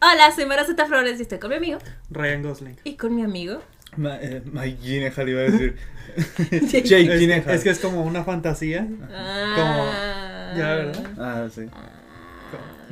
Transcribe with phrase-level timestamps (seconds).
[0.00, 1.78] Hola, soy Maraceta Flores y estoy con mi amigo.
[2.10, 2.76] Ryan Gosling.
[2.84, 3.60] Y con mi amigo.
[3.96, 5.76] Ma, eh, Mike Gyllenhaal iba a decir.
[6.50, 6.82] Jake.
[6.82, 7.54] Jake Es, Gyllenhaal.
[7.54, 8.86] es que es como una fantasía.
[9.12, 11.06] Ah, ya, ¿verdad?
[11.18, 11.62] Ah, sí.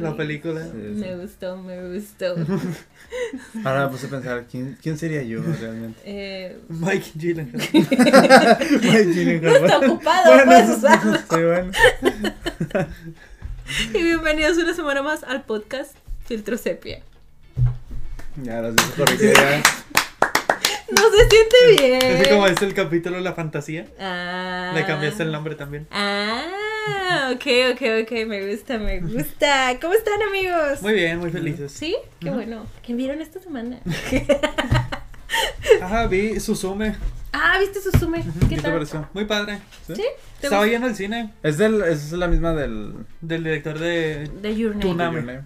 [0.01, 0.65] La película.
[0.65, 1.01] Sí, sí.
[1.01, 2.35] Me gustó, me gustó.
[3.65, 6.01] Ahora me puse a pensar, ¿quién, quién sería yo realmente?
[6.05, 7.69] Eh, Mike Gyllenhaal.
[7.73, 9.61] Mike Gyllenhaal.
[9.61, 11.19] no está ocupado, Bueno, puedes usarlo.
[11.19, 11.73] Sí, bueno.
[13.95, 15.95] Y bienvenidos una semana más al podcast
[16.27, 17.03] Filtro Sepia.
[18.43, 19.63] Ya, las dejo corregir ya.
[20.91, 22.17] No se siente bien.
[22.17, 23.87] Así como es el capítulo de la fantasía.
[24.01, 24.73] Ah.
[24.75, 25.87] Le cambiaste el nombre también.
[25.93, 26.43] Ah,
[27.33, 29.79] ok, ok, ok, me gusta, me gusta.
[29.81, 30.83] ¿Cómo están, amigos?
[30.83, 31.73] Muy bien, muy felices.
[31.73, 31.97] ¿Sí?
[32.21, 32.67] Qué bueno.
[32.83, 33.81] ¿Qué vieron esta semana?
[35.83, 36.97] Ajá, vi Susume.
[37.33, 38.23] ah, ¿viste Susume?
[38.41, 38.73] ¿Qué ¿Qué te tal?
[38.75, 39.09] pareció?
[39.13, 39.61] Muy padre.
[39.87, 39.95] ¿Sí?
[39.97, 40.03] ¿Sí?
[40.41, 42.95] ¿Te Estaba yendo al cine Es, del, es la misma del.
[43.21, 44.29] del director de.
[44.43, 44.83] De Your Name.
[44.83, 45.17] Tuna- Dame.
[45.19, 45.41] Your Name.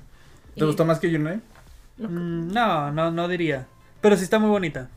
[0.54, 1.40] ¿Te Y- gustó más que Your Name?
[1.98, 3.66] Mm, No, no, no diría.
[4.00, 4.88] Pero sí está muy bonita.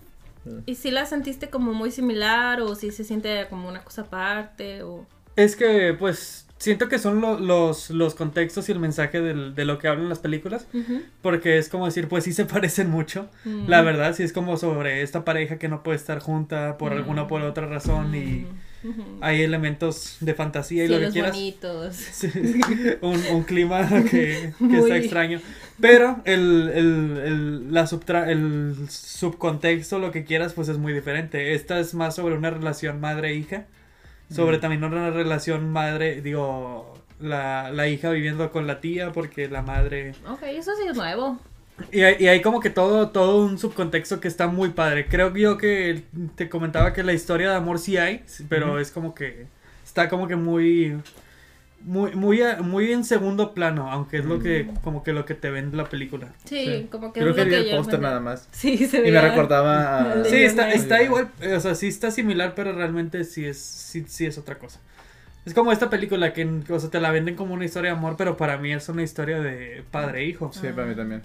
[0.66, 4.82] ¿Y si la sentiste como muy similar o si se siente como una cosa aparte
[4.84, 5.06] o...
[5.38, 9.64] Es que, pues, siento que son lo- los, los contextos y el mensaje del- de
[9.64, 10.68] lo que hablan las películas.
[11.22, 13.30] Porque es como decir, pues sí se parecen mucho.
[13.46, 13.68] Mm.
[13.70, 16.98] La verdad, sí es como sobre esta pareja que no puede estar junta por Mm.
[16.98, 18.46] alguna o por otra razón y
[19.22, 21.32] hay elementos de fantasía y lo que quieras.
[21.34, 21.96] bonitos.
[22.12, 22.30] Sí,
[23.02, 25.40] un, un clima que, que está extraño.
[25.80, 31.54] Pero el, el, el, la subtra el subcontexto, lo que quieras, pues es muy diferente.
[31.54, 33.66] Esta es más sobre una relación madre-hija.
[34.30, 34.62] Sobre Mm.
[34.62, 40.14] también una relación madre, digo, la, la hija viviendo con la tía porque la madre...
[40.30, 41.40] Ok, eso sí es nuevo.
[41.92, 45.08] Y hay, y hay como que todo, todo un subcontexto que está muy padre.
[45.08, 46.04] Creo yo que
[46.36, 49.46] te comentaba que la historia de amor sí hay, pero es como que
[49.86, 50.98] está como que muy
[51.82, 55.50] muy muy muy en segundo plano, aunque es lo que como que lo que te
[55.50, 56.34] vende la película.
[56.46, 56.88] Sí, Sí.
[56.92, 58.48] como que Creo es que lo vi el póster nada más.
[58.52, 59.22] Sí, se Y veía.
[59.22, 60.26] me recordaba a.
[60.26, 64.26] Sí, está está igual, o sea, sí está similar, pero realmente sí es sí, sí
[64.26, 64.80] es otra cosa.
[65.46, 68.16] Es como esta película que o sea, te la venden como una historia de amor,
[68.18, 70.52] pero para mí es una historia de padre e hijo.
[70.54, 71.22] Sí, para mí también.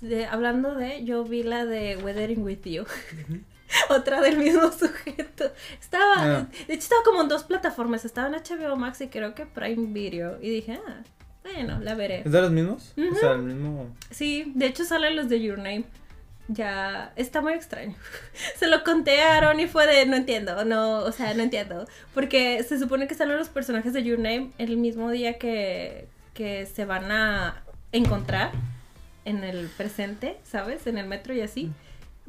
[0.00, 2.84] De- hablando de, yo vi la de Weathering with You.
[3.90, 5.52] Otra del mismo sujeto.
[5.80, 6.46] Estaba, Ah.
[6.66, 8.04] de hecho estaba como en dos plataformas.
[8.04, 10.38] Estaba en HBO Max y creo que Prime Video.
[10.40, 11.02] Y dije, ah,
[11.42, 12.22] bueno, la veré.
[12.24, 12.92] ¿Es de los mismos?
[13.12, 13.88] O sea, el mismo.
[14.10, 15.84] Sí, de hecho salen los de Your Name.
[16.48, 17.94] Ya está muy extraño.
[18.56, 21.86] Se lo conté a Aaron y fue de no entiendo, no, o sea, no entiendo.
[22.12, 26.66] Porque se supone que salen los personajes de Your Name el mismo día que, que
[26.66, 27.62] se van a
[27.92, 28.50] encontrar
[29.24, 30.86] en el presente, ¿sabes?
[30.86, 31.72] En el metro y así.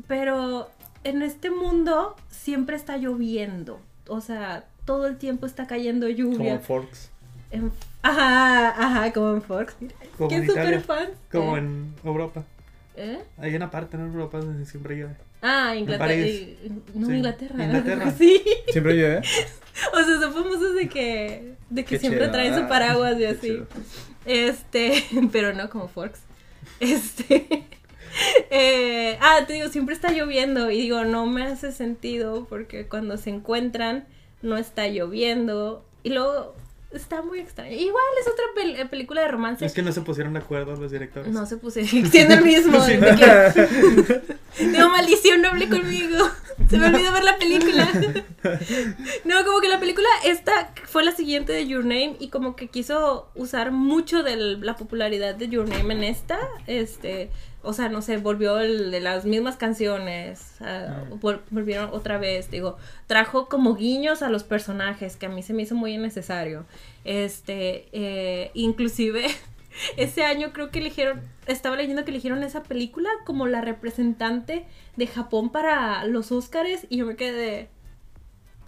[0.07, 0.71] Pero
[1.05, 3.79] en este mundo siempre está lloviendo.
[4.07, 6.59] O sea, todo el tiempo está cayendo Como lluvia.
[6.59, 7.09] Forks.
[7.51, 7.71] En-
[8.01, 9.75] Ajá, ajá, como en Fox.
[9.79, 11.07] Mira, Como ¿Qué en super Italia, fan?
[11.31, 11.59] Como ¿Eh?
[11.59, 12.43] en Europa.
[12.97, 13.19] ¿Eh?
[13.39, 15.15] Hay una parte en Europa donde siempre llueve.
[15.41, 16.13] Ah, Inglaterra.
[16.15, 16.57] Y-
[16.93, 17.63] No, Sí, Inglaterra.
[17.65, 18.11] Inglaterra.
[18.17, 18.41] Sí.
[18.69, 19.21] Siempre llueve.
[19.93, 22.31] O sea, son famosos de que, de que Qué siempre chido.
[22.31, 23.39] traen su Ah, paraguas y así.
[23.47, 23.67] chido.
[24.25, 26.19] Este, pero no como Forks.
[26.79, 27.63] Este.
[28.49, 30.69] eh, ah, te digo, siempre está lloviendo.
[30.71, 34.07] Y digo, no me hace sentido porque cuando se encuentran
[34.41, 35.83] no está lloviendo.
[36.03, 36.55] Y luego
[36.91, 37.75] está muy extraño.
[37.75, 39.65] Igual es otra pel- eh, película de romance.
[39.65, 41.31] Es que no se pusieron de acuerdo los directores.
[41.33, 42.79] No se puse siendo el mismo.
[42.85, 42.95] Sí.
[42.95, 44.35] de que-
[44.71, 46.29] Tengo maldición, no hable conmigo.
[46.69, 47.89] Se me olvidó ver la película.
[49.25, 52.67] No, como que la película esta fue la siguiente de Your Name y como que
[52.69, 56.39] quiso usar mucho de la popularidad de Your Name en esta.
[56.67, 57.29] Este,
[57.65, 60.55] o sea, no sé, volvió el de las mismas canciones.
[61.21, 62.77] vol- volvieron otra vez, digo,
[63.07, 66.65] trajo como guiños a los personajes que a mí se me hizo muy innecesario.
[67.03, 69.25] Este, eh, inclusive
[69.97, 74.65] ese año creo que eligieron, estaba leyendo que eligieron esa película como la representante
[74.95, 77.69] de Japón para los Óscares y yo me quedé,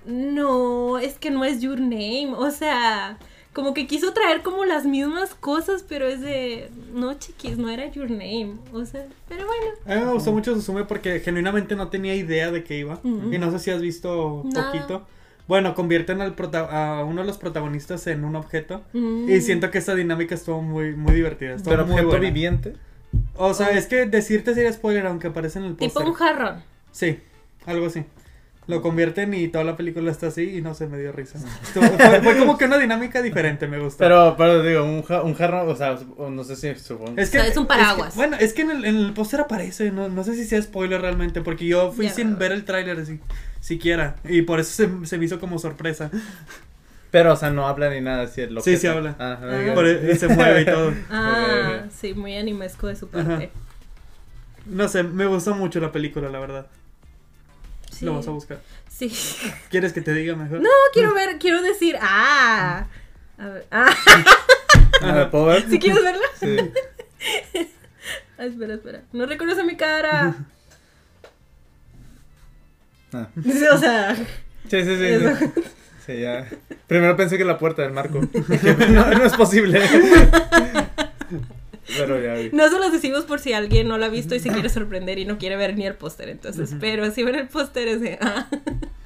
[0.06, 3.18] no, es que no es Your Name, o sea,
[3.58, 7.88] como que quiso traer como las mismas cosas, pero es de, no chiquis, no era
[7.90, 9.66] Your Name, o sea, pero bueno.
[9.88, 13.00] A mí me gustó mucho Susume porque genuinamente no tenía idea de qué iba.
[13.04, 14.72] Y no sé si has visto Nada.
[14.72, 15.08] poquito.
[15.48, 18.84] Bueno, convierten al prota- a uno de los protagonistas en un objeto.
[18.94, 19.28] Mm.
[19.28, 21.56] Y siento que esta dinámica estuvo muy, muy divertida.
[21.56, 22.26] Estuvo Pero muy objeto buena.
[22.28, 22.74] viviente.
[23.38, 26.08] O sea, es que decirte sería spoiler, aunque aparece en el Tipo póster.
[26.10, 26.64] un jarrón.
[26.92, 27.20] Sí,
[27.66, 28.04] algo así.
[28.68, 31.40] Lo convierten y toda la película está así y no se me dio risa.
[31.64, 34.00] Estuvo- fue, fue como que una dinámica diferente, me gustó.
[34.00, 37.14] Pero, pero digo, un, ja- un jarro, o sea, o no sé si supongo.
[37.16, 38.10] Es O sea, es un paraguas.
[38.14, 40.62] que- bueno, es que en el, en el póster aparece, no, no sé si sea
[40.62, 43.22] spoiler realmente, porque yo fui sin ver el tráiler si,
[43.62, 46.12] siquiera, y por eso se, se me hizo como sorpresa.
[47.10, 48.42] Pero, o sea, no habla ni nada así.
[48.42, 48.80] el Sí, objeto.
[48.82, 49.16] sí habla.
[49.18, 49.66] Ah, Ah.
[49.70, 49.74] ok.
[49.76, 50.94] Por- y se mueve y todo.
[51.10, 53.50] Ah, sí, muy animesco de su parte.
[54.66, 56.68] No sé, me gustó mucho la película, la verdad.
[57.98, 58.06] Sí.
[58.06, 58.62] Lo vas a buscar.
[58.90, 59.12] Sí.
[59.72, 60.62] ¿Quieres que te diga mejor?
[60.62, 62.86] No, quiero ver, quiero decir, ah.
[63.40, 63.96] A ver, ah,
[65.02, 65.68] Ah, ¿Puedo ver?
[65.70, 66.22] ¿sí quieres verla?
[66.40, 66.58] Sí.
[68.38, 69.02] Ah, espera, espera.
[69.12, 70.36] No reconoce mi cara.
[73.12, 73.28] Ah.
[73.74, 75.06] O sea, Sí, sí, sí.
[75.06, 75.36] Eso.
[75.36, 75.64] Sí,
[76.06, 76.48] Sí, ya.
[76.86, 78.22] Primero pensé que la puerta del marco.
[78.90, 79.82] No, no es posible.
[81.96, 82.50] Pero ya vi.
[82.52, 85.20] no se los decimos por si alguien no lo ha visto y se quiere sorprender
[85.20, 86.30] y no quiere ver ni el póster.
[86.30, 86.80] Entonces, Ujú.
[86.80, 88.18] pero si ven el póster es de.
[88.22, 88.48] Ah.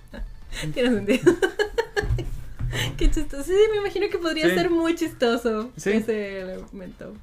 [0.74, 1.33] Tiene sentido.
[2.98, 3.44] Qué chistoso.
[3.44, 4.56] Sí, me imagino que podría Sí.
[4.56, 5.92] ser muy chistoso Sí.
[5.92, 7.13] ese elemento.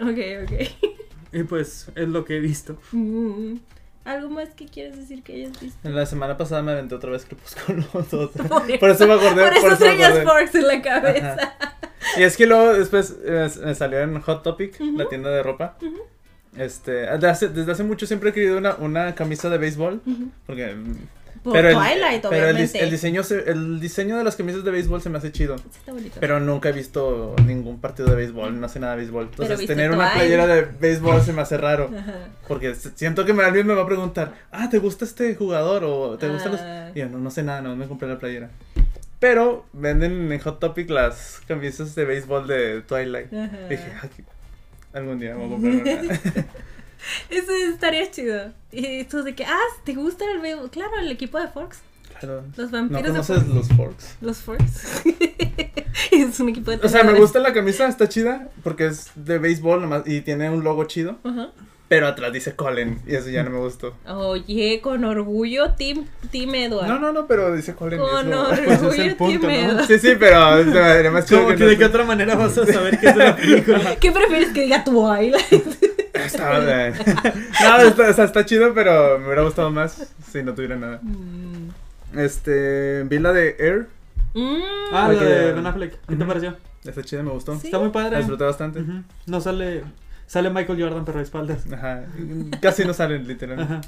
[0.00, 0.92] Ok, ok.
[1.32, 2.78] Y pues es lo que he visto.
[2.92, 3.56] Mm.
[4.08, 5.86] ¿Algo más que quieres decir que hayas visto?
[5.86, 8.30] En la semana pasada me aventé otra vez Crepúsculo 2.
[8.48, 9.44] Por, Por eso me acordé.
[9.44, 10.24] Por eso me traías.
[10.24, 11.32] Forks en la cabeza.
[11.34, 11.78] Ajá.
[12.16, 15.76] Y es que luego después eh, me salió en Hot Topic, la tienda de ropa.
[16.56, 20.00] Este, desde hace, desde hace mucho siempre he querido una, una camisa de béisbol.
[20.46, 20.74] Porque.
[21.42, 22.82] Por pero el, Twilight, pero el, dis- obviamente.
[22.84, 25.56] el diseño se- el diseño de las camisas de béisbol se me hace chido.
[25.58, 26.16] Sí, está bonito.
[26.20, 29.28] Pero nunca he visto ningún partido de béisbol, no sé nada de béisbol.
[29.30, 30.14] Entonces, tener una Twilight.
[30.16, 31.90] playera de béisbol se me hace raro.
[31.98, 32.14] Ajá.
[32.46, 35.84] Porque siento que alguien me va a preguntar, ah, ¿te gusta este jugador?
[35.84, 36.60] O ¿te gustan los.?
[36.60, 36.90] Ah.
[36.94, 38.50] Y yo, no, no sé nada, no me compré la playera.
[39.20, 43.32] Pero venden en Hot Topic las camisas de béisbol de Twilight.
[43.32, 43.56] Ajá.
[43.68, 44.06] Dije, "Ah,
[44.92, 46.18] algún día voy a comprar una.
[47.30, 48.52] Eso estaría chido.
[48.72, 50.70] Y esto de que, ah, ¿te gusta el béisbol?
[50.70, 51.80] Claro, el equipo de Forks.
[52.20, 52.42] Claro.
[52.56, 53.54] Los No vampiros de conoces Forks.
[53.54, 54.16] los forks.
[54.20, 55.02] Los Forks.
[56.12, 59.38] es un equipo de O sea, me gusta la camisa, está chida, porque es de
[59.38, 61.50] béisbol nomás y tiene un logo chido, Ajá.
[61.86, 63.94] pero atrás dice Colin y eso ya no me gustó.
[64.06, 66.88] Oye, con orgullo, Team, team Edward.
[66.88, 68.00] No, no, no, pero dice Colin.
[68.00, 69.72] Con eso- Pues es orgullo, el punto, Team ¿no?
[69.72, 69.86] Edward.
[69.86, 72.04] Sí, sí, pero se me daría más chido ¿Cómo que que no de qué otra
[72.04, 73.96] manera vas a saber qué es de la película?
[74.00, 75.44] ¿Qué prefieres que diga Twilight?
[76.24, 76.94] Está bien.
[77.62, 81.00] No, está, chido, pero me hubiera gustado más si no tuviera nada.
[81.02, 81.70] Mm.
[82.18, 83.86] Este, vi la de Air,
[84.34, 84.60] Mm.
[84.92, 85.98] Ah, la de Ben Affleck.
[86.06, 86.56] ¿Qué te pareció?
[86.84, 87.58] está chida, me gustó.
[87.58, 87.66] Sí.
[87.68, 88.18] Está muy La padre.
[88.18, 88.84] disfruté bastante.
[89.26, 89.82] No sale.
[90.26, 91.64] Sale Michael Jordan, pero de espaldas.
[91.72, 92.04] Ajá,
[92.60, 93.60] casi no salen literal.
[93.60, 93.80] Ajá.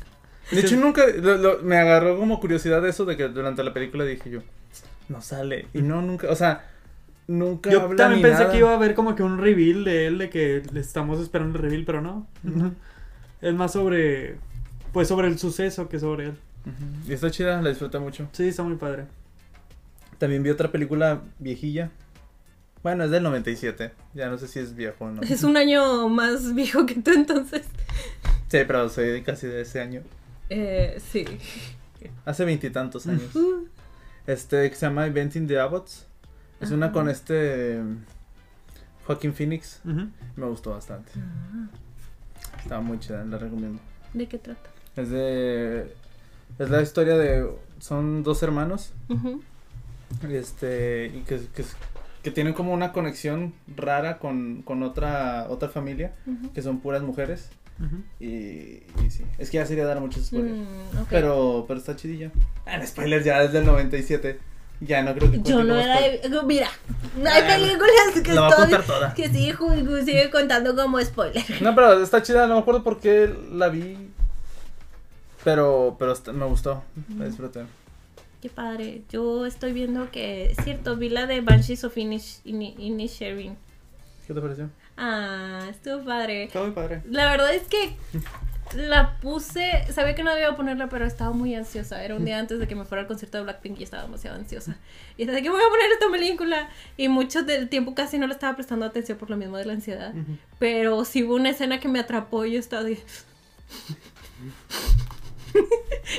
[0.50, 4.05] De hecho, nunca, lo- lo- me agarró como curiosidad eso de que durante la película
[4.05, 4.41] dije yo,
[5.09, 5.67] no sale.
[5.75, 6.65] Y no, nunca, o sea,
[7.31, 8.53] nunca Yo habla también ni pensé nada.
[8.53, 11.56] que iba a haber como que un reveal de él, de que le estamos esperando
[11.59, 12.27] el reveal, pero no.
[13.41, 14.37] Es más sobre.
[14.93, 16.35] Pues sobre el suceso que sobre él.
[16.67, 17.11] Ujú.
[17.11, 18.29] Y está chida, la disfruté mucho.
[18.32, 19.06] Sí, está muy padre.
[20.19, 21.91] También vi otra película viejilla.
[22.82, 23.93] Bueno, es del 97.
[24.15, 25.23] Ya no sé si es viejo o no.
[25.23, 27.62] Es un año más viejo que tú, entonces.
[28.49, 30.03] Sí, pero soy casi de ese año.
[30.49, 31.25] Eh, sí.
[32.25, 33.35] Hace veintitantos años.
[33.37, 33.67] Uh,
[34.26, 36.06] Este que se llama Inventing the Abbots.
[36.61, 37.81] Es una con este
[39.07, 39.81] Joaquín Phoenix.
[39.85, 41.12] Me gustó bastante.
[41.17, 41.69] ah,
[42.62, 43.81] Estaba muy chida, la recomiendo.
[44.12, 44.69] ¿De qué trata?
[44.97, 45.95] Es de
[46.59, 47.49] es la historia de
[47.79, 49.41] son dos hermanos Ujú.
[50.29, 51.65] y este y que, que,
[52.25, 56.12] que tienen como una conexión rara con, con otra otra familia
[56.53, 58.03] que son puras mujeres Ujú.
[58.19, 60.59] y, y sí, es que ya sería dar muchos spoilers.
[60.59, 61.05] Mm.
[61.09, 62.33] Pero pero está chidilla.
[62.67, 64.39] Ah, el spoiler ya desde el 97.
[64.81, 65.97] Ya no creo que Yo no era.
[65.99, 66.44] spoiler.
[66.47, 66.69] Mira,
[67.31, 69.14] hay Ah, películas que estoy.
[69.14, 71.45] Que sigue, sigue contando como spoiler.
[71.62, 73.97] No, pero está chida, no me acuerdo por qué la vi.
[75.45, 76.83] Pero, pero me gustó,
[77.19, 77.64] la disfruté.
[78.43, 79.02] Qué padre.
[79.11, 80.50] Yo estoy viendo que.
[80.50, 83.57] Es cierto, vi la de Banshees of Inish- Ini- Inisherin.
[84.26, 84.71] ¿Qué te pareció?
[84.97, 86.45] Ah, estuvo padre.
[86.45, 87.02] Está muy padre.
[87.11, 87.97] La verdad es que
[88.75, 92.03] la puse, sabía que no debía ponerla, pero estaba muy ansiosa.
[92.05, 94.37] Era un día antes de que me fuera al concierto de Blackpink y estaba demasiado
[94.37, 94.77] ansiosa.
[95.17, 96.69] Y desde que voy a poner esta película.
[96.97, 99.73] Y mucho del tiempo casi no le estaba prestando atención por lo mismo de la
[99.73, 100.15] ansiedad.
[100.15, 100.37] Ujú.
[100.59, 102.93] Pero sí hubo una escena que me atrapó y yo estaba de...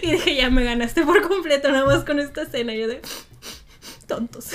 [0.02, 2.74] y dije, ya me ganaste por completo nada más con esta escena.
[2.74, 3.02] Y yo de...
[4.08, 4.52] Tontos.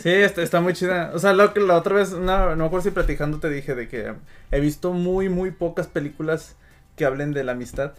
[0.00, 1.10] Sí, está, está muy chida.
[1.14, 3.86] O sea, lo la otra vez, no, no me acuerdo si platicando te dije de
[3.86, 4.14] que
[4.50, 6.56] he visto muy, muy pocas películas
[6.96, 7.92] que hablen de la amistad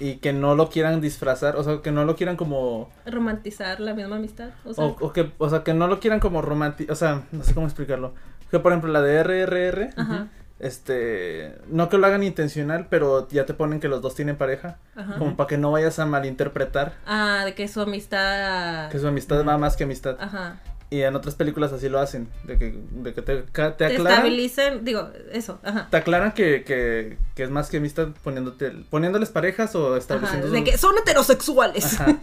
[0.00, 2.88] y que no lo quieran disfrazar, o sea, que no lo quieran como...
[3.04, 4.50] Romantizar la misma amistad.
[4.64, 7.22] O sea, O, o que, o sea, que no lo quieran como romántico, o sea,
[7.32, 8.14] no sé cómo explicarlo.
[8.50, 13.44] Que por ejemplo la de RRR, Ajá, este, no que lo hagan intencional, pero ya
[13.46, 15.16] te ponen que los dos tienen pareja, ajá.
[15.18, 18.88] como para que no vayas a malinterpretar Ah, de que su amistad...
[18.90, 20.16] que su amistad va más que amistad.
[20.20, 20.60] Ajá.
[20.90, 24.06] Y en otras películas así lo hacen, de que, de que te, te Te aclaran,
[24.06, 25.86] estabilizan, digo, eso, ajá.
[25.90, 30.48] te aclaran que, que, que es más que amistad poniéndote, poniéndoles parejas o Ajá, estableciendo
[30.48, 32.00] de que son heterosexuales.
[32.00, 32.18] Ajá.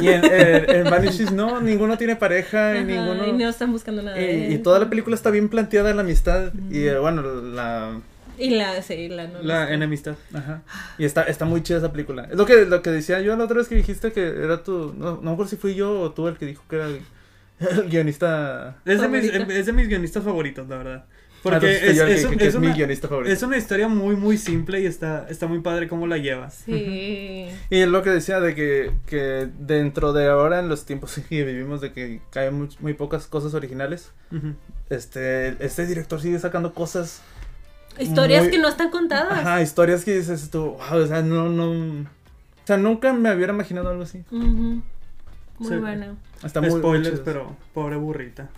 [0.00, 3.26] Y en, en, en Vanishes no, ninguno tiene pareja, Ajá, y ninguno...
[3.26, 4.18] y no están buscando nada.
[4.18, 8.00] y, toda la película está bien planteada la amistad y bueno, la...
[8.38, 9.42] Y la, sí, la no.
[9.42, 10.14] La enemistad.
[10.32, 10.62] Ajá.
[10.98, 12.28] Y está, está muy chida esa película.
[12.30, 14.94] Es lo que, lo que decía yo la otra vez que dijiste que era tu...
[14.96, 16.88] No, no me acuerdo si fui yo o tú el que dijo que era
[17.70, 18.76] el, guionista...
[18.84, 19.52] Es de, mis, Favorito.
[19.52, 21.04] es de mis guionistas favoritos, la verdad.
[21.08, 22.76] Ah, Porque fui es, yo el que es dije un- que es es mi una,
[22.76, 23.32] guionista favorito.
[23.32, 26.50] es una historia muy, muy simple y está, está muy padre cómo la lleva.
[26.50, 27.46] Sí.
[27.70, 31.44] Y es lo que decía de que, que dentro de ahora, en los tiempos que
[31.44, 34.10] vivimos, de que hay muy, muy pocas cosas originales,
[34.90, 37.22] este, este director sigue sacando cosas,
[37.98, 39.38] Historias Muy- que no están contadas.
[39.38, 41.70] ajá, historias que dices tú, wow, o sea, no, no,
[42.02, 44.22] o sea, nunca me hubiera imaginado algo así.
[44.30, 44.82] Ujú.
[45.58, 45.76] Muy Sí.
[45.76, 46.14] buena.
[46.44, 48.48] Está muy Spoilers, pero pobre burrita.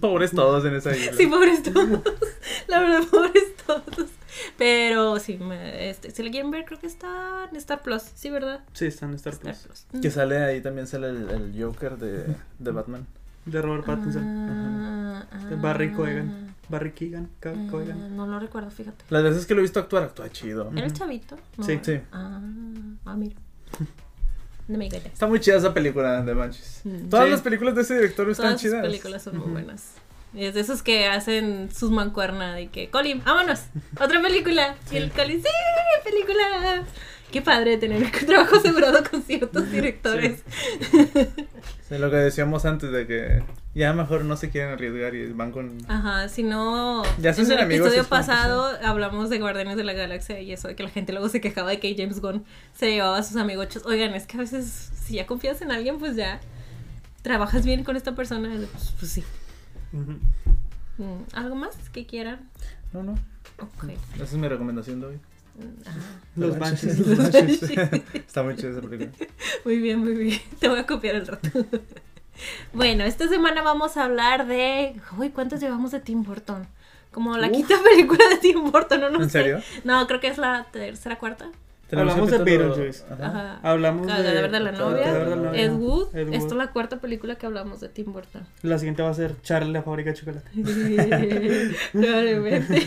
[0.00, 1.12] Pobres todos en esa isla.
[1.16, 2.00] Sí, pobres todos.
[2.68, 4.10] La verdad, pobres todos.
[4.58, 8.02] Pero sí, me- este, si la quieren ver, creo que está en Star Plus.
[8.14, 8.64] Sí, ¿verdad?
[8.72, 9.86] Sí, está en Star Star Plus.
[9.90, 10.02] Plus.
[10.02, 13.06] Que sale ahí también sale el, el Joker de, de Batman.
[13.46, 14.24] De Robert Pattinson.
[14.26, 16.54] Ah, De Barry Cogan.
[16.68, 17.28] Barry Keegan.
[17.44, 18.16] Ah, Cogan.
[18.16, 19.04] no lo recuerdo, fíjate.
[19.10, 20.72] Las veces que lo he visto actuar, actúa chido.
[20.74, 21.36] ¿Era el chavito?
[21.58, 21.78] No, Sí.
[21.82, 22.00] Sí.
[22.10, 22.40] Ah,
[23.04, 23.36] ah, mira.
[24.68, 25.04] No me digas.
[25.06, 26.80] Está muy chida esa película de Manches.
[26.84, 27.08] Mm.
[27.10, 27.30] Todas Sí.
[27.32, 28.82] las películas de ese director están Todas sus chidas.
[28.82, 29.92] películas son muy buenas.
[30.32, 33.60] Y es de esos que hacen sus mancuernas de que, Colin, vámonos,
[34.00, 34.74] otra película.
[34.90, 35.48] Y el Colin, sí,
[36.02, 36.82] película.
[37.30, 40.42] Qué padre tener un trabajo asegurado con ciertos directores.
[40.90, 41.08] Sí,
[41.90, 43.42] lo que decíamos antes de que
[43.74, 45.78] ya mejor no se quieren arriesgar y van con...
[45.88, 49.92] Ajá, si no, Ya se en el amigos, episodio pasado hablamos de Guardianes de la
[49.92, 52.90] Galaxia y eso de que la gente luego se quejaba de que James Gunn se
[52.90, 53.84] llevaba a sus amigochos.
[53.84, 56.40] Oigan, es que a veces si ya confías en alguien, pues ya
[57.22, 59.24] trabajas bien con esta persona, pues, pues sí.
[59.92, 62.48] Mm, ¿Algo más que quieran?
[62.92, 63.12] No, no.
[63.58, 63.90] Ok.
[64.14, 65.20] Esa es mi recomendación de hoy.
[65.86, 65.90] Ah.
[66.36, 66.98] Los Banshees.
[66.98, 67.62] Los Banshees.
[68.14, 69.10] Está muy chida esa película.
[69.64, 70.40] Muy bien, muy bien.
[70.60, 71.48] Te voy a copiar el rato.
[72.72, 75.00] Bueno, esta semana vamos a hablar de.
[75.16, 76.66] Uy, ¿cuántos llevamos de Tim Burton?
[77.12, 77.52] Como la Uf.
[77.52, 79.10] quinta película de Tim Burton, ¿no?
[79.10, 79.42] no ¿En sé.
[79.42, 79.60] serio?
[79.84, 81.48] No, creo que es la tercera, cuarta.
[81.92, 83.04] Hablamos de Beetlejuice.
[83.08, 83.60] Ajá.
[83.62, 84.12] Hablamos de...
[84.12, 85.04] Cadáver de la novia.
[85.04, 85.62] Cadáver de la novia.
[85.62, 86.16] Ed Wood.
[86.16, 88.46] Esta es la cuarta película que hablamos de Tim Burton.
[88.62, 90.50] La siguiente va a ser Charlie la fábrica de chocolate.
[91.92, 92.86] Probablemente.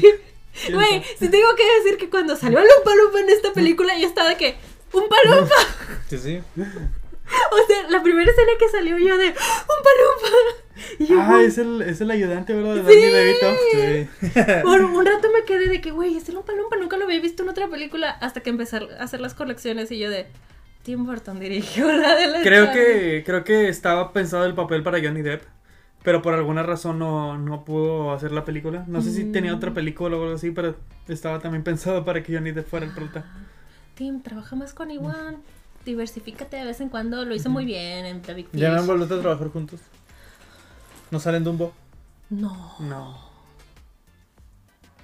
[0.73, 4.29] Güey, si tengo que decir que cuando salió Lumpa Lumpa en esta película, yo estaba
[4.29, 4.55] de que.
[4.93, 5.55] ¡Un palumpa!
[6.09, 6.41] Sí, sí.
[7.51, 9.27] O sea, la primera escena que salió yo de.
[9.27, 10.37] ¡Un palumpa!
[10.99, 12.75] Y yo, Ah, es el, es el ayudante, ¿verdad?
[12.75, 13.53] De Danny DeVito.
[13.73, 14.07] Sí.
[14.63, 17.43] Por un rato me quedé de que, güey, este Lumpa Lumpa nunca lo había visto
[17.43, 20.27] en otra película hasta que empecé a hacer las colecciones y yo de.
[20.83, 22.81] Tim Burton dirigió la de la Creo Charlie".
[22.81, 25.43] que, creo que estaba pensado el papel para Johnny Depp.
[26.07, 28.85] Pero por alguna razón no, no pudo hacer la película.
[28.87, 30.77] No sé si tenía otra película o algo así, pero
[31.09, 33.25] estaba también pensado para que Johnny Depp fuera el prota.
[33.93, 35.35] Tim, trabaja más con Iwan.
[35.83, 37.25] Diversifícate de vez en cuando.
[37.25, 38.57] Lo hizo muy bien en The Big Fish.
[38.57, 39.81] ¿Ya no han vuelto a trabajar juntos?
[41.11, 41.73] ¿No salen Dumbo?
[42.29, 42.77] No.
[42.79, 43.29] No.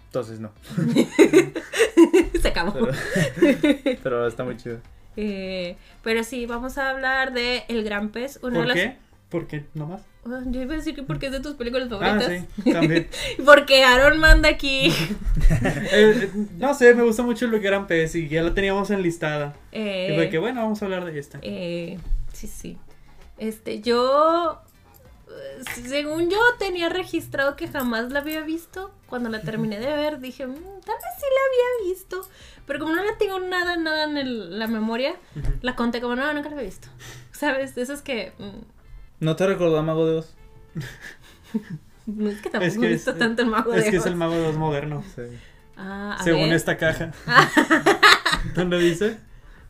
[0.05, 0.53] Entonces no.
[2.41, 2.75] Se acabó.
[3.41, 4.79] Pero, pero está muy chido.
[5.17, 8.39] Eh, pero sí, vamos a hablar de El Gran Pez.
[8.41, 8.75] Una de ¿Por las...
[8.77, 9.03] qué?
[9.33, 9.65] ¿Por qué?
[9.73, 10.01] ¿No más?
[10.25, 12.45] Ah, Yo iba a decir que porque es de tus películas Ah, favoritas.
[12.63, 13.09] sí, también.
[13.45, 14.93] Porque Aaron manda aquí.
[15.51, 18.89] Eh, eh, no sé, me gusta mucho lo que eran pez y ya la teníamos
[18.91, 19.55] enlistada.
[19.71, 21.39] Eh, Y fue que bueno, vamos a hablar de esta.
[21.41, 21.97] eh,
[22.31, 22.77] sí, sí.
[23.37, 24.61] Este, yo.
[25.29, 28.91] eh, Según yo tenía registrado que jamás la había visto.
[29.07, 30.61] Cuando la terminé de ver, dije, "Mm, tal
[30.95, 32.27] vez sí la había visto.
[32.65, 35.15] Pero como no la tengo nada, nada en el- la memoria,
[35.61, 36.87] la conté como, no, nunca la había visto.
[37.31, 37.75] ¿Sabes?
[37.75, 38.31] De esas que.
[38.39, 38.61] mm,
[39.19, 40.35] ¿No te recordó a Mago de Oz?
[42.05, 43.97] no es que tampoco Es que he visto es- tanto el mago Es de que
[43.97, 44.07] es Oz.
[44.07, 45.05] el mago de los modernos.
[45.15, 45.21] Sí.
[45.75, 46.53] Ah, a Según ver.
[46.53, 47.11] esta caja.
[48.55, 49.17] ¿Dónde dice?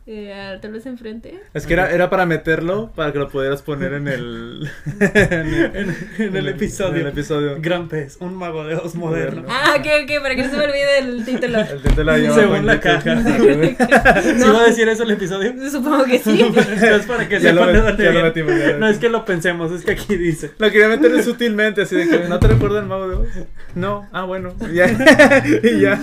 [0.06, 1.40] Eh, tal vez enfrente.
[1.54, 4.70] Es que era, era para meterlo para que lo pudieras poner en el.
[5.00, 6.96] en el, En, en el episodio.
[6.96, 7.56] en el episodio.
[7.58, 9.44] Gran pez, un mago de Oz moderno.
[9.48, 11.58] Ah, ok, ok, para que no se me olvide el título.
[11.58, 13.16] El título llama Según en la caja.
[14.22, 14.52] ¿Sí No.
[14.52, 15.54] va a decir eso el episodio?
[15.70, 16.52] Supongo que sí.
[16.54, 18.58] es para que Ya lo sepan de dónde ya lo viene.
[18.72, 20.50] ya No es que lo pensemos, es que aquí dice.
[20.58, 23.28] Lo quería meter sutilmente, así de que no te recuerda el mago de Oz.
[23.74, 24.54] No, ah, bueno.
[24.70, 24.86] Y ya.
[25.62, 25.98] y ya.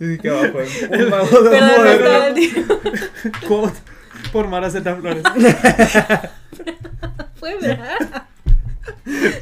[0.00, 0.58] Y que abajo.
[0.90, 2.34] Un mago de no moderno.
[2.34, 2.80] título.
[3.46, 3.78] Quote
[4.32, 5.22] por Mara Zeta Flores.
[7.36, 7.96] Fue verdad.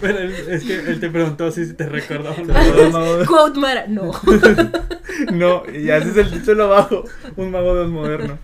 [0.00, 2.36] Pero él- es que él te preguntó si te recordaba.
[2.36, 2.46] Un
[2.92, 3.86] mago de- de- Quote Mara.
[3.88, 4.10] No.
[5.32, 7.04] No, y ya ese es el título abajo.
[7.36, 8.38] Un mago de moderno.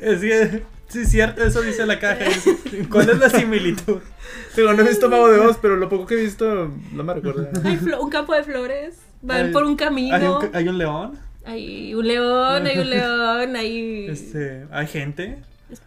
[0.00, 2.24] Es que Sí, cierto, eso dice la caja.
[2.90, 3.98] ¿Cuál es la similitud?
[4.56, 7.14] Digo, no he visto Mago de Oz, pero lo poco que he visto no me
[7.14, 7.48] recuerdo.
[7.64, 8.96] Hay un campo de flores.
[9.22, 10.14] Van Hay- por un camino.
[10.16, 15.38] Hay un, hay un león, Hay un león, hay un león, hay este, hay gente.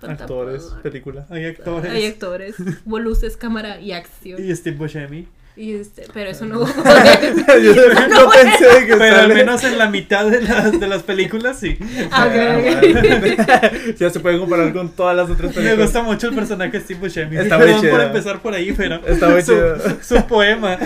[0.01, 1.25] Actores, película.
[1.29, 1.91] hay actores.
[1.91, 4.41] Hay actores, hubo luces, cámara y acción.
[4.43, 5.27] Y Steve Buscemi.
[5.55, 6.65] Y este, pero eso no hubo.
[7.63, 7.73] Yo
[8.09, 9.33] no pensé que Pero al sale.
[9.35, 11.77] menos en la mitad de las, de las películas sí.
[12.11, 15.79] Ah, ok, Ah, ya se puede comparar con todas las otras Me películas.
[15.85, 17.37] gusta mucho el personaje de Steve Buscemi.
[17.37, 18.01] Está muy Perdón por chido.
[18.03, 19.77] empezar por ahí, pero Está muy su, chido.
[20.01, 20.77] su poema.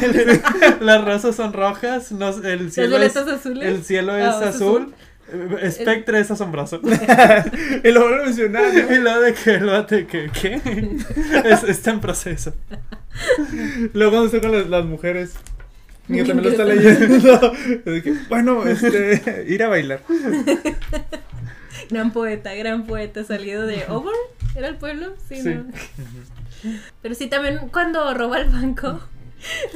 [0.81, 3.65] Las rosas son rojas, no, el cielo es, azules.
[3.65, 4.93] el cielo es Ah, es azul.
[5.69, 6.81] Spectre es asombroso.
[7.83, 8.63] y lo vuelvo a mencionar.
[8.73, 8.95] ¿no?
[8.95, 10.61] y lo de que lo de que ¿qué?
[11.45, 12.53] Es, está en proceso.
[13.93, 15.33] Luego cuando está con las, las mujeres.
[16.09, 17.53] Y que también lo Que está leyendo.
[17.85, 20.01] Dije, bueno, este, ir a bailar.
[21.89, 24.15] Gran poeta, gran poeta salido de Auburn.
[24.55, 25.15] ¿Era el pueblo?
[25.29, 25.49] Sí, Sí.
[25.53, 25.65] ¿no?
[27.01, 28.99] Pero sí, también cuando roba el banco.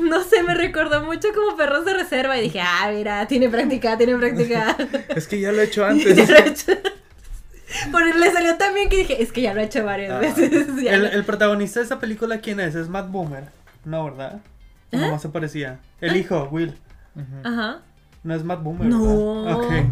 [0.01, 3.97] No sé, me recordó mucho como perros de reserva y dije, ah, mira, tiene práctica,
[3.97, 4.75] tiene práctica.
[5.15, 6.29] Es que ya lo he hecho Ya antes.
[6.29, 6.71] lo he hecho.
[7.91, 10.19] Por le salió tan bien que dije, es que ya lo he hecho varias Ah.
[10.19, 10.51] veces.
[10.87, 12.75] El, protagonista de esa película, ¿quién es?
[12.75, 13.45] Es Matt Boomer.
[13.85, 14.39] No, ¿verdad?
[14.91, 14.97] ¿Eh?
[14.97, 15.79] No se parecía.
[16.01, 16.75] El hijo, Will.
[17.15, 17.25] Ujú.
[17.47, 17.79] Ajá.
[18.23, 18.87] No es Matt Boomer.
[18.87, 19.43] No.
[19.45, 19.83] ¿verdad?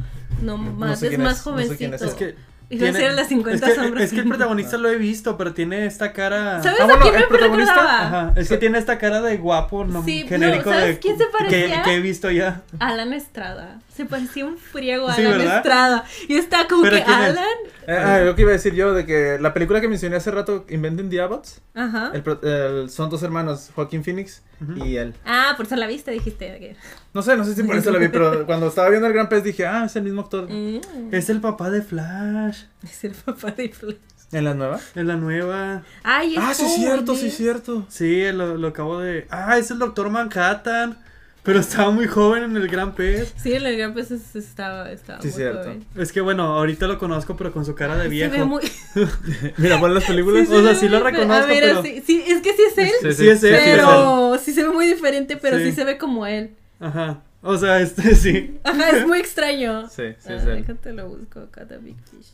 [0.42, 1.96] No, más, sé es más es, no sé quién jovencito.
[1.96, 2.02] es.
[2.12, 2.36] Es que.
[2.72, 4.04] A ser las 50 es que, sombras.
[4.06, 6.62] Es que el protagonista lo he visto, pero tiene esta cara.
[6.62, 8.06] ¿Sabes Ah, a bueno, quién el me protagonista?
[8.08, 11.18] Ajá, es que tiene esta cara de guapo, no, Sí, no, genérico ¿sabes de quién
[11.18, 11.82] se que- parecía?
[11.84, 12.62] Que, he visto ya.
[12.80, 13.80] Alan Estrada.
[13.96, 15.58] Se parecía un friego a Sí, Alan ¿verdad?
[15.58, 16.06] Estrada.
[16.28, 17.30] Y está como ¿Pero que quién es?
[17.32, 17.46] Alan.
[17.88, 20.30] Eh, ah, lo que iba a decir yo, de que la película que mencioné hace
[20.30, 22.12] rato, Inventing the Abbots, Ajá.
[22.14, 24.44] el pro- el- son dos hermanos, Joaquín Phoenix
[24.86, 25.16] y él.
[25.26, 26.76] Ah, por eso la viste, dijiste.
[27.14, 29.30] No sé, no sé si por eso lo vi, pero cuando estaba viendo el Gran
[29.30, 30.48] Pez dije, ah, es el mismo actor.
[30.50, 30.80] Mm,
[31.12, 32.64] Es el papá de Flash.
[32.84, 33.96] es el papá de Flash.
[34.32, 34.80] ¿En la nueva?
[34.94, 35.82] En la nueva.
[36.04, 37.32] Ay, Ah, sí, cierto, sí, joven.
[37.32, 37.86] cierto.
[37.90, 39.26] Sí, lo, lo acabo de.
[39.32, 41.00] Ah, es el doctor Manhattan.
[41.42, 43.34] Pero estaba muy joven en el Gran Pez.
[43.42, 45.64] Sí, el gran pez es- estaba, estaba Sí, muy cierto.
[45.64, 45.86] joven.
[45.96, 48.32] Es que bueno, ahorita lo conozco, pero con su cara de Se viejo.
[48.34, 48.62] ve muy...
[49.58, 50.48] Mira, pon las películas.
[50.50, 52.78] O sea, se sí lo reconozco, A ver, pero- sí, sí, es que sí es
[52.78, 52.92] él.
[53.02, 53.78] Sí, Sí, es él, sí es él.
[53.80, 55.70] pero sí se ve muy diferente, pero sí.
[55.70, 55.72] Sí.
[55.72, 56.52] se ve como él.
[56.80, 57.22] Ajá.
[57.42, 58.60] O sea, este sí.
[58.64, 59.88] Ajá, es muy extraño.
[59.90, 60.56] Sí, sí, Ah, es él.
[60.66, 62.32] déjate lo busco acá, The Big Fish.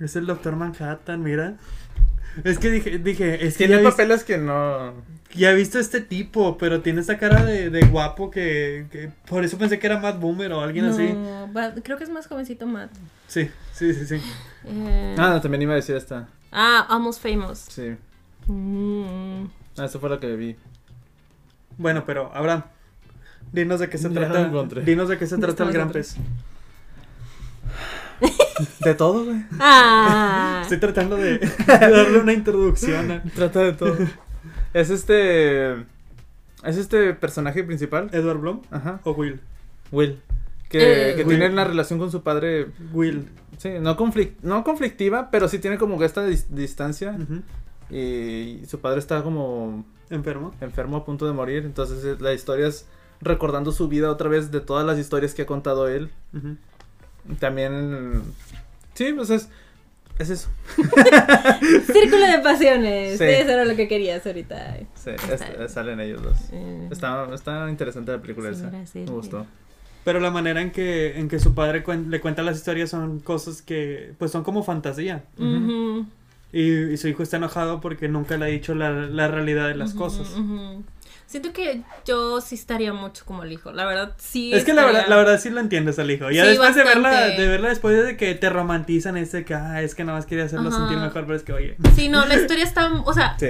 [0.00, 1.56] Es el doctor Manhattan, mira.
[2.44, 4.94] Es que dije, dije, es que Tiene ya, he visto, papeles que no.
[5.34, 9.44] ya he visto este tipo, pero tiene esta cara de, de guapo que, que por
[9.44, 11.12] eso pensé que era Matt Boomer o alguien así.
[11.12, 12.90] No, va- creo que es más jovencito Matt.
[13.28, 14.22] Sí, sí, sí, sí.
[14.64, 16.26] Eh, Ah, no, también iba a decir esta.
[16.50, 17.58] ah, Almost Famous.
[17.68, 17.96] Sí.
[18.46, 19.44] Mm.
[19.78, 20.56] Ah, esa fue la que vi.
[21.76, 22.64] Bueno, pero Abraham,
[23.52, 24.40] dinos de qué se Ya trata.
[24.40, 24.82] lo encontré.
[24.82, 26.16] Dinos de qué se trata el gran pez.
[28.84, 29.42] De todo, güey.
[29.58, 30.60] Ah.
[30.62, 33.10] Estoy tratando de, de darle una introducción.
[33.10, 33.96] a- Trata de todo.
[34.74, 35.72] es este.
[36.62, 38.08] Es este personaje principal.
[38.12, 39.00] Edward Blum Ajá.
[39.04, 39.40] o Will.
[39.90, 40.20] Will.
[40.68, 41.38] Que, Eh, que Will.
[41.38, 42.68] tiene una relación con su padre.
[42.92, 43.28] Will.
[43.58, 47.16] Sí, no, conflic no conflictiva, pero sí tiene como que esta dis- distancia.
[47.20, 47.42] Ujú.
[47.94, 50.54] Y su padre está como Enfermo.
[50.60, 51.64] enfermo a punto de morir.
[51.64, 52.86] Entonces eh, la historia es
[53.22, 56.10] recordando su vida otra vez de todas las historias que ha contado él.
[57.38, 58.22] También.
[58.94, 59.48] Sí, pues es.
[60.18, 60.48] Es eso.
[61.92, 63.12] Círculo de pasiones.
[63.12, 63.18] Sí.
[63.18, 63.24] Sí.
[63.24, 64.76] Eso era lo que querías ahorita.
[64.94, 66.36] Sí, es- salen ellos dos.
[66.52, 68.70] Eh, Está, está interesante la película Sí, esa.
[69.00, 69.46] Me gustó.
[70.04, 73.20] Pero la manera en que, en que su padre cuen- le cuenta las historias son
[73.20, 75.24] cosas que, pues son como fantasía.
[75.38, 76.06] ujú,
[76.52, 79.76] Y, y su hijo está enojado porque nunca le ha dicho la, la realidad de
[79.76, 80.28] las cosas.
[80.36, 80.82] ujú.
[81.32, 83.72] Siento que yo sí estaría mucho como el hijo.
[83.72, 84.52] La verdad, sí.
[84.52, 86.30] Es que la verdad, la verdad sí lo entiendes al hijo.
[86.30, 89.80] Ya Sí, después de verla, de verla después de que te romantizan ese que, ah,
[89.80, 90.76] es que nada más quería hacerlo Ajá.
[90.78, 91.76] sentir mejor, pero es que, oye.
[91.96, 93.46] Sí, no, la historia está, o sea, Sí.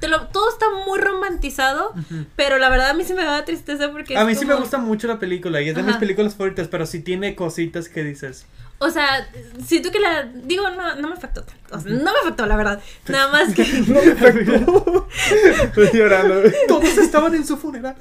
[0.00, 1.94] te lo- todo está muy romantizado,
[2.34, 4.78] pero la verdad a mí sí me da tristeza porque A mí sí me gusta
[4.78, 5.90] mucho la película y es de Ajá.
[5.90, 8.44] mis películas favoritas, pero sí tiene cositas que dices.
[8.82, 9.28] O sea,
[9.64, 12.56] siento que la, digo, no, no me afectó tanto, o sea, no me afectó la
[12.56, 13.62] verdad, nada más que,
[15.64, 16.40] Estoy llorando.
[16.40, 16.52] güey.
[16.66, 17.96] Todos estaban en su funeral.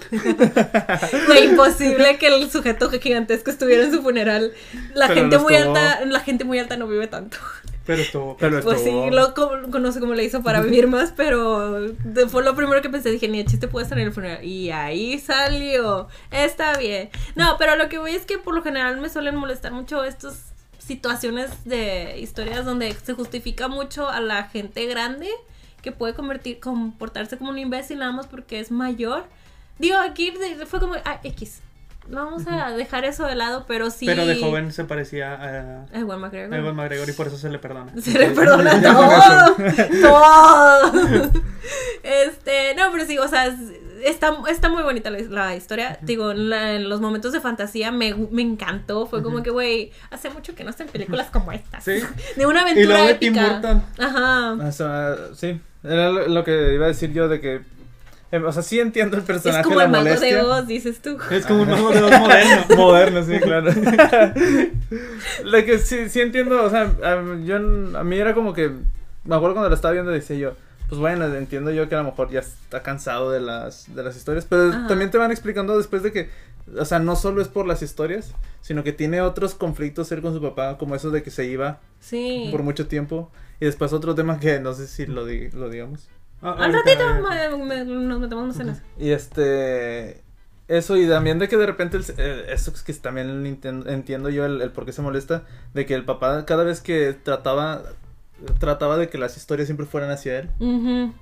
[1.26, 4.54] fue imposible que el sujeto gigantesco estuviera en su funeral,
[4.94, 5.76] la Pero gente muy estuvo.
[5.76, 7.38] alta, la gente muy alta no vive tanto.
[7.86, 8.38] Pero estuvo.
[8.38, 11.88] Pero Pues sí, lo co- no sé cómo le hizo para vivir más, pero
[12.30, 13.10] fue lo primero que pensé.
[13.10, 14.44] Dije, ni el chiste puede estar en el funeral.
[14.46, 16.08] Y ahí salió.
[16.30, 17.10] Está bien.
[17.36, 20.54] No, pero lo que voy es que por lo general me suelen molestar mucho estas
[20.90, 25.30] situaciones de historias donde se justifica mucho a la gente grande
[25.84, 29.26] que puede convertir, comportarse como un imbécil nada más porque es mayor.
[29.78, 30.34] Digo, aquí
[30.66, 31.62] fue como, ah, X.
[32.10, 34.06] vamos a dejar eso de lado, pero sí.
[34.06, 36.58] Pero de joven se parecía a, A Ewan McGregor.
[36.58, 37.92] Ewan McGregor y por eso se le perdona.
[38.02, 39.56] Se le perdona todo.
[40.02, 41.30] todo.
[42.04, 43.56] Este, no, pero sí, o sea, es-
[44.04, 46.00] está, está muy bonita la, la historia.
[46.02, 49.06] Digo, en, la- en los momentos de fantasía me, me encantó.
[49.06, 51.84] Fue como que, güey, hace mucho que no hacen películas como estas.
[51.84, 52.00] Sí.
[52.36, 53.54] De una Y aventura luego de Tim épica.
[53.54, 53.84] Burton.
[54.00, 54.52] Ajá.
[54.54, 57.62] O sea, sí, era lo, lo que iba a decir yo de que,
[58.32, 60.42] o sea, sí entiendo el personaje, Es como la el mago de.
[60.42, 61.18] Oz, dices tú.
[61.32, 62.76] Es como un mago de dos moderno.
[62.78, 63.72] Moderno, sí, claro.
[65.44, 68.72] Lo que sí, sí entiendo, o sea, a, yo, a mí era como que,
[69.24, 70.54] me acuerdo cuando lo estaba viendo, decía yo,
[70.88, 74.16] pues bueno, entiendo yo que a lo mejor ya está cansado de las, de las
[74.16, 74.88] historias, pero Ajá.
[74.88, 76.30] también te van explicando después de que,
[76.78, 80.34] o sea, no solo es por las historias, sino que tiene otros conflictos él con
[80.34, 82.48] su papá, como eso de que se iba Sí.
[82.52, 86.08] por mucho tiempo, y después otro tema que no sé si lo, di- lo digamos.
[86.42, 88.82] Ah, Al ahorita- ratito me- me- nos metemos más en eso.
[88.98, 90.24] Y este.
[90.68, 91.98] Eso, y también de que de repente.
[91.98, 95.44] el- eh, eso es que también entiendo yo el, el por qué se molesta.
[95.74, 97.84] De que el papá, cada vez que trataba.
[98.58, 100.50] Trataba de que las historias siempre fueran hacia él.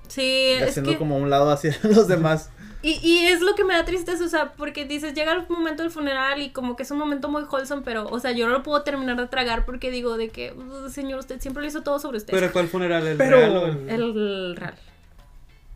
[0.08, 0.98] Sí, y es haciendo que...
[1.00, 2.52] como un lado hacia los demás.
[2.84, 5.82] Y, y es lo que me da tristeza, o sea, porque dices, llega el momento
[5.82, 8.54] del funeral y como que es un momento muy wholesome, pero, o sea, yo no
[8.54, 11.82] lo puedo terminar de tragar porque digo de que, "Uh, señor, usted siempre lo hizo
[11.82, 12.34] todo sobre usted.
[12.34, 13.08] Pero ¿cuál funeral?
[13.08, 14.76] ¿El Pero- real o el, el real.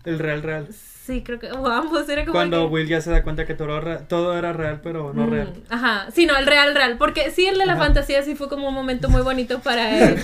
[0.05, 0.67] El real real?
[0.71, 3.55] Sí, creo que, o ambos, era como Cuando que- Will ya se da cuenta que
[3.55, 5.53] todo, era- todo era real, pero no Mm, real.
[5.69, 7.85] Ajá, sí, no, el real, real, porque sí, el de la Ajá.
[7.85, 10.19] fantasía sí fue como un momento muy bonito para él.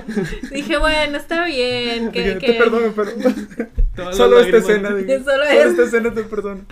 [0.52, 2.20] Dije, bueno, está bien, que...
[2.34, 2.46] Dije, que...
[2.52, 4.12] Te perdono, pero.
[4.14, 5.18] Solo esta escena, dije.
[5.18, 6.62] Solo Solo es- esta escena te perdono.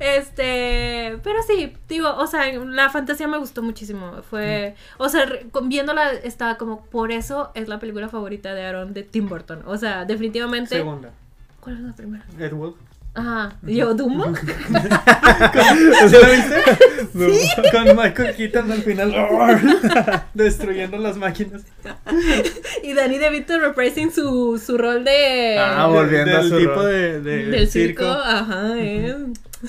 [0.00, 4.22] Este, pero sí, digo, o sea, la fantasía me gustó muchísimo.
[4.28, 5.26] Fue, o sea,
[5.62, 9.62] viéndola estaba como, por eso es la película favorita de Aaron de Tim Burton.
[9.66, 10.76] O sea, definitivamente.
[10.76, 11.12] Segunda.
[11.66, 12.24] ¿Cuál es la primera?
[12.38, 12.74] Ed Wood.
[13.14, 14.26] Ajá, yo, Dumbo.
[14.36, 14.46] ¿Sí
[16.20, 16.62] la viste?
[17.72, 19.12] Con Michael Keaton al final
[20.34, 21.62] destruyendo las máquinas.
[22.84, 25.56] y Danny DeVito reprising su, su rol de.
[25.58, 26.86] Ah, volviendo del a su tipo rol.
[26.86, 28.04] de, de- del circo.
[28.06, 29.16] Ajá, eh.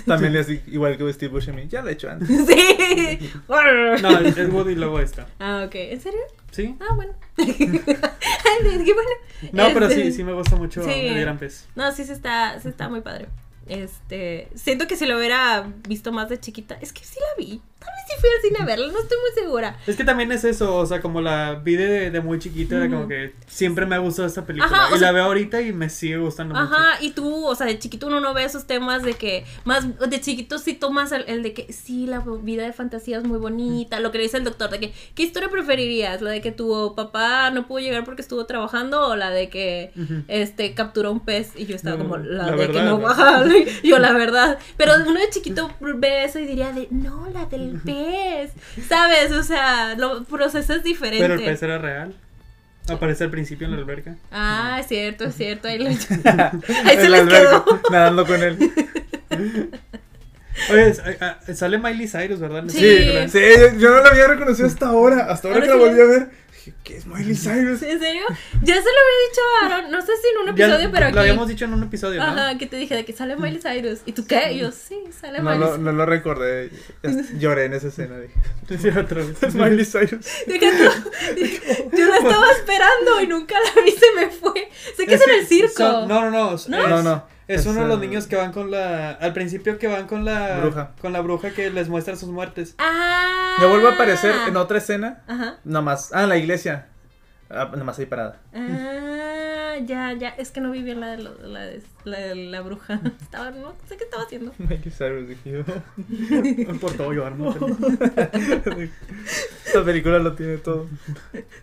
[0.06, 1.68] También es igual que Steve Buscemi.
[1.68, 2.28] Ya lo he hecho antes.
[2.48, 3.32] Sí.
[3.50, 5.28] No, Ed Wood y luego esta.
[5.40, 5.76] Ah, ok.
[5.76, 6.20] ¿En serio?
[6.52, 6.76] ¿Sí?
[6.80, 7.14] Ah, bueno.
[7.38, 9.10] Qué bueno.
[9.52, 10.90] No, pero Este- sí, sí me gusta mucho Sí.
[10.92, 11.68] El Gran Pez.
[11.76, 13.28] No, sí se está, sí está muy padre.
[13.68, 17.62] Este, siento que si lo hubiera visto más de chiquita, es que sí la vi.
[17.88, 19.78] Tal vez sí fui al cine a verla, no estoy muy segura.
[19.88, 22.90] Es que también es eso, o sea, como la vi de, de muy chiquita, era
[22.90, 24.72] como que siempre me ha gustado esta película.
[24.72, 26.66] Ajá, y sea- la veo ahorita y me sigue gustando mucho.
[26.74, 29.86] Ajá, y tú, o sea, de chiquito uno no ve esos temas de que, más,
[30.00, 33.40] de chiquito sí tomas el, el de que, sí, la vida de fantasía es muy
[33.40, 36.22] bonita, lo que le dice el doctor, de que, ¿qué historia preferirías?
[36.22, 39.92] ¿La de que tu papá no pudo llegar porque estuvo trabajando o la de que,
[40.28, 42.98] este, capturó un pez y yo estaba No, como, la, la de que verdad, no,
[43.00, 43.08] ¿no?
[43.08, 43.44] ajá,
[43.84, 47.77] yo la verdad, pero uno de chiquito ve eso y diría de, no, la del
[47.84, 48.52] pez,
[48.88, 49.32] ¿sabes?
[49.32, 51.24] O sea, lo procesas diferente.
[51.24, 52.14] Pero el pez era real.
[52.90, 54.16] Aparece al principio en la alberca.
[54.32, 55.98] Ah, es cierto, es cierto, ahí, lo- ahí
[56.98, 57.50] se les quedó.
[57.66, 58.58] alberca, Nadando con él.
[60.72, 60.94] Oye,
[61.54, 62.64] sale Miley Cyrus, ¿verdad?
[62.68, 62.80] Sí.
[63.30, 65.28] Sí, yo, yo no la había reconocido hasta ahora.
[65.30, 66.30] Hasta ahora Ahora que la volví a ver.
[66.68, 67.82] Dije, ¿qué es Miley Cyrus?
[67.82, 68.24] ¿En serio?
[68.62, 71.06] Ya se lo había dicho a Aaron, no sé si en un Ya episodio, pero
[71.06, 71.16] aquí.
[71.16, 72.26] Lo habíamos dicho en un episodio, ¿no?
[72.28, 74.00] Ajá, que te dije de que sale Miley Cyrus.
[74.06, 74.52] ¿Y tú qué?
[74.52, 75.80] Y yo, sí, sale No Miley Cyrus.
[75.80, 76.70] no lo recordé.
[77.04, 78.16] Es- Lloré en esa escena.
[78.68, 79.42] Dije, otra vez.
[79.42, 80.26] es Miley Cyrus.
[80.46, 81.10] Deja tú.
[81.98, 84.70] Yo la estaba esperando y nunca la vi, se me fue.
[84.98, 85.74] Sé que es, en que el circo.
[85.78, 86.40] son- no, no, no.
[86.42, 86.54] ¿No?
[86.56, 87.37] Es, No, no.
[87.48, 89.12] Es, uno de los niños que van con la.
[89.12, 90.60] Al principio que van con la.
[90.60, 90.92] Bruja.
[91.00, 92.76] Con la bruja que les muestra sus muertes.
[92.78, 93.56] Ah.
[93.60, 95.24] Me vuelve a aparecer en otra escena.
[95.28, 95.58] Ajá.
[95.64, 96.12] Nomás.
[96.14, 96.88] Ah, en la iglesia.
[97.50, 98.40] Ah, nomás ahí parada.
[98.54, 100.30] Ah, ya, ya.
[100.30, 103.00] Es que no vi bien la de, lo- la, de, la, de la bruja.
[103.22, 104.52] Estaba, no sé qué estaba haciendo.
[104.58, 106.74] Miley Cyrus, dije yo.
[106.80, 107.56] Por todo llorando.
[109.66, 110.88] Esta película lo tiene todo.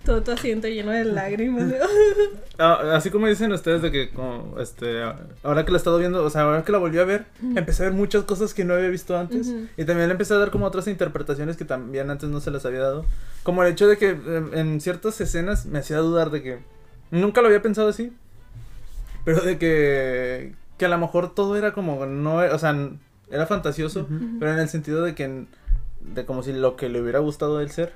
[0.04, 1.72] Todo tu asiento lleno de lágrimas.
[2.58, 5.02] Ah, así como dicen ustedes de que como, este
[5.42, 7.24] ahora que la he estado viendo, o sea, ahora que la volví a ver,
[7.56, 10.38] empecé a ver muchas cosas que no había visto antes y también le empecé a
[10.38, 13.04] dar como otras interpretaciones que también antes no se las había dado,
[13.42, 16.58] como el hecho de que eh, en ciertas escenas me hacía dudar de que
[17.10, 18.12] nunca lo había pensado así,
[19.24, 22.90] pero de que que a lo mejor todo era como no, o sea,
[23.28, 24.06] era fantasioso,
[24.38, 25.46] pero en el sentido de que
[26.00, 27.92] de como si lo que le hubiera gustado a él ser.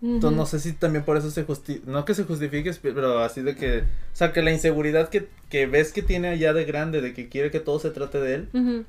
[0.00, 3.42] Entonces no sé si también por eso se justifica, no que se justifique, pero así
[3.42, 7.00] de que, o sea, que la inseguridad que, que ves que tiene allá de grande,
[7.00, 8.84] de que quiere que todo se trate de él, Ujú.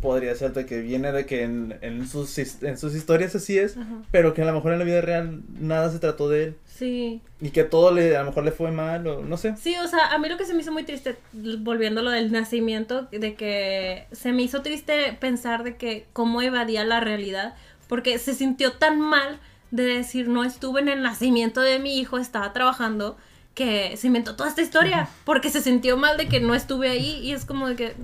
[0.00, 3.76] Podría ser de que viene de que en, en, sus, en sus historias así es,
[3.76, 4.02] Ajá.
[4.10, 6.56] pero que a lo mejor en la vida real nada se trató de él.
[6.66, 7.20] Sí.
[7.40, 9.56] Y que todo le, a lo mejor le fue mal o no sé.
[9.56, 12.10] Sí, o sea, a mí lo que se me hizo muy triste, volviendo a lo
[12.10, 17.54] del nacimiento, de que se me hizo triste pensar de que cómo evadía la realidad,
[17.88, 22.18] porque se sintió tan mal de decir no estuve en el nacimiento de mi hijo,
[22.18, 23.16] estaba trabajando,
[23.58, 27.18] que se inventó toda esta historia, porque se sintió mal de que no estuve ahí
[27.24, 27.96] y es como de que,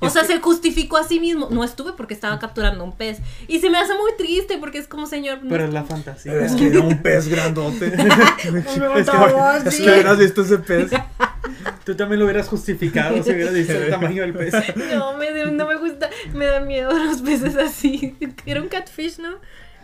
[0.00, 2.94] o Es sea, que- se justificó a sí mismo, no estuve porque estaba capturando un
[2.94, 5.84] pez y se me hace muy triste porque es como señor, no Pero es la
[5.84, 6.38] fantasía.
[6.44, 7.86] Es que era un pez grandote.
[7.86, 7.96] es,
[8.44, 8.58] que,
[9.64, 10.90] es que hubieras visto ese pez.
[11.86, 14.52] Tú también lo hubieras justificado si hubieras visto el tamaño del pez.
[14.94, 18.14] No, me, no me gusta, me da miedo los peces así.
[18.44, 19.38] Era un catfish, ¿no?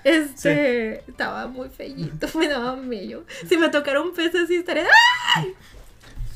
[0.05, 3.25] Este, estaba muy feillito, me daba mello.
[3.49, 4.87] Si me tocara un pez así, estaría...
[5.37, 5.55] ¡Ay!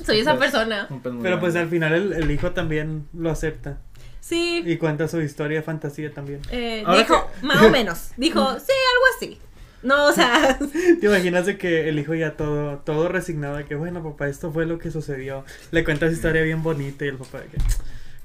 [0.04, 0.86] Soy esa persona.
[0.90, 3.78] Un pez muy Pero pues al final el, el hijo también lo acepta.
[4.20, 6.40] Sí, Y cuenta su historia de fantasía también.
[6.50, 9.38] eh, dijo, más o menos, dijo, sí, algo así.
[9.82, 10.58] No, o sea,
[11.00, 14.50] ¿Te imaginas de que el hijo ya todo, todo resignado de que, bueno, papá, esto
[14.52, 15.44] fue lo que sucedió?
[15.70, 17.58] Le cuenta su historia bien bonita y el papá de que,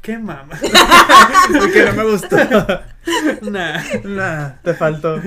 [0.03, 0.59] ¿qué mamá?
[1.73, 2.37] que no me gustó.
[3.49, 5.19] nah, nah, te faltó.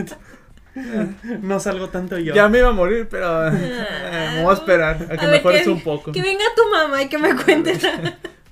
[1.43, 2.35] no salgo tanto yo.
[2.35, 3.87] Ya me iba a morir, pero eh,
[4.35, 6.13] me voy a esperar a que a ver, mejores un poco.
[6.13, 7.77] Que venga tu mamá y que me cuente.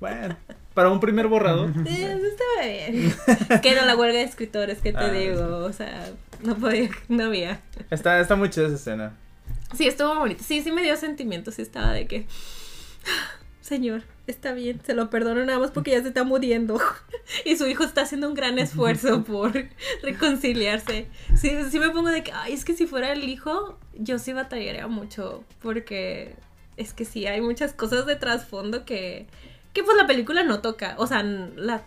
[0.00, 0.36] Bueno,
[0.72, 1.70] para un primer borrador.
[1.86, 3.14] Eh, Eso estaba bien.
[3.50, 6.06] Es que era la huelga de escritores, que te Ah, digo, o sea,
[6.42, 7.60] no podía, no había.
[7.90, 9.12] Está, está muy chida esa escena.
[9.76, 10.42] Sí, estuvo bonito.
[10.42, 11.56] Sí, sí me dio sentimientos.
[11.56, 12.26] Sí estaba de que.
[13.60, 16.80] Señor, está bien, se lo perdono nada más porque ya se está muriendo.
[17.46, 19.52] Y su hijo está haciendo un gran esfuerzo por
[20.02, 21.08] reconciliarse.
[21.34, 24.34] Sí, sí me pongo de que, ay, es que si fuera el hijo, yo sí
[24.34, 25.42] batallaría mucho.
[25.62, 26.34] Porque
[26.76, 29.26] es que sí, hay muchas cosas de trasfondo que.
[29.72, 30.96] Que pues la película no toca.
[30.98, 31.82] O sea, la.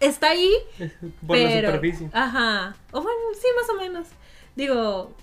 [0.00, 0.50] Está ahí,
[1.26, 2.10] Por la pero, superficie.
[2.12, 2.76] Ajá.
[2.92, 4.08] O bueno, sí, más o menos.
[4.54, 5.14] Digo,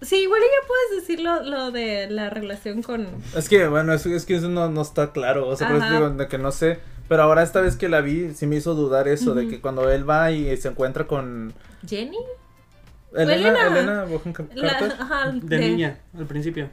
[0.00, 3.06] sí, igual ya puedes decir lo, lo de la relación con...
[3.36, 5.48] Es que, bueno, es, es que eso no, no está claro.
[5.48, 6.78] O sea, por eso digo de que no sé.
[7.08, 9.90] Pero ahora esta vez que la vi, sí me hizo dudar eso, de que cuando
[9.90, 11.52] él va y se encuentra con
[11.86, 12.16] Jenny.
[13.14, 14.04] Elena, Elena.
[14.04, 14.06] Elena
[14.54, 16.68] La- ajá, De niña, al principio.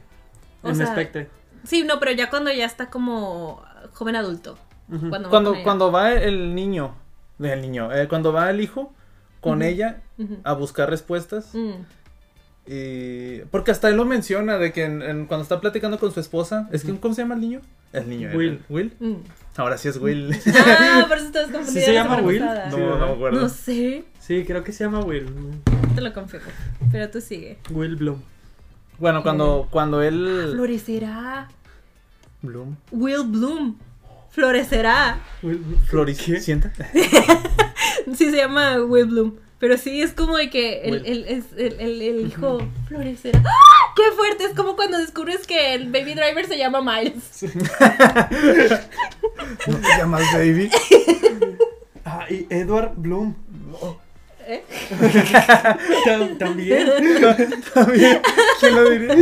[0.64, 1.30] O en sea, Spectre.
[1.66, 4.58] Sí, no, pero ya cuando ya está como joven adulto.
[4.90, 5.10] Ujú.
[5.10, 5.64] Cuando, va con Cuando, ella.
[5.64, 6.96] cuando va el niño,
[7.40, 8.94] el niño, eh, cuando va el hijo
[9.42, 10.02] con ella
[10.44, 11.54] a buscar respuestas.
[12.68, 13.40] Y.
[13.52, 16.70] Porque hasta él lo menciona de que en- en- cuando está platicando con su esposa.
[16.72, 17.62] Es que, ¿cómo se llama el niño?
[17.94, 18.30] El niño.
[18.34, 18.62] Will.
[18.70, 18.94] Will.
[19.00, 19.16] Mm.
[19.58, 20.32] Ahora sí es Will.
[20.56, 21.80] Ah, por eso estabas confundida.
[21.82, 22.40] ¿Sí se la llama Will?
[22.40, 22.70] pasada.
[22.70, 23.42] no, Sí, no me acuerdo.
[23.42, 25.26] No sé, Sí, creo que se llama Will.
[25.96, 26.48] te lo confirmo.
[26.92, 27.58] Pero tú sigue.
[27.72, 28.22] Will Bloom.
[29.00, 30.52] Bueno, cuando, cuando él.
[30.54, 31.50] Florecerá.
[32.44, 32.76] Bloom.
[32.92, 33.78] Will Bloom.
[34.30, 35.20] Florecerá.
[35.44, 36.72] Will Floricienta.
[38.16, 39.36] Sí, se llama Will Bloom.
[39.62, 43.42] Pero sí, es como de que el, el, el, el- hijo florecerá.
[43.46, 43.94] ¡Ah!
[43.96, 44.46] ¡Qué fuerte!
[44.46, 47.44] Es como cuando descubres que el Baby Driver se llama Miles.
[49.68, 50.70] ¿No te llamas Baby?
[52.04, 53.36] Ah, y Edward Bloom.
[54.48, 54.64] ¿Eh?
[56.06, 56.88] Tam- También.
[57.74, 58.20] También.
[58.60, 59.16] ¿Quién lo diría?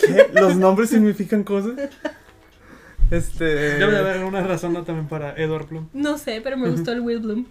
[0.00, 0.30] ¿Qué?
[0.32, 1.72] ¿Los nombres significan cosas?
[3.10, 3.44] Este.
[3.44, 4.84] Debe de haber una razón ¿no?
[4.84, 5.88] también para Edward Bloom.
[5.92, 7.46] No sé, pero me gustó el Will Bloom.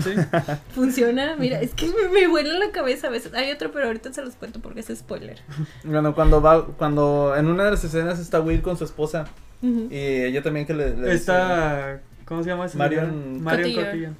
[0.00, 0.10] Sí.
[0.74, 1.36] Funciona.
[1.38, 3.32] Mira, es que me, me vuela la cabeza a veces.
[3.34, 5.38] Hay otro, pero ahorita se los cuento porque es spoiler.
[5.84, 6.66] Bueno, cuando va.
[6.66, 9.26] Cuando en una de las escenas está Will con su esposa.
[9.62, 9.88] Ujú.
[9.90, 10.90] Y ella también que le.
[10.90, 12.00] le dice- Está.
[12.26, 13.40] ¿Cómo se llama ese Marion?
[13.42, 14.12] Marion Cotillard.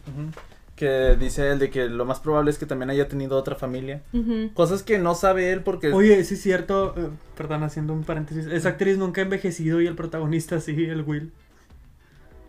[0.77, 4.03] Que dice él de que lo más probable es que también haya tenido otra familia.
[4.55, 5.93] Cosas que no sabe él porque.
[5.93, 9.87] Oye, sí es cierto, eh, perdón, haciendo un paréntesis, esa actriz nunca ha envejecido y
[9.87, 11.33] el protagonista sí, el Will.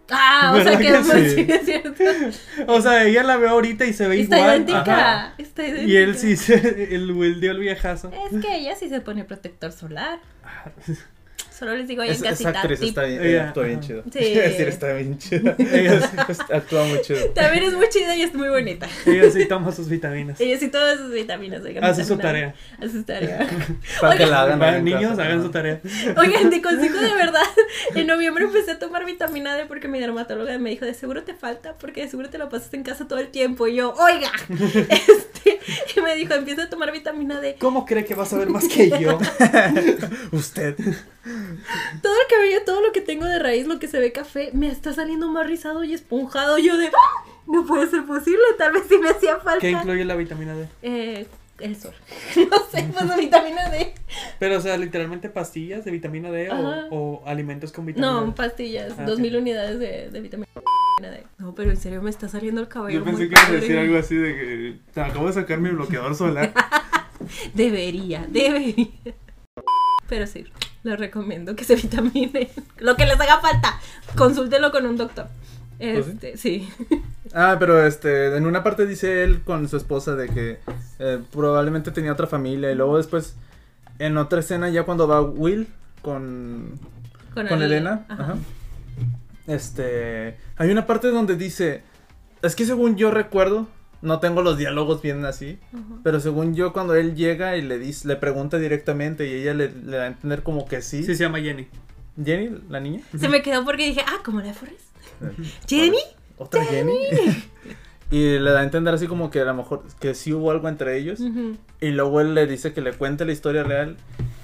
[0.09, 1.35] Ah, o sea ¿Verdad que, que sí?
[1.35, 1.93] sí, es cierto.
[2.67, 4.55] O sea, ella la ve ahorita y se ve Está igual.
[4.55, 5.33] idéntica.
[5.37, 5.91] Está idéntica.
[5.91, 8.11] Y él sí, se, el Will dio el viejazo.
[8.31, 10.19] Es que ella sí se pone protector solar.
[11.57, 12.61] Solo les digo ahí Es- en esa casita.
[12.61, 12.89] actriz tip.
[12.89, 14.03] está bien, Ella, actúa bien chido.
[14.11, 14.19] Sí.
[14.39, 15.55] A decir, está bien chida.
[15.59, 16.17] Ella sí,
[16.53, 17.29] actúa muy chido.
[17.31, 18.87] También es muy chida y es muy bonita.
[19.05, 20.39] ella sí toma sus vitaminas.
[20.39, 21.63] Ella sí todas sus vitaminas.
[21.63, 22.53] oigan, Hace su tarea.
[22.79, 23.47] Hace su tarea.
[24.01, 24.61] Para que la hagan.
[24.75, 25.23] en niños, casa.
[25.23, 25.81] hagan su tarea.
[26.17, 27.41] Oigan, de consejo de verdad.
[27.95, 31.33] En noviembre empecé a tomar vitamina D porque mi dermatóloga me dijo, de seguro te
[31.33, 33.67] falta porque de seguro te la pasas en casa todo el tiempo.
[33.67, 34.31] Y yo, oiga.
[34.89, 35.59] Este,
[35.95, 37.55] y me dijo, empieza a tomar vitamina D.
[37.59, 39.17] ¿Cómo cree que vas a ver más que yo?
[40.31, 40.75] Usted.
[42.01, 44.69] Todo el cabello, todo lo que tengo de raíz, lo que se ve café, me
[44.69, 46.57] está saliendo más rizado y esponjado.
[46.57, 47.25] Yo de, ¡Ah!
[47.47, 49.59] no puede ser posible, tal vez sí me hacía falta.
[49.59, 50.67] ¿Qué incluye la vitamina D?
[50.81, 51.27] Eh,
[51.59, 51.93] el sol.
[52.35, 53.93] no sé, pues la vitamina D.
[54.39, 58.31] Pero, o sea, literalmente pastillas de vitamina D o, o alimentos con vitamina No, D.
[58.33, 60.47] pastillas, Ah, dos mil unidades de, de vitamina
[61.01, 61.23] D.
[61.37, 63.51] No, pero en serio me está saliendo el cabello Yo pensé muy que ibas a
[63.53, 66.51] decir algo así de que te acabo de sacar mi bloqueador solar.
[67.53, 68.87] Debería, debería.
[70.09, 70.45] Pero sí,
[70.83, 72.47] les recomiendo que se vitaminen.
[72.79, 73.79] Lo que les haga falta,
[74.15, 75.27] consúltelo con un doctor.
[75.77, 76.11] ¿Pues sí?
[76.11, 76.69] Este, sí.
[77.33, 80.59] Ah, pero este, en una parte dice él con su esposa de que
[80.97, 83.35] eh, probablemente tenía otra familia y luego después
[83.99, 85.67] en otra escena ya cuando va Will
[86.01, 86.79] con
[87.33, 88.23] con el- Elena, Ajá.
[88.23, 88.35] ajá.
[89.45, 91.81] Este, hay una parte donde dice,
[92.41, 93.67] es que según yo recuerdo,
[94.01, 95.59] no tengo los diálogos bien así,
[96.03, 99.71] pero según yo cuando él llega y le dice, le pregunta directamente y ella le,
[99.71, 101.03] le da a entender como que sí.
[101.03, 101.67] Sí, se llama Jenny.
[102.23, 103.01] Jenny, la niña.
[103.17, 104.87] Se me quedó porque dije, ah, como la Forrest.
[105.67, 105.99] ¿Jenny?
[106.37, 106.97] Otra Jenny.
[108.11, 110.67] y le da a entender así como que a lo mejor que sí hubo algo
[110.67, 111.19] entre ellos.
[111.81, 113.97] Y luego él le dice que le cuente la historia real.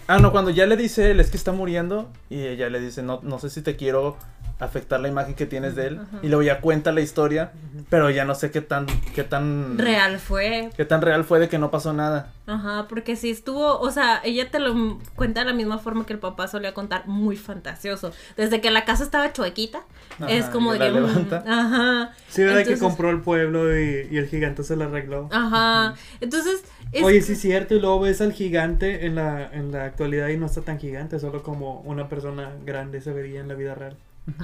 [0.08, 2.10] Ah, no, cuando ya le dice él es que está muriendo.
[2.30, 4.18] Y ella le dice, no, no sé si te quiero
[4.64, 6.00] afectar la imagen que tienes de él.
[6.00, 6.20] Ajá.
[6.24, 7.52] Y luego ya cuenta la historia.
[7.90, 10.70] Pero ya no sé qué tan, qué tan Real fue.
[10.78, 12.32] Qué tan real fue de que no pasó nada.
[12.48, 16.14] Ajá, porque si estuvo, o sea, ella te lo cuenta de la misma forma que
[16.14, 18.12] el papá solía contar, muy fantasioso.
[18.38, 19.84] Desde que la casa estaba chuequita,
[20.20, 20.92] Ajá, es como y de que...
[20.92, 21.44] mm, levanta.
[21.48, 22.12] Ajá.
[22.30, 22.60] Sí, ¿verdad?
[22.60, 25.30] Entonces- que compró el pueblo y, y el gigante se lo arregló.
[25.32, 25.94] Ajá.
[26.22, 29.86] Entonces, es- Oye, sí es cierto, y luego ves al gigante en la, en la
[29.86, 33.56] actualidad y no está tan gigante, solo como una persona grande se vería en la
[33.56, 33.96] vida real.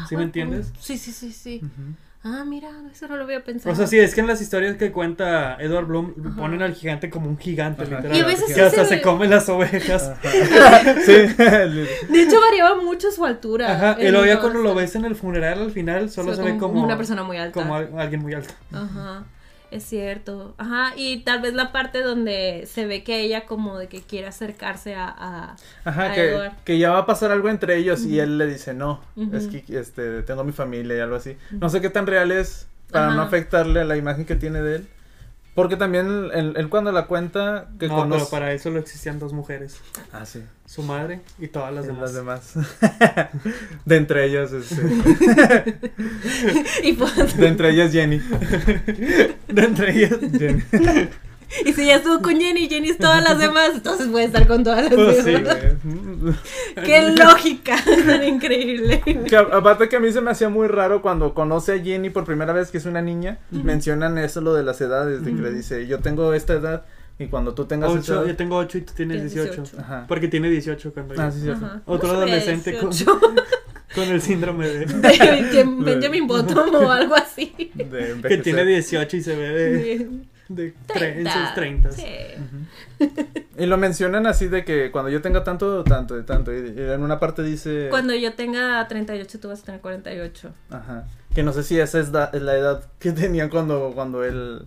[0.07, 0.71] ¿Sí me entiendes?
[0.79, 1.61] Sí, sí, sí, sí.
[2.21, 3.71] Ah, mira, eso no lo había pensado.
[3.71, 7.09] O sea, sí, es que en las historias que cuenta Edward Bloom ponen al gigante
[7.09, 7.95] como un gigante, Ajá.
[7.95, 8.17] literal.
[8.17, 10.11] Y a veces que sí hasta se se, ve- come las ovejas.
[11.05, 11.11] sí.
[11.13, 13.71] De hecho, variaba mucho su altura.
[13.73, 16.51] Ajá, y luego ya cuando lo ves en el funeral al final, solo se se,
[16.51, 17.53] ve como, una persona muy alta.
[17.53, 18.53] como al- alguien muy alto.
[18.73, 19.23] Ajá,
[19.71, 20.53] es cierto.
[20.57, 24.27] Ajá, y tal vez la parte donde se ve que ella como de que quiere
[24.27, 25.07] acercarse a...
[25.07, 26.51] a- Ajá, a que, Edward.
[26.65, 29.01] que ya va a pasar algo entre ellos y él le dice, no,
[29.33, 31.37] es que este, tengo mi familia y algo así.
[31.51, 34.77] No sé qué tan real es para no afectarle a la imagen que tiene de
[34.77, 34.87] él.
[35.55, 38.19] Porque también él, él cuando la cuenta que no, conoce...
[38.19, 39.77] pero para él solo existían dos mujeres,
[40.13, 40.43] Ah, sí.
[40.65, 42.01] su madre y todas las y demás.
[42.01, 42.53] Las demás.
[43.85, 44.81] de entre ellas, este,
[46.83, 48.19] y, pues, de entre ellas Jenny.
[49.47, 50.19] De entre ellas.
[50.37, 50.61] Jenny.
[51.65, 54.63] y si ya estuvo con Jenny Jenny es todas las demás, entonces puede estar con
[54.63, 55.57] todas las Pues sí, demás.
[55.83, 56.35] güey.
[56.85, 59.01] Qué lógica, tan increíble.
[59.27, 62.25] Que aparte que a mí se me hacía muy raro cuando conoce a Jenny por
[62.25, 65.51] primera vez que es una niña, mencionan eso lo de las edades, de que le
[65.51, 66.85] dice, yo tengo esta edad
[67.17, 68.25] y cuando tú tengas Ocho, edad...
[68.27, 69.61] yo tengo 8 y tú tienes Tienes 18.
[69.63, 69.81] 18.
[69.81, 70.05] Ajá.
[70.07, 71.49] Porque tiene 18 cuando Ah, sí.
[71.49, 73.19] Otro ¿Cómo se ve adolescente con- 18?
[73.95, 74.85] Con el síndrome de...
[74.85, 77.71] De que Benjamin Bottom o algo así.
[77.73, 80.09] De que tiene 18 y se ve de,
[80.49, 81.91] de tre- en sus 30.
[81.91, 82.05] Sí.
[83.57, 86.51] Y lo mencionan así de que cuando yo tenga tanto, tanto, tanto.
[86.53, 87.87] Y, en una parte dice...
[87.89, 90.51] Cuando yo tenga 38, tú vas a tener 48.
[90.71, 91.05] Aja.
[91.33, 94.65] Que no sé si esa es, da- es la edad que tenían cuando, cuando él...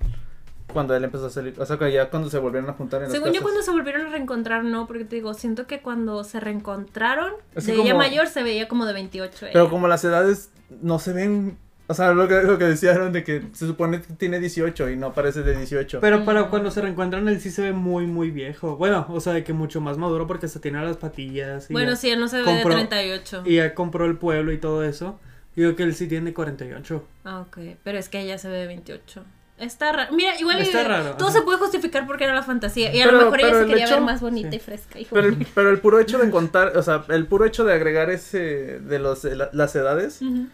[0.72, 1.54] Cuando él empezó a salir.
[1.60, 3.42] O sea, que ya cuando se volvieron a juntar en las Según yo, casas.
[3.42, 7.72] cuando se volvieron a reencontrar, no, porque te digo, siento que cuando se reencontraron, Así
[7.72, 9.36] de ella mayor se veía como de 28.
[9.52, 9.70] Pero ella.
[9.70, 11.58] como las edades no se ven...
[11.92, 14.96] O sea, lo que, lo que decían de que se supone que tiene 18 y
[14.96, 16.00] no parece de 18.
[16.00, 18.76] Pero para cuando se reencuentran, él sí se ve muy, muy viejo.
[18.76, 21.68] Bueno, o sea, de que mucho más maduro porque hasta tiene las patillas.
[21.70, 23.42] Y Bueno, sí, él no se ve compró- de 38.
[23.44, 25.20] Y ya compró el pueblo y todo eso.
[25.54, 27.04] Digo que él sí tiene 48.
[27.24, 27.58] Ah, ok.
[27.84, 29.22] Pero es que ella se ve de 28.
[29.58, 30.12] Está raro.
[30.14, 31.38] Mira, igual y- Está raro, todo ajá.
[31.38, 32.92] se puede justificar porque era la fantasía.
[32.92, 34.56] Y a Pero- lo mejor ella se el quería hecho- ver más bonita sí.
[34.56, 34.98] y fresca.
[34.98, 37.74] Y Pero el, pero el puro hecho de contar, o sea, el puro hecho de
[37.74, 38.38] agregar ese
[38.80, 40.46] de los de la- las edades, Ujú.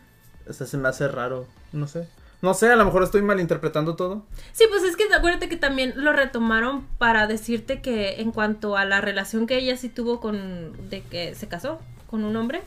[0.48, 2.08] O sea, se me hace raro, no sé.
[2.40, 4.24] No sé, a lo mejor estoy malinterpretando todo.
[4.52, 8.84] Sí, pues es que acuérdate que también lo retomaron para decirte que en cuanto a
[8.84, 12.62] la relación que ella sí tuvo con de que se casó con un hombre,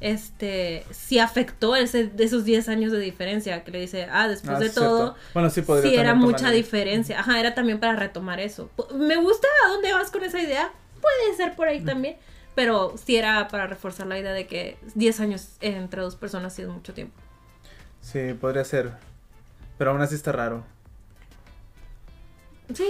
[0.00, 4.56] este sí afectó ese de esos 10 años de diferencia que le dice, ah, después
[4.56, 4.80] Ah, de cierto.
[4.80, 7.20] todo Bueno, sí podría sí era mucha diferencia.
[7.20, 8.70] Ajá, era también para retomar eso.
[8.94, 10.72] Me gusta a dónde vas con esa idea.
[11.00, 11.84] Puede ser por ahí Mm.
[11.86, 12.16] también,
[12.56, 16.62] pero sí era para reforzar la idea de que 10 años entre dos personas sí
[16.62, 17.14] es mucho tiempo.
[18.02, 18.90] Sí, podría ser.
[19.78, 20.64] Pero aún así está raro.
[22.74, 22.84] Sí.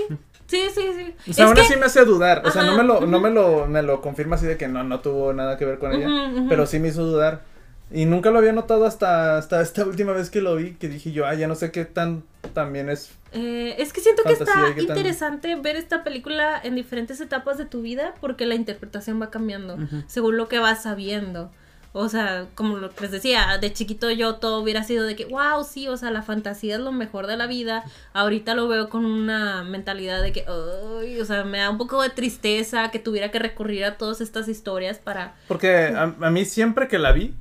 [0.46, 1.14] Sí, sí, sí.
[1.30, 2.42] O sea, Es aún que- así me hace dudar.
[2.44, 4.84] O sea, no me lo, no me lo, me lo confirma así de que no,
[4.84, 6.08] no tuvo nada que ver con ella.
[6.48, 7.42] Pero sí me hizo dudar.
[7.90, 11.12] Y nunca lo había notado hasta, hasta esta última vez que lo vi, que dije
[11.12, 12.22] yo, ah, ya no sé qué tan
[12.54, 13.10] también es.
[13.32, 17.82] Eh, es que siento que está interesante ver esta película en diferentes etapas de tu
[17.82, 21.50] vida porque la interpretación va cambiando según lo que vas sabiendo.
[21.94, 25.26] O sea, como lo que les decía, de chiquito yo todo hubiera sido de que,
[25.26, 27.84] wow, sí, o sea, la fantasía es lo mejor de la vida.
[28.14, 30.44] Ahorita lo veo con una mentalidad de que,
[31.00, 34.22] ay, o sea, me da un poco de tristeza que tuviera que recurrir a todas
[34.22, 35.34] estas historias para...
[35.48, 37.34] Porque a, a mí siempre que la vi,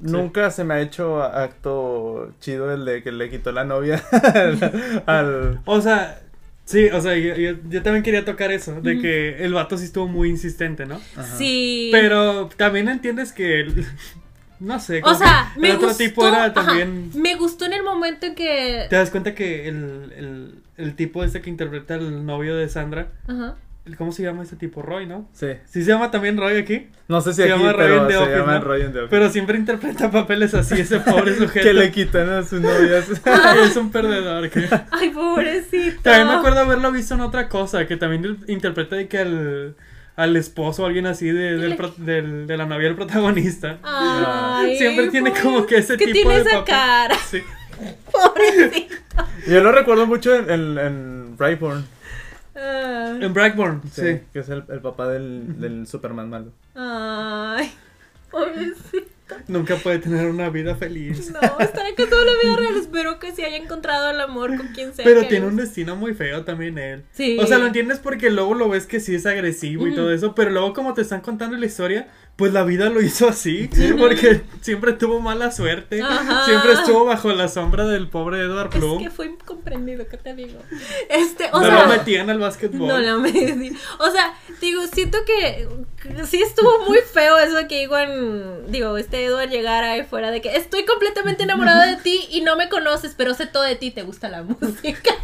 [0.00, 4.02] nunca se me ha hecho acto chido el de que le quitó la novia
[4.34, 5.02] al...
[5.06, 6.20] al- O sea,
[6.66, 9.84] sí, o sea, yo, yo- yo también quería tocar eso, de que el vato sí
[9.86, 11.00] estuvo muy insistente, ¿no?
[11.16, 11.36] Ajá.
[11.38, 11.88] Sí.
[11.92, 13.86] Pero también entiendes que, el-
[14.60, 17.10] no sé, O como sea, que me el otro gustó, tipo era ajá, también...
[17.14, 18.86] me gustó en el momento en que...
[18.90, 23.08] Te das cuenta que el, el, el tipo este que interpreta al novio de Sandra,
[23.26, 23.56] Ajá.
[23.96, 24.82] ¿Cómo se llama ese tipo?
[24.82, 25.28] Roy, ¿no?
[25.32, 25.48] Sí.
[25.66, 28.06] Sí se llama también Roy aquí, No sé si Se aquí, llama Roy pero en
[28.08, 28.60] The se Office, llama ¿no?
[28.64, 29.10] Roy en The Office.
[29.10, 31.66] pero siempre interpreta papeles así, ese pobre sujeto.
[31.66, 33.06] Que le quitan a sus novias.
[33.64, 34.50] es un perdedor.
[34.50, 34.68] Que...
[34.90, 36.00] Ay, pobrecito.
[36.02, 39.76] También me acuerdo haberlo visto en otra cosa, que también interpreta de que al,
[40.16, 43.78] al esposo o alguien así de, del, Le- pro- del- de la novia del protagonista.
[43.82, 46.74] Ay, Siempre tiene como que ese que tipo tiene de esa papel.
[46.74, 47.16] cara.
[47.30, 47.42] Sí.
[48.10, 48.94] Pobrecito.
[49.46, 51.84] Yo lo recuerdo mucho en, en, en Brightburn.
[52.56, 53.22] Ay.
[53.22, 54.20] En Blackburn, Sí, sí.
[54.32, 56.52] Que es el, el papá del, del Superman malo.
[56.74, 57.70] Ay,
[58.30, 59.15] pobrecito.
[59.48, 61.30] Nunca puede tener una vida feliz.
[61.32, 62.76] No, estará que toda la vida real.
[62.76, 65.04] Espero que se haya encontrado el amor con quien sea.
[65.04, 65.52] Pero tiene es.
[65.52, 67.04] un destino muy feo también él.
[67.12, 67.36] Sí.
[67.40, 70.34] O sea, lo entiendes porque luego lo ves que sí es agresivo y todo eso,
[70.34, 73.68] pero luego como te están contando la historia, pues la vida lo hizo así,
[73.98, 76.44] porque siempre tuvo mala suerte, Ajá.
[76.44, 79.02] siempre estuvo bajo la sombra del pobre Edward Es Bloom.
[79.02, 80.58] que fue incomprendido, ¿qué te digo?
[81.08, 81.82] Este, o no sea.
[81.82, 82.86] lo metían al básquetbol.
[82.88, 83.72] No la metí.
[83.98, 85.66] O sea, digo, siento que
[86.26, 90.56] sí estuvo muy feo eso que igual, digo, este Edward llegara ahí fuera de que
[90.56, 94.02] estoy completamente enamorado de ti y no me conoces, pero sé todo de ti, te
[94.02, 95.14] gusta la música.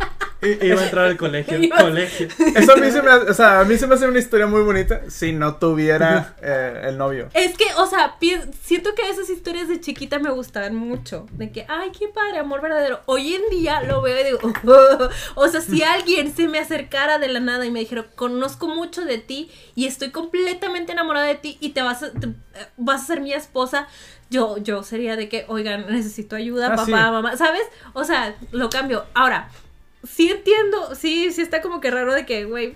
[0.42, 1.56] I- Iba a entrar al colegio.
[1.62, 2.26] Iba- colegio.
[2.56, 4.48] Eso a mí se me hace, o sea, a mí se me hace una historia
[4.48, 7.28] muy bonita si no tuviera eh, el novio.
[7.32, 8.16] Es que, o sea,
[8.62, 11.26] siento que esas historias de chiquita me gustaban mucho.
[11.32, 13.02] De que, ay, qué padre, amor verdadero.
[13.06, 14.38] Hoy en día lo veo y digo,
[15.36, 19.02] o sea, si alguien se me acercara de la nada y me dijera, conozco mucho
[19.04, 22.34] de ti y estoy completamente enamorada de ti y te vas a, te-
[22.76, 23.86] vas a ser mi esposa,
[24.30, 26.92] yo, yo sería de que, oigan, necesito ayuda, Ah, papá, sí.
[26.92, 27.62] mamá, ¿sabes?
[27.92, 29.04] O sea, lo cambio.
[29.14, 29.48] Ahora,
[30.08, 32.74] sí entiendo, sí, sí está como que raro de que, güey,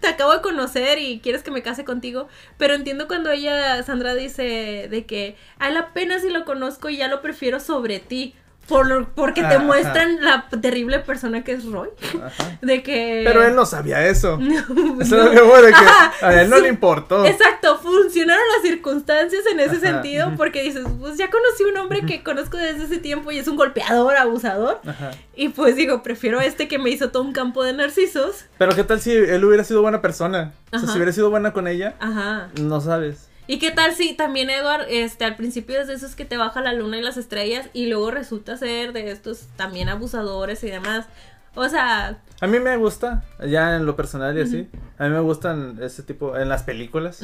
[0.00, 4.14] te acabo de conocer y quieres que me case contigo, pero entiendo cuando ella, Sandra,
[4.14, 8.34] dice de que a él apenas si lo conozco y ya lo prefiero sobre ti,
[8.68, 9.58] por lo- porque te Ajá.
[9.60, 11.88] muestran la terrible persona que es Roy,
[12.22, 12.58] Ajá.
[12.62, 13.22] de que...
[13.24, 14.38] Pero él no sabía eso.
[14.40, 15.28] No, Eso no.
[15.30, 16.62] es lo bueno de que Ajá, a él no sí.
[16.62, 17.24] le importó.
[17.24, 22.02] Exacto, funcionaron las circunstancias en ese Ajá, sentido porque dices, pues ya conocí un hombre
[22.06, 24.80] que conozco desde ese tiempo y es un golpeador, abusador.
[24.86, 25.10] Ajá.
[25.34, 28.46] Y pues digo, prefiero a este que me hizo todo un campo de narcisos.
[28.58, 30.52] Pero qué tal si él hubiera sido buena persona.
[30.72, 32.48] O sea, si hubiera sido buena con ella, Ajá.
[32.60, 33.28] no sabes.
[33.46, 36.60] ¿Y qué tal si también Edward, este, al principio es de esos que te baja
[36.60, 41.06] la luna y las estrellas y luego resulta ser de estos también abusadores y demás?
[41.54, 44.68] O sea, A mí me gusta, ya en lo personal y así.
[44.98, 47.22] A mí me gustan ese tipo, en las películas.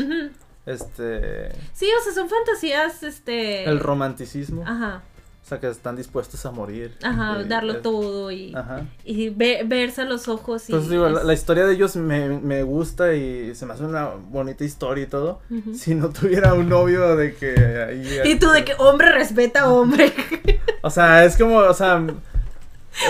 [0.65, 1.51] Este.
[1.73, 3.65] sí, o sea, son fantasías, este...
[3.65, 4.63] El romanticismo.
[4.65, 5.03] Ajá,
[5.45, 6.97] O sea, que están dispuestos a morir.
[7.03, 8.85] ajá, Y- darlo es- todo y, Ajá.
[9.05, 10.73] y ve- verse a los ojos y...
[10.73, 13.83] Entonces digo, la, es- la historia de ellos me, me gusta y se me hace
[13.85, 15.41] una bonita historia y todo.
[15.75, 17.55] Si no tuviera un novio de que
[17.87, 18.21] ahí.
[18.31, 20.13] Y tú de que hombre respeta a hombre.
[20.85, 22.05] O sea, es como, o sea.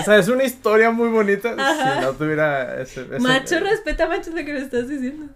[0.00, 1.94] O sea, es una historia muy bonita Ajá.
[1.94, 5.26] si no tuviera ese, ese- macho respeta macho lo que me estás diciendo.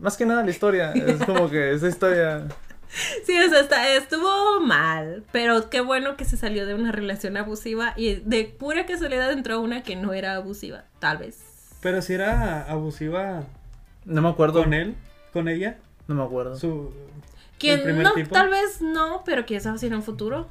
[0.00, 0.92] Más que nada la historia.
[0.92, 2.42] Es como que esa historia.
[3.24, 7.36] Sí, o sea, está- estuvo mal, pero qué bueno que se salió de una relación
[7.36, 11.40] abusiva y de pura casualidad entró una que no era abusiva, tal vez.
[11.80, 13.44] Pero si era abusiva
[14.04, 14.62] No me acuerdo.
[14.62, 14.94] con él,
[15.32, 16.56] con ella, No me acuerdo.
[16.56, 16.92] su...
[17.58, 18.30] Que ¿El primer no, tipo?
[18.32, 20.48] tal vez no, pero quién sabe si en un futuro.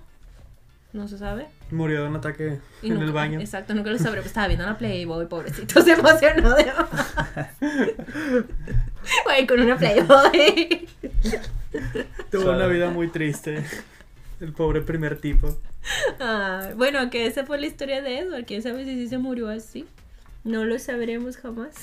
[0.94, 1.48] No se sabe.
[1.72, 3.40] Murió de un ataque Y en nunca- el baño.
[3.40, 4.22] Exacto, nunca lo sabré.
[4.22, 6.72] Pues estaba viendo la Playboy, pobrecito, se emocionó de
[9.26, 10.88] Güey, con una Playboy.
[12.40, 13.64] Tuvo una vida muy triste.
[14.40, 15.58] El pobre primer tipo.
[16.20, 18.46] Ay, bueno, que esa fue la historia de Edward.
[18.46, 19.86] Quién sabe si sí se murió así.
[20.44, 21.74] No lo sabremos jamás.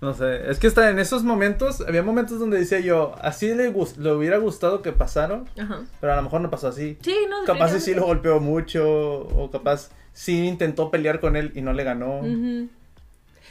[0.00, 0.50] No sé.
[0.50, 1.80] Es que está en esos momentos.
[1.80, 5.48] Había momentos donde decía yo, así le, gus- le hubiera gustado que pasaron.
[5.58, 5.82] Ajá.
[6.00, 6.98] Pero a lo mejor no pasó así.
[7.00, 7.44] Sí, no.
[7.44, 8.84] Capaz sí lo golpeó mucho.
[9.20, 12.18] O capaz sí intentó pelear con él y no le ganó.
[12.18, 12.68] Ujú.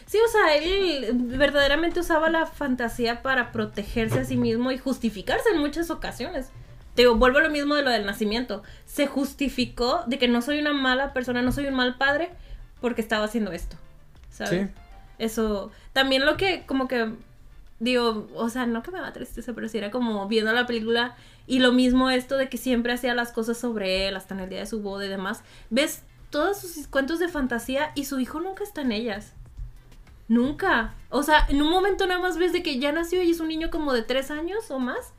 [0.10, 5.50] Sí, o sea, él verdaderamente usaba la fantasía para protegerse a sí mismo y justificarse
[5.50, 6.50] en muchas ocasiones.
[6.96, 8.64] Te digo, vuelvo a lo mismo de lo del nacimiento.
[8.88, 12.32] Se justificó de que no soy una mala persona, no soy un mal padre,
[12.82, 13.78] porque estaba haciendo esto.
[14.32, 14.70] ¿Sabes?
[14.70, 14.76] Sí.
[15.20, 15.70] Eso.
[15.94, 17.12] También lo que, como que.
[17.80, 21.16] digo, o sea, no que me da tristeza, pero sí era como viendo la película
[21.46, 24.50] y lo mismo esto de que siempre hacía las cosas sobre él, hasta en el
[24.50, 25.44] día de su boda y demás.
[25.70, 26.02] Ves
[26.32, 29.34] todos sus cuentos de fantasía y su hijo nunca está en ellas.
[30.30, 30.94] Nunca.
[31.10, 33.50] O sea, en un momento nada más ves de que ya nació y es un
[33.50, 35.12] niño como de tres años o más.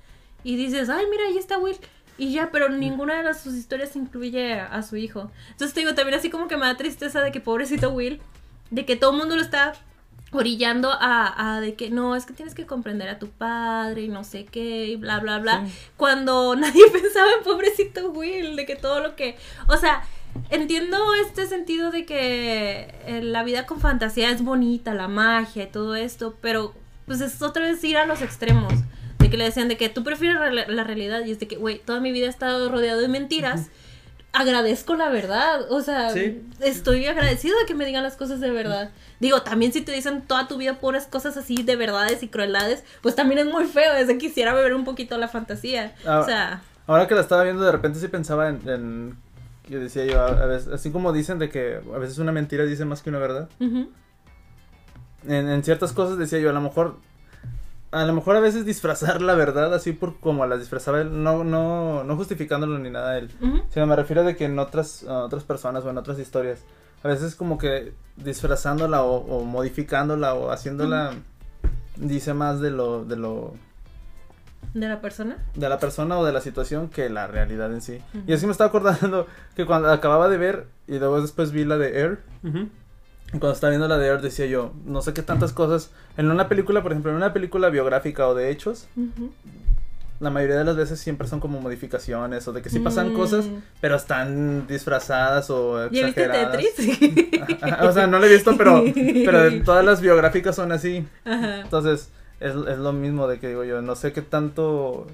[0.43, 1.77] Y dices, ay, mira, ahí está Will.
[2.17, 5.31] Y ya, pero ninguna de las, sus historias incluye a, a su hijo.
[5.51, 8.21] Entonces te digo, también así como que me da tristeza de que pobrecito Will,
[8.71, 9.75] de que todo el mundo lo está
[10.33, 14.09] orillando a, a de que no, es que tienes que comprender a tu padre y
[14.09, 15.67] no sé qué, y bla, bla, bla.
[15.67, 15.73] Sí.
[15.97, 19.37] Cuando nadie pensaba en pobrecito Will, de que todo lo que.
[19.69, 20.05] O sea,
[20.51, 25.67] entiendo este sentido de que eh, la vida con fantasía es bonita, la magia y
[25.69, 26.75] todo esto, pero
[27.07, 28.73] pues es otra vez ir a los extremos.
[29.19, 31.57] De que le decían de que tú prefieres re- la realidad y es de que,
[31.57, 33.69] güey, toda mi vida he estado rodeado de mentiras.
[34.33, 36.41] Agradezco la verdad, o sea, Sí.
[36.61, 38.91] estoy agradecido de que me digan las cosas de verdad.
[39.19, 42.85] Digo, también si te dicen toda tu vida puras cosas así de verdades y crueldades,
[43.03, 45.95] pues también es muy feo, es de quisiera beber un poquito la fantasía.
[46.07, 49.17] Ah, o sea, Ahora que la estaba viendo, de repente sí pensaba en, en
[49.71, 52.65] que decía yo, a, a veces, así como dicen de que a veces una mentira
[52.65, 53.49] dice más que una verdad.
[53.59, 53.89] ujú,
[55.27, 56.97] En, en ciertas cosas decía yo, a lo mejor,
[57.91, 61.45] a lo mejor a veces disfrazar la verdad así por como la disfrazaba él, no,
[61.45, 63.31] no, no justificándolo ni nada él.
[63.71, 66.61] Sino me refiero de que en otras, otras personas o en otras historias,
[67.03, 71.15] a veces como que disfrazándola o, o modificándola o haciéndola,
[71.97, 73.55] dice más de lo, de lo,
[74.75, 75.37] de la persona.
[75.55, 78.01] de la persona o de la situación que la realidad en sí.
[78.15, 78.25] Ujú.
[78.27, 81.77] Y así me estaba acordando que cuando acababa de ver y luego después vi la
[81.79, 82.59] de Air, Ujú.
[83.29, 86.31] y cuando estaba viendo la de Air decía yo, no sé qué tantas cosas, en
[86.31, 88.87] una película, por ejemplo, en una película biográfica o de hechos,
[90.21, 93.17] la mayoría de las veces siempre son como modificaciones o de que sí pasan Mm.
[93.17, 93.47] cosas,
[93.81, 96.59] pero están disfrazadas o ¿Ya viste exageradas.
[96.59, 96.99] Tetris?
[97.89, 101.07] O sea, no lo he visto, pero, pero todas las biográficas son así.
[101.25, 101.61] Ajá.
[101.63, 105.07] Entonces, es, es lo mismo de que digo yo, no sé qué tanto...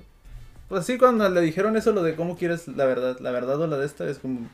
[0.69, 3.67] Pues sí, cuando le dijeron eso, lo de cómo quieres la verdad, la verdad o
[3.67, 4.49] la de esta, es como...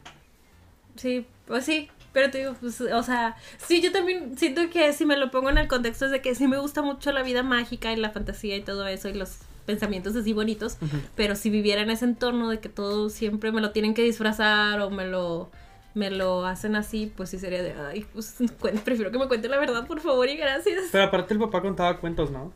[0.96, 1.88] Sí, pues sí.
[2.12, 5.48] Pero te digo, pues, o sea, sí, yo también siento que si me lo pongo
[5.48, 8.10] en el contexto es de que sí me gusta mucho la vida mágica y la
[8.10, 10.76] fantasía y todo eso y los pensamientos así bonitos,
[11.14, 14.80] pero si viviera en ese entorno de que todo siempre me lo tienen que disfrazar
[14.80, 15.50] o me lo
[15.94, 18.34] me lo hacen así, pues sí sería de, ay, pues
[18.84, 20.84] prefiero que me cuente la verdad, por favor y gracias.
[20.90, 22.52] Pero aparte el papá contaba cuentos, ¿no?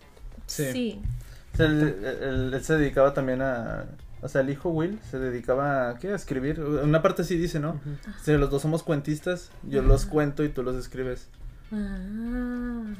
[0.46, 0.72] Sí.
[0.72, 1.00] Sí.
[1.54, 3.86] O sea, él, él- él se dedicaba también a...
[4.22, 6.08] O sea, el hijo Will se dedicaba a, ¿qué?
[6.10, 6.60] a escribir.
[6.60, 7.72] Una parte sí dice, ¿no?
[7.72, 7.90] Ujú.
[8.22, 11.28] Si los dos somos cuentistas, yo los cuento y tú los escribes.
[11.70, 12.94] Ah.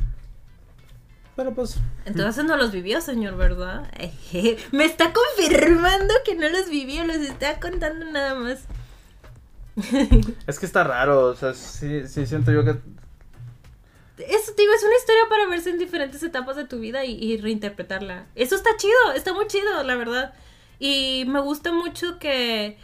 [1.34, 1.76] Pero pues,
[2.06, 3.90] Entonces no los vivió, señor, ¿verdad?
[3.98, 8.64] Eje, Me está confirmando que no los vivió, los está contando nada más.
[10.46, 12.70] es que está raro, o sea, sí, sí siento yo que...
[14.18, 17.12] Eso, te digo, es una historia para verse en diferentes etapas de tu vida y,
[17.22, 18.24] y reinterpretarla.
[18.34, 20.32] Eso está chido, está muy chido, la verdad.
[20.78, 22.78] Y me gusta mucho que.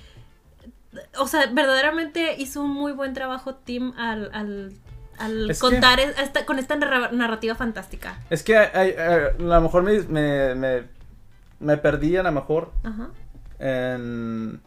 [1.19, 4.73] O sea, verdaderamente hizo un muy buen trabajo Tim al, al,
[5.19, 8.21] al Es contar es- esta- con esta narra- narrativa fantástica.
[8.29, 10.83] Es que hay- a lo mejor me, me, me,
[11.61, 13.09] me perdí a lo mejor Ajá.
[13.59, 14.61] en,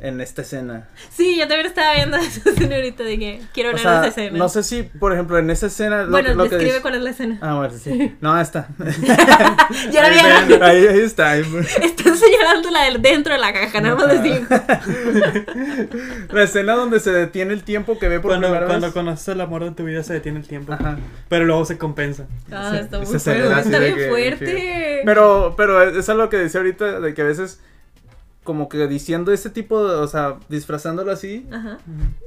[0.00, 0.86] en esta escena.
[1.10, 4.08] Sí, yo también estaba viendo esa escena ahorita de que quiero O hablar de sea,
[4.10, 4.38] esa escena.
[4.38, 6.04] no sé si, por ejemplo, en esa escena...
[6.04, 7.38] Lo, bueno, lo que describe dice- cuál es la escena.
[7.40, 8.16] Ah, bueno, sí.
[8.20, 8.68] No, está.
[9.90, 10.14] ya la ahí,
[10.48, 11.30] vean, ahí, ahí está.
[11.32, 11.42] ahí-
[11.82, 14.46] Están señalando la del dentro de la caja, nada más decir.
[16.32, 18.94] La escena donde se detiene el tiempo que ve por Cuando, primera cuando vez.
[18.94, 20.72] conoces el amor de tu vida se detiene el tiempo.
[20.72, 20.96] Ajá.
[21.28, 22.26] Pero luego se compensa.
[22.52, 23.60] Ah, está muy fuerte.
[23.60, 25.02] Está bien que- fuerte.
[25.04, 27.60] Pero, pero es algo que decía ahorita, de que a veces,
[28.48, 31.76] como que diciendo ese tipo de, o sea, disfrazándolo así, Ajá.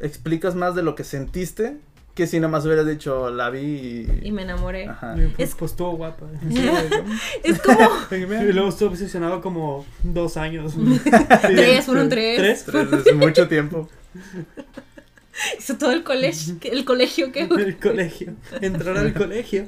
[0.03, 1.77] explicas más de lo que sentiste
[2.13, 4.27] que si nomás hubieras dicho, la vi y...
[4.27, 4.87] Y me enamoré.
[4.87, 5.15] Ajá.
[5.17, 6.27] Y, pues, Es- pues estuvo guapa.
[7.43, 7.79] Es como.
[8.11, 10.75] Y luego estuve obsesionado como dos años.
[11.41, 12.37] Tres, fueron tres.
[12.37, 12.63] ¿Tres?
[12.67, 13.89] Pero es mucho tiempo.
[15.59, 16.55] Hizo todo el colegio.
[16.61, 17.41] El colegio que.
[17.51, 18.33] El colegio.
[18.61, 19.65] Entrar al colegio.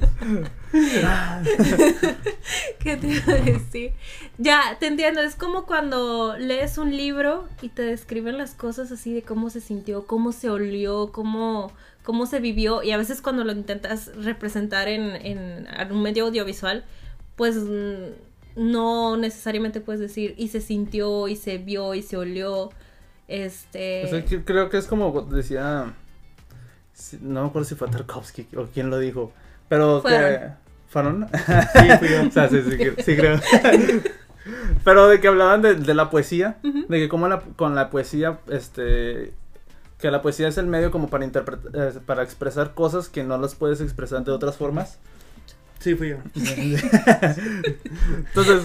[2.80, 3.92] ¿Qué te iba a decir?
[4.38, 5.20] Ya, te entiendo.
[5.20, 9.60] Es como cuando lees un libro y te describen las cosas así de cómo se
[9.60, 11.72] sintió, cómo se olió, cómo,
[12.02, 12.82] cómo se vivió.
[12.82, 16.84] Y a veces cuando lo intentas representar en, en un medio audiovisual,
[17.36, 18.12] pues mm,
[18.56, 22.70] no necesariamente puedes decir y se sintió, y se vio, y se olió.
[23.28, 24.04] Este.
[24.04, 25.94] O sea, que- creo que es como decía,
[27.20, 29.32] no me acuerdo si fue Tarkovsky o quién lo dijo,
[29.68, 30.08] pero que...
[30.88, 31.28] Fueron.
[31.28, 31.28] ¿Fueron?
[31.72, 32.22] Sí, fui yo.
[32.28, 33.40] O sea, sí, sí, creo.
[34.84, 38.38] Pero de que hablaban de, de la poesía, de que como la, con la poesía,
[38.50, 39.32] este,
[39.98, 43.54] que la poesía es el medio como para interpretar, para expresar cosas que no las
[43.54, 44.98] puedes expresar de otras formas.
[45.80, 46.16] Sí, fui yo.
[48.18, 48.62] Entonces,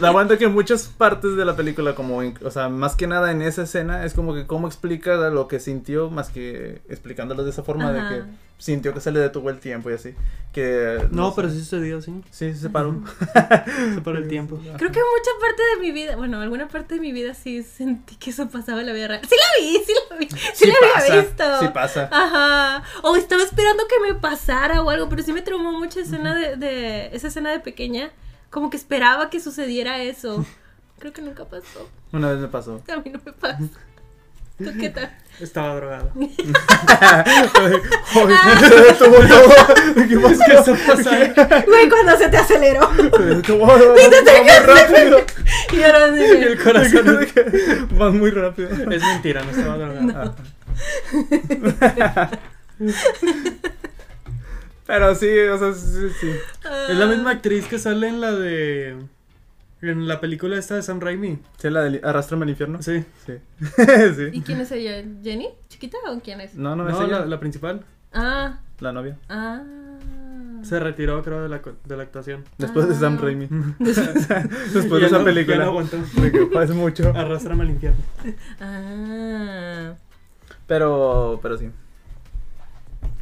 [0.00, 3.30] la aguanta que muchas partes de la película, como, en- o sea, más que nada
[3.32, 7.50] en esa escena, es como que cómo explica lo que sintió, más que explicándolo de
[7.50, 8.10] esa forma, Ajá.
[8.10, 8.22] de que
[8.58, 10.14] sintió que se le detuvo el tiempo y así.
[10.52, 11.32] Que No, sé.
[11.36, 12.22] pero sí sucedió, sí.
[12.30, 13.02] Sí, se paró.
[13.94, 14.56] Se paró el tiempo.
[14.56, 18.16] Creo que mucha parte de mi vida, bueno, alguna parte de mi vida sí sentí
[18.16, 19.20] que eso pasaba en la vida real.
[19.28, 21.44] Sí la vi, sí la vi, sí, la pasa, había visto.
[21.60, 22.08] Sí pasa.
[22.10, 22.82] Ajá.
[23.02, 26.56] O estaba esperando que me pasara o algo, pero sí me traumó mucho escena de,
[26.56, 28.10] de esa escena de pequeña,
[28.48, 30.44] como que esperaba que sucediera eso.
[30.98, 31.86] Creo que nunca pasó.
[32.12, 32.82] Una vez me pasó.
[32.90, 33.58] A mí no me pasa.
[34.58, 35.10] ¿Tú qué tal?
[35.40, 36.12] Estaba drogado.
[36.16, 36.24] ¿Qué
[40.18, 40.42] pasó?
[40.46, 41.66] ¿Qué está pasando?
[41.66, 42.80] Güey, cuando se te aceleró.
[42.88, 43.78] Va.
[45.72, 47.28] Y ahora el corazón.
[47.90, 48.70] Vas muy rápido.
[48.90, 50.34] Es mentira, no estaba drogado.
[51.82, 52.30] Ah.
[54.86, 56.30] Pero sí, o sea, sí, sí.
[56.88, 58.96] Es la misma actriz que sale en la de.
[59.82, 61.38] En la película esta de Sam Raimi.
[61.58, 62.82] ¿Sí la de Arrastrame al infierno?
[62.82, 63.04] Sí.
[63.26, 64.22] Sí.
[64.32, 65.04] ¿Y quién es ella?
[65.22, 65.48] ¿Jenny?
[65.68, 66.54] ¿Chiquita o quién es?
[66.54, 67.20] No, no, No, es ella.
[67.20, 67.84] la, la principal.
[68.12, 69.18] Ah, La novia.
[69.28, 69.62] ah.
[70.62, 72.44] Se retiró, creo, de la, co- de la actuación.
[72.58, 73.22] Después de Sam Ah.
[73.22, 73.48] Raimi.
[73.78, 75.56] Después de esa no- película.
[75.58, 75.98] ya no aguantó.
[76.20, 77.10] De que mucho.
[77.14, 77.98] Arrastrame al infierno.
[78.60, 79.94] Ah.
[80.66, 81.70] Pero, pero sí.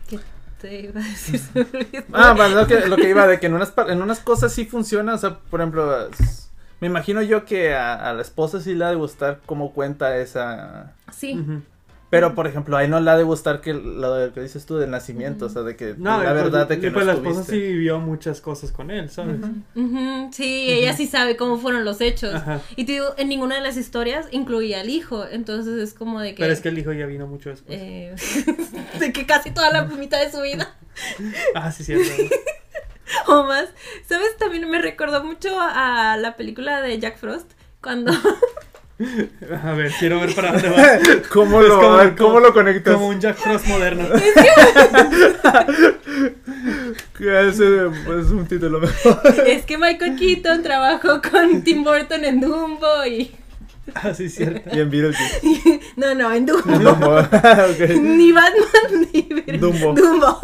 [0.09, 0.19] ¿Qué
[0.61, 1.41] te iba a decir?
[2.13, 4.65] Ah, bueno, lo que, lo que iba de que en unas, en unas cosas sí
[4.65, 6.09] funciona, o sea, por ejemplo,
[6.81, 10.17] me imagino yo que a, a la esposa sí le ha de gustar cómo cuenta
[10.19, 10.93] esa...
[11.13, 11.39] Sí.
[11.39, 11.63] Ujú.
[12.11, 14.77] Pero, por ejemplo, a él no le ha de gustar que lo que dices tú
[14.77, 16.95] del nacimiento, o sea, de que No, la y verdad pues, de que y no
[16.95, 19.39] pues la esposa sí vivió muchas cosas con él, ¿sabes?
[19.75, 22.33] Ujú, Sí, ella sí sabe cómo fueron los hechos.
[22.35, 22.61] Ajá.
[22.77, 25.27] Y te digo, en ninguna de las historias incluía al hijo.
[25.29, 26.41] Entonces es como de que.
[26.43, 27.77] Pero es que el hijo ya vino mucho después.
[27.81, 28.15] eh,
[29.01, 30.73] de que casi toda la mitad de su vida
[31.57, 32.07] Ah, sí, cierto.
[33.27, 33.69] o más.
[34.09, 34.37] ¿Sabes?
[34.39, 37.51] También me recordó mucho a la película de Jack Frost.
[37.81, 38.13] Cuando.
[39.65, 40.99] A ver, quiero ver para dónde va.
[41.33, 42.95] ¿Cómo, Es lo, como- a ver, ¿Cómo lo conectas?
[42.95, 44.07] Como un Jack Frost moderno.
[47.19, 49.21] Que ese es un título mejor.
[49.47, 53.33] es que Michael Keaton trabajó con Tim Burton en Dumbo y.
[53.95, 54.75] Ah, sí, cierto.
[54.75, 55.81] Y en Beetlejuice.
[55.97, 56.79] No, no, en Dumbo.
[56.79, 57.19] Dumbo.
[57.19, 57.89] Ok.
[58.01, 59.93] Ni Batman ni Ver- Dumbo.
[59.95, 60.41] Dumbo.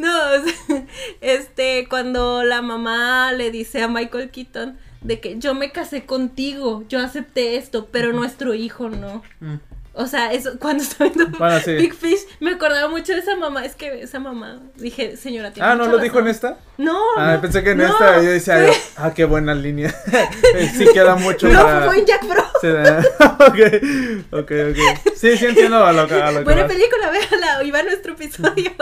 [0.00, 0.86] No, o sea,
[1.20, 6.84] este, cuando la mamá le dice a Michael Keaton de que yo me casé contigo,
[6.88, 9.22] yo acepté esto, pero nuestro hijo no.
[9.40, 9.56] Mm.
[10.00, 11.74] O sea, eso, cuando estaba viendo Bueno, sí.
[11.74, 13.64] Big Fish, me acordaba mucho de esa mamá.
[13.64, 16.50] Es que esa mamá, dije, señora, tiene Ah, ¿no lo dijo en razón.
[16.52, 16.58] esta?
[16.78, 16.98] No.
[17.18, 19.94] Ah, no, pensé que en no, esta yo decía, fue- ah, qué buena línea.
[20.76, 22.56] sí queda mucho No, para- fue en Jack Frost.
[22.60, 22.66] Sí,
[24.38, 25.12] ok, ok, ok.
[25.16, 26.72] Sí, sí entiendo a lo que, a lo que Buena vas.
[26.72, 28.72] película, véala, iba a nuestro episodio.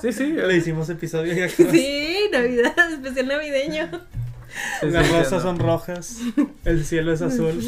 [0.00, 0.32] Sí, sí.
[0.32, 1.48] Le hicimos episodio.
[1.48, 3.90] Sí, Navidad, especial navideño.
[4.82, 6.18] Las rosas son rojas,
[6.64, 7.60] el cielo es azul,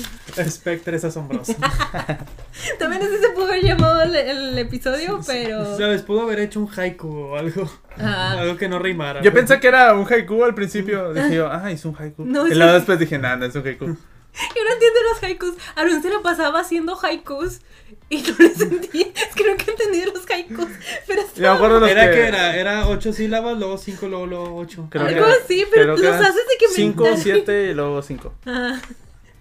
[0.48, 1.54] Spectre es asombroso.
[2.78, 5.76] También así se pudo haber llamado el, el episodio, pero.
[5.76, 6.02] ¿Sabes?
[6.02, 7.70] Pudo haber hecho un haiku o algo.
[7.98, 9.22] Ah, Algo que no rimara.
[9.22, 11.12] Yo pensé que era un haiku al principio.
[11.14, 12.24] Dije yo, ah, es un haiku.
[12.24, 13.96] No, y luego después dije, nada, no es un haiku.
[14.54, 15.54] yo no entiendo los haikus.
[15.74, 17.60] Aaron se la pasaba haciendo haikus
[18.08, 19.12] y no le sentí.
[19.14, 20.68] Es que nunca entendí los haikus.
[21.06, 22.20] Pero Yo me acuerdo los Era que...
[22.28, 24.86] era, era ocho sílabas, luego cinco, luego, luego ocho.
[24.90, 28.34] Creo Algo que- así, pero los haces de que me Cinco, siete y luego cinco.
[28.46, 28.80] Ah,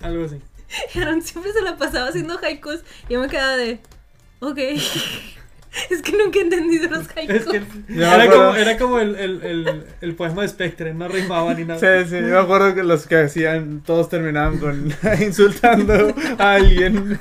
[0.02, 0.39] Algo así.
[0.93, 2.80] y Aaron siempre se la pasaba haciendo haikus
[3.10, 3.80] y yo me quedaba de.
[4.39, 4.58] Ok.
[5.89, 7.36] es que nunca he entendido los haikus.
[7.36, 11.07] Es que me era como, era como el, el, el, el poema de Spectre, no
[11.07, 11.80] rimaba ni nada.
[11.80, 17.19] Sí, sí, yo me acuerdo que los que hacían, todos terminaban con insultando a alguien.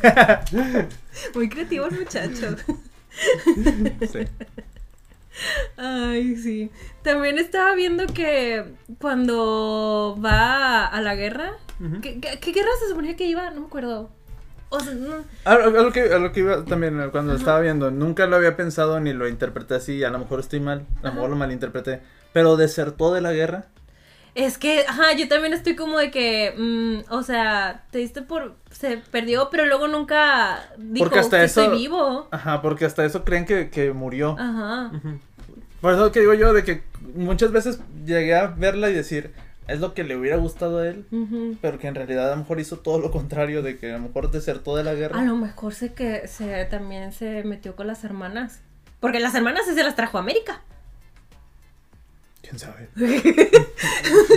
[1.35, 2.57] Muy creativo el muchacho.
[4.13, 4.19] Sí.
[5.77, 6.71] Ay, sí.
[7.03, 8.65] También estaba viendo que
[9.01, 11.53] cuando va a la guerra.
[12.03, 13.51] ¿Qué, qué, qué guerra se suponía que iba?
[13.51, 14.11] No me acuerdo.
[14.77, 15.15] O sea, no.
[15.45, 18.37] A, a lo que, a lo que iba también eh, cuando estaba viendo, nunca lo
[18.37, 21.37] había pensado ni lo interpreté así, a lo mejor estoy mal, a lo mejor lo
[21.37, 22.01] malinterpreté,
[22.33, 23.67] pero desertó de la guerra.
[24.35, 28.57] Es que, ajá, yo también estoy como de que, mm, o sea, te diste por,
[28.73, 32.27] se perdió, pero luego nunca dijo Porque hasta que eso- estoy vivo.
[32.33, 34.35] Ajá, porque hasta eso creen que, que murió.
[34.37, 34.91] Ajá.
[34.97, 35.21] Ujú.
[35.81, 36.83] Por eso que digo yo, de que
[37.15, 39.33] muchas veces llegué a verla y decir,
[39.67, 41.07] es lo que le hubiera gustado a él,
[41.61, 44.01] pero que en realidad a lo mejor hizo todo lo contrario, de que a lo
[44.01, 45.19] mejor desertó de la guerra.
[45.19, 48.61] A lo mejor sé que se, también se metió con las hermanas.
[49.01, 50.63] Porque las hermanas se las trajo a América.
[52.43, 52.89] ¿Quién sabe?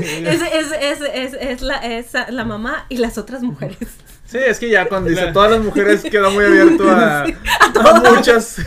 [0.02, 3.78] Es, es, es, es, es la, es la mamá y las otras mujeres.
[4.26, 7.22] Sí, es que ya cuando dice todas las mujeres queda muy abierto a,
[7.62, 8.14] a todas.
[8.14, 8.58] muchas.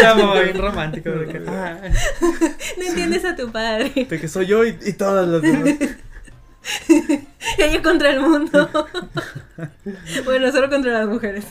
[0.00, 1.10] Ya, mamá, bien romántico.
[1.10, 1.78] de que, ah,
[2.76, 3.92] No entiendes a tu padre.
[3.94, 5.74] De que soy yo y, y todas las demás.
[7.58, 8.68] Ella contra el mundo.
[10.24, 11.44] bueno, solo contra las mujeres.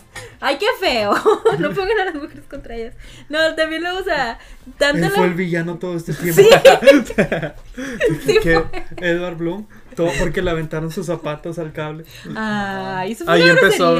[0.47, 1.13] Ay, qué feo.
[1.59, 2.93] No pongan a las mujeres contra ellas.
[3.29, 4.37] No, también luego, o sea,
[4.77, 5.35] tanto él fue el la...
[5.35, 6.41] villano todo este tiempo.
[6.41, 6.49] Sí,
[8.25, 8.83] sí que- fue.
[8.97, 9.67] Edward Bloom.
[9.95, 12.03] Todo porque le aventaron sus zapatos al cable.
[12.35, 13.97] Ay, eso fue Ahí una empezó.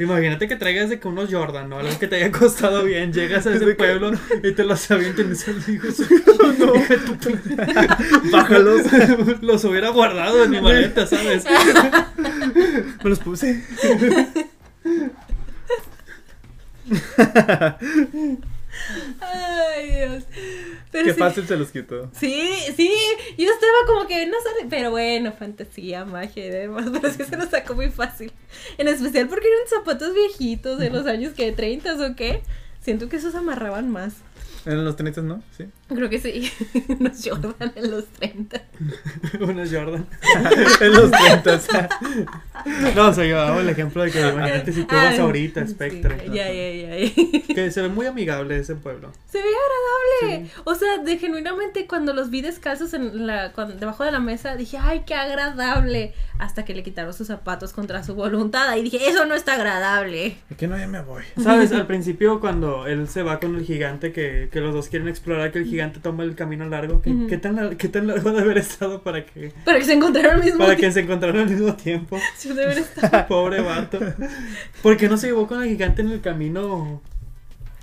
[0.00, 1.78] Imagínate que traigas de que unos Jordan, ¿no?
[1.78, 3.12] Algo que te haya costado bien.
[3.12, 4.10] Llegas a ese pueblo
[4.42, 5.86] y te los avientan y dices, hijo,
[6.58, 6.72] No.
[6.72, 7.98] puta-
[8.32, 8.82] Bájalos.
[9.40, 11.44] los hubiera guardado en mi maleta, ¿sabes?
[13.04, 13.62] Me los puse.
[19.20, 20.24] Ay, Dios.
[20.90, 21.18] Pero Qué sí.
[21.18, 22.10] fácil se los quitó.
[22.12, 22.90] Sí, sí,
[23.38, 27.36] yo estaba como que no sé, pero bueno, fantasía, magia y demás, pero sí se
[27.36, 28.32] lo sacó muy fácil.
[28.78, 32.42] En especial porque eran zapatos viejitos de los años que 30 o qué.
[32.80, 34.14] Siento que esos amarraban más.
[34.66, 35.42] En los 30, ¿no?
[35.56, 35.66] Sí.
[35.88, 36.50] Creo que sí.
[36.88, 38.62] Unos Jordan en los 30.
[39.40, 40.06] Unos Jordan.
[40.80, 41.88] en los 30.
[42.94, 45.66] No, o sea, yo hago el ejemplo de que imagínate si tú vas Ay, ahorita,
[45.66, 46.26] sí, Spectre.
[46.32, 46.96] Ya, ya, ya.
[46.98, 47.54] ya.
[47.54, 49.12] Que se ve muy amigable ese pueblo.
[49.30, 49.44] Se ve
[50.20, 50.50] agradable.
[50.64, 54.56] O sea, de genuinamente cuando los vi descalzos en la, cuando- debajo de la mesa,
[54.56, 56.12] dije, ay, qué agradable.
[56.38, 58.74] Hasta que le quitaron sus zapatos contra su voluntad.
[58.76, 60.36] Y dije, eso no está agradable.
[60.50, 60.76] ¿Y que no?
[60.76, 61.22] Ya me voy.
[61.42, 61.72] ¿Sabes?
[61.72, 65.52] Al principio, cuando él se va con el gigante, que, que los dos quieren explorar,
[65.52, 67.02] que el gigante toma el camino largo.
[67.02, 70.36] ¿Qué, tan, lar- ¿Qué tan largo debe haber estado para que, Para que se encontraran
[70.38, 70.94] al mismo para que tiempo.
[70.94, 72.18] se encontraran al mismo tiempo?
[72.38, 72.82] Sí, debe.
[73.28, 73.98] Pobre vato.
[74.82, 77.02] ¿Por qué no se llevó con el gigante en el camino?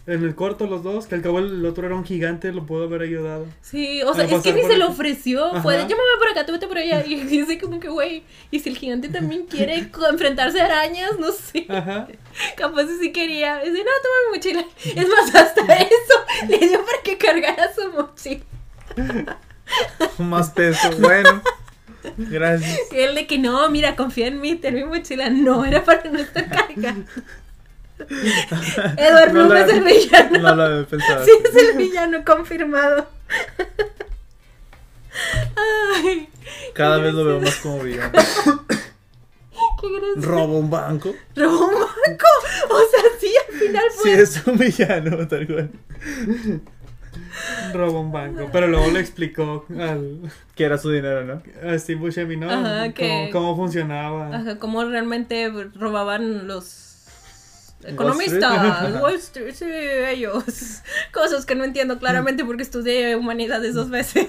[0.05, 2.83] En el corto los dos, que al cabo el otro era un gigante, lo pudo
[2.83, 3.47] haber ayudado.
[3.61, 5.61] Sí, o sea, es que ni se lo ofreció.
[5.61, 5.87] Fue de, Ajá.
[5.87, 7.05] yo me voy por acá, tú vete por allá.
[7.05, 11.31] Y sé como que, güey, y si el gigante también quiere enfrentarse a arañas, no
[11.31, 11.65] sé.
[11.69, 12.07] Ajá.
[12.57, 13.59] Capaz si sí quería.
[13.59, 14.65] Dice, no, toma mi mochila.
[14.83, 18.43] Es más, hasta eso le dio para que cargara su mochila.
[20.17, 20.89] Más peso.
[20.99, 21.41] Bueno.
[22.17, 22.77] Gracias.
[22.91, 25.29] Y él de que no, mira, confía en mí, ten mi mochila.
[25.29, 27.05] No, era para no estar cargando.
[28.97, 30.39] Edward No Bloom es el villano.
[30.39, 31.25] No lo había pensado.
[31.25, 33.07] Sí, es el villano confirmado.
[35.55, 36.29] Ay,
[36.73, 38.11] Cada vez lo veo más como villano.
[39.81, 39.87] qué.
[40.17, 41.13] Roba un banco.
[41.35, 42.25] ¿Robó un banco?
[42.69, 44.21] O sea, sí, al final Sí, fue.
[44.21, 45.69] es un villano, tal cual.
[47.73, 48.49] Robó un banco.
[48.51, 51.41] Pero luego le explicó al, Que era su dinero, ¿no?
[51.67, 52.49] a Steve Buscemi, ¿no?
[52.49, 54.35] Ajá, cómo, que- cómo funcionaba.
[54.35, 56.65] Ajá, cómo realmente robaban los
[57.85, 59.01] economistas.
[59.01, 60.43] Wall Street, sí, ellos.
[61.13, 64.27] Cosas que no entiendo claramente porque estudié humanidades dos veces.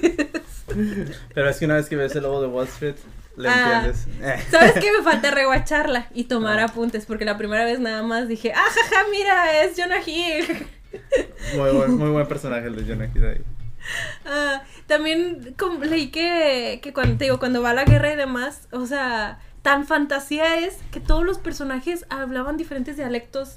[1.35, 2.97] Pero es que una vez que ves el lobo de Wall Street,
[3.37, 3.85] le Ah.
[3.87, 4.45] entiendes.
[4.51, 4.93] ¿Sabes qué?
[4.97, 6.65] Me falta reguacharla y tomar Ah.
[6.65, 10.67] apuntes porque la primera vez nada más dije, ah, jaja, mira, es Jonah Hill.
[11.57, 13.41] Muy buen, muy buen personaje el de Jonah Hill ahí.
[14.25, 18.69] Ah, también leí que, que cuando te digo, cuando va a la guerra y demás,
[18.71, 23.57] o sea, tan fantasía es que todos los personajes hablaban diferentes dialectos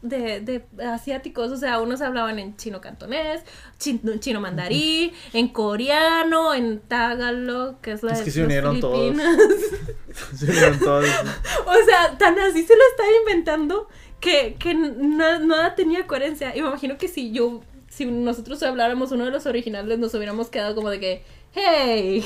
[0.00, 3.42] de, de asiáticos, o sea, unos hablaban en chino cantonés,
[3.78, 8.46] chino, chino mandarí, en coreano, en tagalog, que es la Es de que se los
[8.46, 9.14] unieron todos.
[10.36, 11.04] Se unieron todos.
[11.66, 13.88] O sea, tan así se lo estaba inventando
[14.20, 16.56] que, que na- nada tenía coherencia.
[16.56, 20.48] Y me imagino que si yo, si nosotros habláramos uno de los originales, nos hubiéramos
[20.48, 21.24] quedado como de que,
[21.54, 22.24] hey,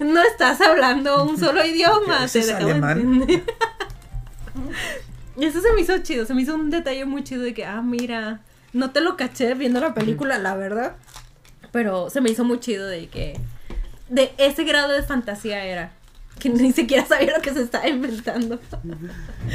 [0.00, 2.24] no estás hablando un solo idioma.
[2.24, 2.98] ¿Ese te es acabo de alemán?
[2.98, 3.44] entender".
[5.36, 7.64] Y eso se me hizo chido, se me hizo un detalle muy chido de que,
[7.64, 8.40] ah, mira,
[8.72, 10.96] no te lo caché viendo la película, la verdad.
[11.72, 13.38] Pero se me hizo muy chido de que,
[14.08, 15.92] de ese grado de fantasía era.
[16.38, 18.60] Que ni siquiera sabía lo que se estaba inventando.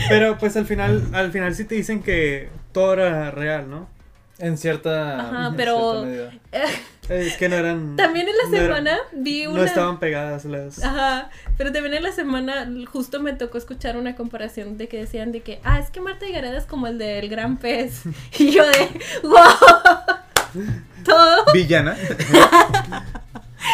[0.07, 3.87] Pero pues al final, al final sí te dicen que todo era real, ¿no?
[4.39, 5.19] En cierta.
[5.19, 6.31] Ajá, en pero- cierta medida.
[7.09, 7.95] Es que no eran.
[7.95, 9.57] También en la no eran- semana vi una.
[9.61, 10.83] No estaban pegadas las.
[10.83, 15.31] Ajá, pero también en la semana justo me tocó escuchar una comparación de que decían
[15.31, 18.03] de que, ah, es que Marta y Gareda es como el del gran pez.
[18.37, 18.89] Y yo de,
[19.23, 20.63] wow,
[21.03, 21.97] todo Villana.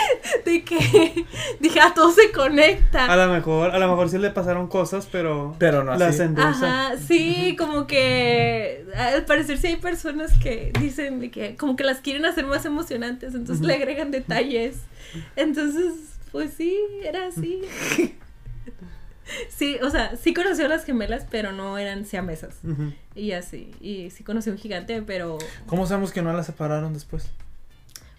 [0.45, 1.25] de que,
[1.59, 3.05] dije, ah, todo se conecta.
[3.05, 5.55] A lo mejor, a lo mejor sí le pasaron cosas, pero.
[5.59, 6.23] Pero no las así.
[6.23, 6.49] endulza.
[6.49, 11.83] Ajá, sí, como que al parecer sí hay personas que dicen de que como que
[11.83, 14.77] las quieren hacer más emocionantes, entonces le agregan detalles.
[15.35, 15.93] Entonces,
[16.31, 17.61] pues sí, era así.
[19.49, 22.59] Sí, o sea, sí conoció a las gemelas, pero no eran siamesas.
[23.15, 25.37] Y así, y sí conoció un gigante, pero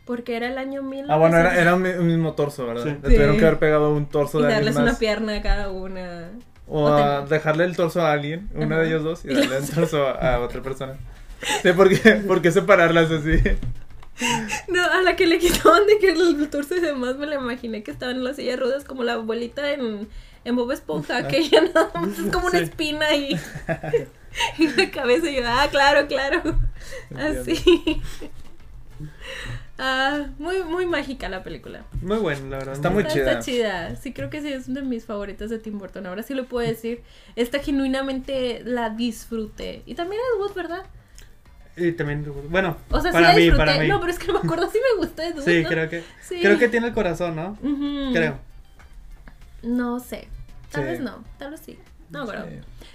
[0.06, 1.10] Porque era el año 1900.
[1.14, 2.84] Ah, bueno, era, era un, mi- un mismo torso, ¿verdad?
[2.84, 2.90] Sí.
[2.90, 3.40] Le tuvieron Sí.
[3.40, 6.30] que haber pegado un torso Y de darles una pierna a cada una.
[6.68, 8.82] O o a ten- dejarle el torso a alguien, uno Ajá.
[8.82, 10.94] de ellos dos, y darle el torso a, a otra persona.
[11.62, 13.40] Sí, ¿por qué, ¿por qué separarlas así?
[14.68, 17.82] No, a la que le quitaban de que el torso y demás me la imaginé
[17.82, 20.08] que estaba en la silla de ruedas como la abuelita en,
[20.44, 22.64] en Bob Esponja, que ella nada más es como una Sí.
[22.64, 23.38] espina y,
[24.58, 26.42] y la cabeza y yo, ah, claro, claro.
[27.14, 28.00] Así.
[29.78, 31.84] Ah, muy, muy mágica la película.
[32.00, 32.74] Muy bueno, la verdad.
[32.74, 33.30] Está muy Está, chida.
[33.32, 33.96] está chida.
[33.96, 36.06] Sí, creo que sí es de mis favoritas de Tim Burton.
[36.06, 37.02] Ahora sí lo puedo decir.
[37.36, 39.82] Esta genuinamente la disfruté.
[39.84, 40.84] Y también Ed Wood, ¿verdad?
[41.76, 43.66] Y también, bueno, O sea, para sí la mí, disfruté.
[43.66, 43.88] para mí.
[43.88, 45.44] No, pero es que no me acuerdo si me gusta Ed Wood.
[45.44, 45.68] Sí, ¿no?
[45.68, 46.40] creo que, Sí.
[46.40, 47.58] creo que tiene el corazón, ¿no?
[48.14, 48.38] Creo.
[49.62, 50.28] No sé.
[50.70, 50.90] Tal Sí.
[50.90, 51.22] vez no.
[51.38, 51.78] Tal vez sí.
[52.10, 52.44] No, pero.
[52.44, 52.50] Sí.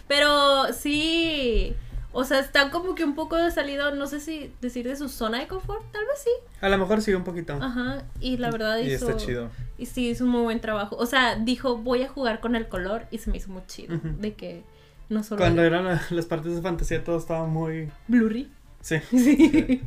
[0.07, 1.75] Pero sí.
[2.13, 5.39] O sea, está como que un poco salido, no sé si decir de su zona
[5.39, 5.81] de confort.
[5.91, 6.29] Tal vez sí.
[6.59, 7.53] A lo mejor sí, un poquito.
[7.53, 8.03] Ajá.
[8.19, 9.09] Y la verdad Y hizo.
[9.09, 9.49] está chido.
[9.77, 10.95] Y sí, hizo un muy buen trabajo.
[10.97, 13.05] O sea, dijo, voy a jugar con el color.
[13.11, 13.97] Y se me hizo muy chido.
[14.19, 14.63] De que
[15.09, 15.39] no solo.
[15.39, 17.89] Cuando eran la- las partes de fantasía todo estaba muy...
[18.07, 18.49] Blurry.
[18.81, 19.79] Sí, Sí.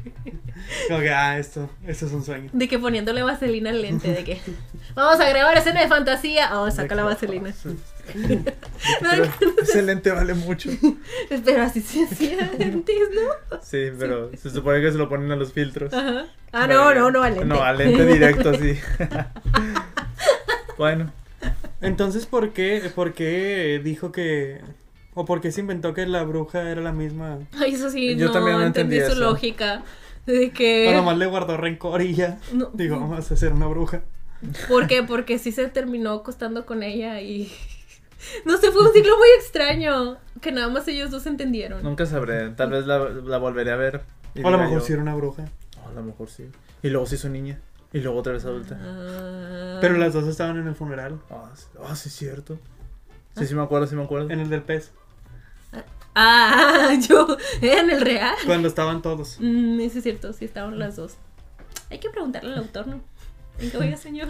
[0.86, 2.48] como que, ah, esto, esto es un sueño.
[2.52, 4.40] De que poniéndole vaselina al lente, de que
[4.94, 6.56] vamos a grabar escena de fantasía.
[6.60, 7.52] Oh, saca la vaselina.
[9.00, 9.24] Pero
[9.62, 10.70] ese lente vale mucho.
[11.44, 13.58] Pero así se hacía antes, ¿no?
[13.62, 15.92] Sí, pero se supone que se lo ponen a los filtros.
[15.92, 16.26] Ajá.
[16.52, 17.46] Ah, no, no, no, al lente.
[17.46, 18.78] No, al lente directo, sí.
[20.78, 21.10] bueno,
[21.80, 24.60] Entonces, ¿por qué, ¿por qué dijo que...
[25.14, 27.38] o por qué se inventó que la bruja era la misma?
[27.58, 29.30] Ay, eso sí, Yo no, también no entendí entendí su eso.
[29.30, 29.82] lógica.
[30.26, 30.88] De que.
[30.88, 32.38] O nomás le guardó rencor y ya.
[32.52, 32.70] No.
[32.72, 34.02] Digo, vamos a hacer una bruja.
[34.68, 35.02] ¿Por qué?
[35.02, 37.52] Porque sí se terminó acostando con ella y.
[38.44, 40.18] No sé, fue un ciclo muy extraño.
[40.40, 41.82] Que nada más ellos dos entendieron.
[41.82, 42.50] nunca sabré.
[42.50, 44.02] Tal vez la, la volveré a ver.
[44.42, 45.44] O a lo mejor yo, sí era una bruja.
[45.84, 46.48] "Oh, a lo mejor sí.
[46.82, 47.60] Y luego se hizo niña.
[47.92, 48.76] Y luego otra vez adulta.
[48.80, 49.78] Ah.
[49.80, 51.20] Pero las dos estaban en el funeral.
[51.30, 52.58] Ah, sí, ah, sí es cierto.
[53.38, 54.30] Sí, sí me acuerdo, sí me acuerdo.
[54.30, 54.92] En el del pez.
[56.14, 57.36] Ah, yo.
[57.60, 58.34] En el real.
[58.46, 59.38] Cuando estaban todos.
[59.40, 61.14] Mm, sí, es cierto, sí estaban las dos.
[61.90, 63.00] Hay que preguntarle al autor, ¿no?
[63.58, 64.28] Venga, oiga, señor.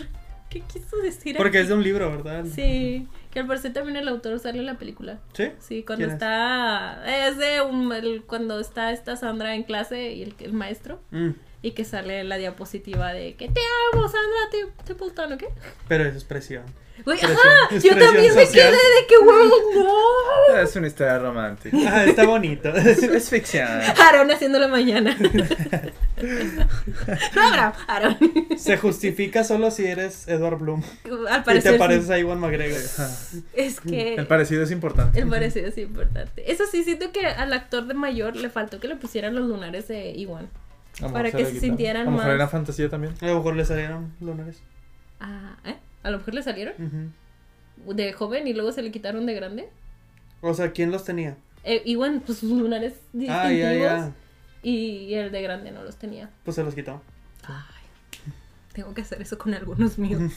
[0.50, 1.36] ¿Qué quiso decir?
[1.36, 1.64] Porque aquí?
[1.64, 2.44] es de un libro, ¿verdad?
[2.54, 5.18] Sí, que al parecer también el autor sale en la película.
[5.34, 5.50] ¿Sí?
[5.58, 7.26] Sí, cuando está.
[7.26, 11.00] Es de un, el- cuando está esta Sandra en clase y el, el maestro.
[11.10, 11.30] Mm,
[11.60, 13.60] Y que sale la diapositiva de que te
[13.92, 15.48] amo, Sandra Te- Templeton, ¿o qué?
[15.88, 16.62] pero eso es presión.
[17.04, 18.70] Güey, ajá, yo también me social.
[18.70, 20.56] quedé de que, güey, no.
[20.60, 21.76] Es una historia romántica.
[21.88, 22.68] Ah, está bonito.
[22.76, 23.66] Es, es ficción.
[24.00, 25.16] Aaron haciéndolo mañana.
[27.34, 28.16] no, Abraham, Aaron.
[28.56, 30.82] Se justifica solo si eres Edward Bloom.
[31.28, 31.72] Al Y parecer.
[31.72, 31.78] te sí.
[31.78, 32.78] pareces a Iwan McGregor.
[33.54, 34.14] Es que.
[34.14, 35.18] El parecido es importante.
[35.18, 36.50] El parecido es importante.
[36.50, 39.88] Eso sí, siento que al actor de mayor le faltó que le pusieran los lunares
[39.88, 40.48] de Iwan.
[41.12, 41.60] Para que se quitaron.
[41.60, 43.14] sintieran A lo mejor más- era fantasía también.
[43.20, 44.58] A lo mejor le salieron lunares.
[45.18, 45.76] Ah, ¿eh?
[46.04, 47.12] A lo mejor le salieron
[47.86, 49.68] de joven y luego se le quitaron de grande.
[50.40, 51.36] O sea, ¿quién los tenía?
[51.64, 53.44] Eh, Iwan, pues sus lunares distintivos.
[53.44, 54.12] Ah, ya, ya.
[54.62, 56.30] Y el de grande no los tenía.
[56.44, 57.02] Pues se los quitó.
[57.44, 57.74] Ay,
[58.72, 60.32] tengo que hacer eso con algunos míos.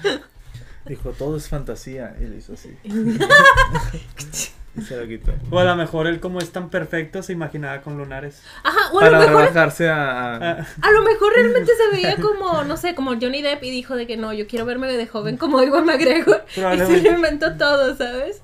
[0.86, 2.16] Dijo, todo es fantasía.
[2.20, 2.76] Y le hizo así.
[4.76, 5.32] y se lo quitó.
[5.50, 8.42] O a lo mejor él, como es tan perfecto, se imaginaba con lunares.
[8.62, 9.40] Ajá, o a lo Para mejor.
[9.42, 10.34] rebajarse a.
[10.36, 13.70] a- Ah, A lo mejor realmente se veía como, no sé, como Johnny Depp y
[13.70, 16.44] dijo de que no, yo quiero verme de joven como Iwan McGregor.
[16.50, 17.10] Y se Probablemente.
[17.10, 18.42] lo inventó todo, ¿sabes?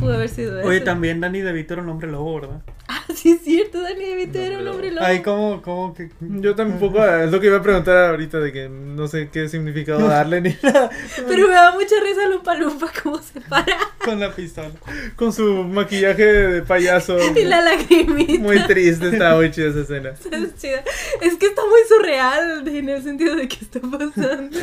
[0.00, 0.68] Pudo haber sido eso.
[0.68, 2.60] Oye, también Danny DeVito era un hombre lobo, ¿verdad?
[3.14, 5.04] Sí es cierto, Danny DeVito era un hombre lobo.
[5.04, 6.10] Ahí como, como que...
[6.20, 10.06] Yo tampoco, es lo que iba a preguntar ahorita de que no sé qué significado
[10.08, 10.90] darle ni nada.
[11.26, 13.76] Pero me da mucha risa Lumpa Lumpa cómo se para.
[14.04, 14.70] Con la pistola.
[15.16, 17.18] Con su maquillaje de payaso.
[17.34, 18.40] Y la lagrimita.
[18.40, 20.10] Muy triste, está muy chida esa escena.
[20.10, 20.82] Es chida.
[21.20, 24.56] Es que está muy surreal en el sentido de que está pasando.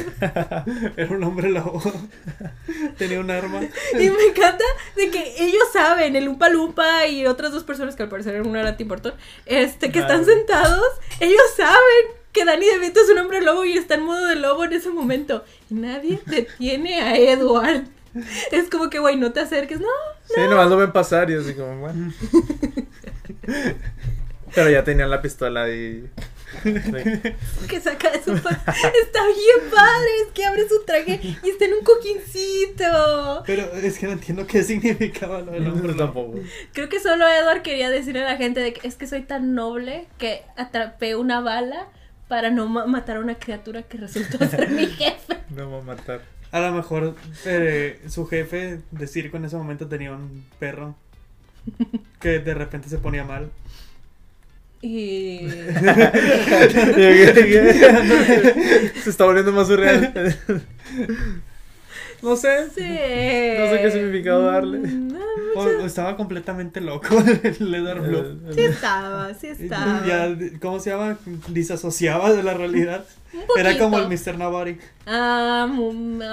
[0.96, 1.82] Era un hombre lobo.
[2.98, 3.62] Tenía un arma.
[3.94, 4.64] Y me encanta
[4.96, 8.60] de que ellos saben, el Lumpa Lumpa y otras dos personas que al parecer uno
[8.60, 9.14] era Tim Burton,
[9.46, 10.86] este, que están sentados,
[11.20, 14.66] ellos saben que Danny DeVito es un hombre lobo y está en modo de lobo
[14.66, 15.44] en ese momento.
[15.70, 17.86] Y nadie detiene a Edward.
[18.52, 19.88] Es como que, güey, no te acerques, no.
[20.26, 22.14] Sí, nomás lo ven pasar y así como, bueno.
[24.56, 26.10] Pero ya tenían la pistola y.
[26.64, 28.46] que saca de su Está
[29.26, 33.44] bien padre, es que abre su traje y está en un coquincito.
[33.46, 36.40] Pero es que no entiendo qué significaba lo del hombre tampoco.
[36.74, 39.54] Creo que solo Edward quería decirle a la gente de que es que soy tan
[39.56, 41.88] noble que atrapé una bala
[42.28, 45.38] para no ma- matar a una criatura que resultó ser mi jefe.
[45.50, 46.22] No va a matar.
[46.52, 50.96] A lo mejor eh, su jefe de circo en ese momento tenía un perro
[52.20, 53.50] que de repente se ponía mal.
[54.82, 55.40] Y.
[59.04, 60.36] Se está volviendo más surreal.
[62.22, 62.66] No sé.
[62.74, 62.82] Sí.
[62.82, 64.80] No sé qué significado darle.
[64.80, 65.16] Mm,
[65.56, 68.40] O- o estaba completamente loco el Leather Blue.
[68.54, 70.06] Sí estaba, sí estaba.
[70.06, 71.18] Ya, ¿cómo se llama?
[71.50, 73.06] Disasociaba de la realidad.
[73.34, 74.08] Un Era como el.
[74.08, 74.38] Mr.
[74.38, 74.78] Nobody.
[75.06, 75.68] Ah,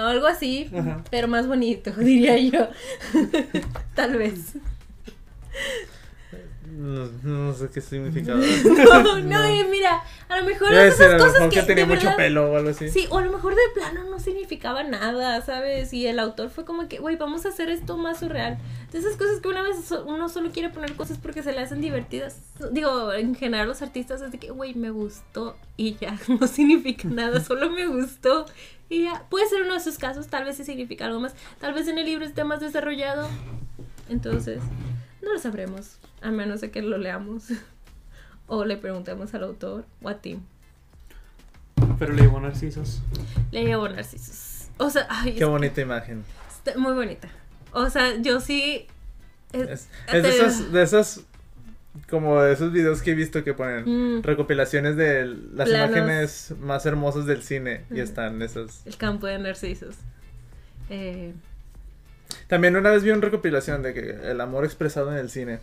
[0.07, 1.03] algo así, Ajá.
[1.11, 2.69] pero más bonito, diría yo.
[3.93, 4.53] Tal vez.
[6.83, 8.41] No, no sé qué significado.
[9.03, 11.65] No, no, y mira, a lo mejor esas ser, a lo cosas mejor que, que
[11.65, 12.89] tenía mucho verdad- pelo o algo así.
[12.89, 15.93] Sí, o a lo mejor de plano no significaba nada, ¿sabes?
[15.93, 18.57] Y el autor fue como que, güey, vamos a hacer esto más surreal.
[18.91, 21.79] De esas cosas que una vez uno solo quiere poner cosas porque se le hacen
[21.79, 22.39] divertidas.
[22.71, 27.07] Digo, en general los artistas es de que, güey, me gustó y ya, no significa
[27.07, 28.45] nada, solo me gustó
[28.89, 29.23] y ya.
[29.29, 31.33] Puede ser uno de esos casos, tal vez sí significa algo más.
[31.61, 33.29] Tal vez en el libro esté más desarrollado.
[34.09, 34.59] Entonces,
[35.23, 37.45] no lo sabremos, a menos de que lo leamos.
[38.45, 40.41] O le preguntemos al autor o a Tim.
[41.97, 43.01] Pero le llevó narcisos.
[43.51, 44.67] Le llevo narcisos.
[44.77, 46.25] O sea, ay, Qué bonita imagen.
[46.51, 47.29] está muy bonita.
[47.71, 48.85] O sea, yo sí.
[49.53, 51.21] Es, es de esas, de esas,
[52.09, 53.85] como de esos videos que he visto que ponen
[54.19, 55.97] Mm, recopilaciones de las Planos.
[55.97, 58.85] imágenes más hermosas del cine y están esas.
[58.85, 59.95] el campo de narcisos.
[60.89, 61.33] Eh,
[62.47, 65.59] También una vez vi una recopilación de que el amor expresado en el cine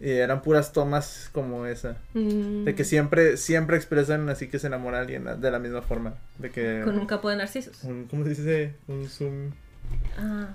[0.00, 1.96] y eran puras tomas como esa.
[2.14, 6.14] mm, De que siempre, siempre expresan así que se enamora alguien de la misma forma.
[6.38, 6.82] De que.
[6.84, 7.82] Con un campo de narcisos.
[7.84, 8.74] un- ¿Cómo se dice?
[8.88, 9.50] Un zoom,
[10.18, 10.48] Ah,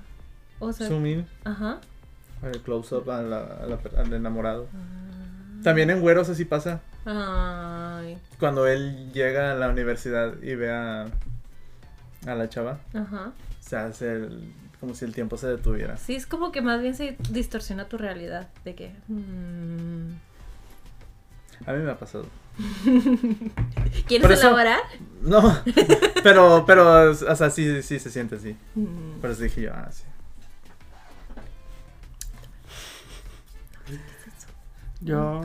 [0.60, 0.88] o sea.
[0.88, 1.80] zoom in, Ajá.
[2.44, 4.68] el close up a la- a la- al enamorado.
[4.74, 5.62] Ah.
[5.64, 6.82] También en güeros así pasa.
[7.06, 11.06] Ay, Cuando él llega a la universidad y ve a,
[12.26, 13.32] a la chava, ajá.
[13.62, 15.98] se hace el- como si el tiempo se detuviera.
[15.98, 18.48] Sí, es como que más bien se distorsiona tu realidad.
[18.64, 18.92] De que.
[19.08, 20.12] mm,
[21.66, 22.26] A mí me ha pasado.
[24.08, 24.80] ¿Quieres eso- elaborar?
[25.22, 25.62] No,
[26.24, 28.56] pero, pero, o sea, sí, sí se siente así.
[28.76, 29.20] Mm.
[29.22, 30.04] Por eso dije yo, ah, sí.
[35.02, 35.42] Yo.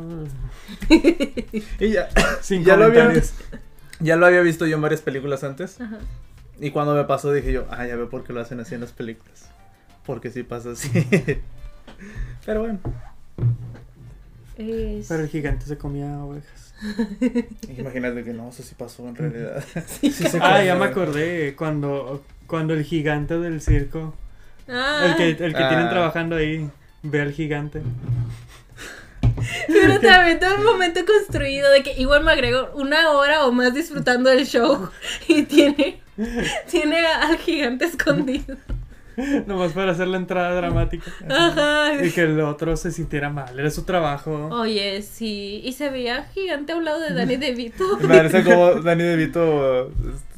[1.80, 2.08] Y ya,
[2.40, 3.12] Sin Ya lo había-
[4.00, 5.80] ya lo había visto yo en varias películas antes.
[5.80, 5.98] Ajá.
[6.62, 8.80] Y cuando me pasó dije yo, ah, ya veo por qué lo hacen así en
[8.82, 9.50] las películas.
[10.06, 10.88] Porque sí pasa así.
[12.46, 12.78] Pero bueno,
[14.56, 16.74] Es- Pero el gigante se comía ovejas.
[17.78, 19.64] imagínate que no, eso sí pasó en realidad.
[19.86, 21.54] Sí se Ah, ya me acordé.
[21.56, 24.14] Cuando, cuando el gigante del circo.
[24.68, 25.68] Ah, El que, el que Ah.
[25.68, 26.70] tienen trabajando ahí.
[27.02, 27.82] Ve al gigante.
[29.66, 33.74] Pero también todo un momento construido de que igual me agrego una hora o más
[33.74, 34.90] disfrutando del show
[35.28, 36.00] y tiene,
[36.70, 38.56] tiene al gigante escondido.
[39.46, 41.10] Nomás para hacer la entrada dramática.
[41.28, 42.02] Ajá.
[42.02, 43.58] Y que el otro se sintiera mal.
[43.58, 44.48] Era su trabajo.
[44.50, 45.60] Oye, sí.
[45.64, 47.98] Y se veía gigante a un lado de Danny DeVito.
[48.00, 49.92] Me parece como Dani DeVito,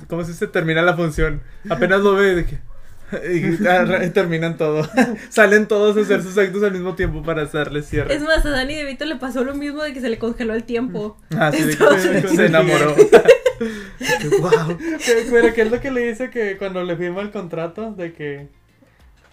[0.08, 1.40] como si se termina la función.
[1.68, 2.73] Apenas lo ve de que...
[3.12, 4.88] Y ah, terminan todo.
[5.28, 8.14] Salen todos a hacer sus actos al mismo tiempo para hacerle cierre.
[8.14, 10.64] Es más, a Danny DeVito le pasó lo mismo de que se le congeló el
[10.64, 11.16] tiempo.
[11.38, 12.94] Así de Entonces- que se enamoró.
[14.40, 14.78] wow.
[14.78, 17.92] Que- Pero ¿qué es lo que le dice que cuando le firma el contrato?
[17.92, 18.48] De que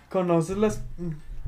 [0.10, 0.84] conoces las...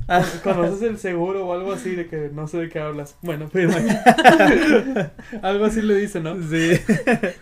[0.07, 0.23] Ah.
[0.43, 3.15] Conoces el seguro o algo así de que no sé de qué hablas.
[3.21, 3.75] Bueno, firma.
[5.41, 6.35] algo así le dice, ¿no?
[6.35, 6.71] Sí.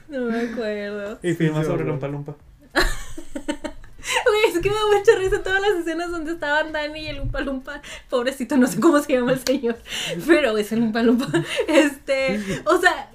[0.10, 1.20] No me acuerdo.
[1.24, 2.08] Y firma Sí, sí, sobre Lumpa.
[2.08, 2.36] Lumpa.
[4.26, 7.18] Güey, es que me da mucha risa todas las escenas donde estaban Dani y el
[7.18, 7.82] Lumpa Lumpa.
[8.10, 9.78] Pobrecito, no sé cómo se llama el señor.
[10.28, 11.28] Pero es el Lumpa Lumpa.
[11.68, 13.10] Este, o sea,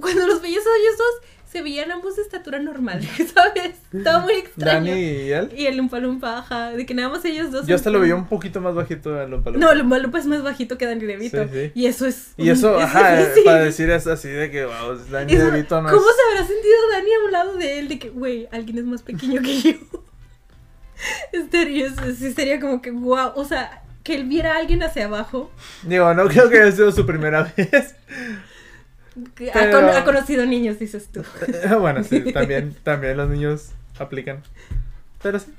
[0.00, 3.00] cuando los veías a ellos dos, se veían ambos de estatura normal,
[3.34, 3.74] ¿sabes?
[3.92, 4.90] Estaba muy extraño.
[4.92, 5.50] Dani y él.
[5.56, 7.66] Y el Lumpa Lumpa, ajá, de que nada más ellos dos.
[7.66, 9.66] Yo hasta lo son- veía un poquito más bajito a Lumpa Lumpa.
[9.66, 11.42] No, el Lumpa Lumpa es más bajito que Dani DeVito.
[11.48, 11.72] Sí, sí.
[11.74, 12.34] Y eso es.
[12.36, 13.44] Y eso, es ajá, eh, difícil.
[13.44, 16.14] para decir es así de que, wow, Dani Eso- DeVito no ¿Cómo es...
[16.16, 17.88] se habrá sentido Dani a un lado de él?
[17.88, 19.70] De que, güey, alguien es más pequeño que yo.
[21.32, 21.88] Estaría,
[22.18, 25.50] sí, sería como que, wow, o sea, que él viera a alguien hacia abajo.
[25.82, 27.94] Digo, no creo que haya sido su primera vez.
[29.54, 31.22] Ha, con- ha conocido niños, dices tú.
[31.80, 34.42] bueno, sí, también, también los niños aplican.
[35.22, 35.52] Pero sí.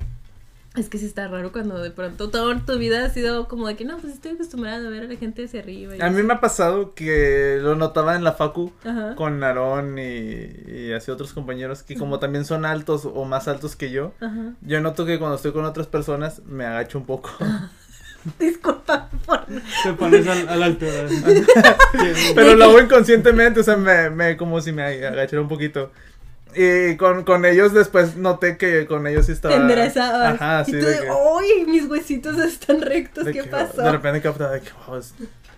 [0.74, 3.76] Es que sí está raro cuando de pronto toda tu vida ha sido como de
[3.76, 5.94] que, no, pues estoy acostumbrada a ver a la gente hacia arriba.
[5.96, 6.22] y A mí así.
[6.26, 9.14] me ha pasado que lo notaba en la facu Ajá.
[9.14, 13.76] con Aarón y, y así otros compañeros que como también son altos o más altos
[13.76, 14.54] que yo, Ajá.
[14.62, 17.30] yo noto que cuando estoy con otras personas me agacho un poco.
[18.38, 19.44] Disculpa por.
[19.82, 20.92] Te pones al- a la altura.
[22.34, 25.90] Pero lo hago inconscientemente, o sea, me, me como si me agachara un poquito.
[26.54, 29.54] Y con, con ellos después noté que con ellos sí estaba...
[29.54, 30.34] Te enderezabas.
[30.40, 31.64] Ajá, y sí, tú de de, que- ¡ay!
[31.66, 33.80] Mis huesitos están rectos, ¿qué que, pasó?
[33.82, 35.14] De repente captaba de que, wow, es-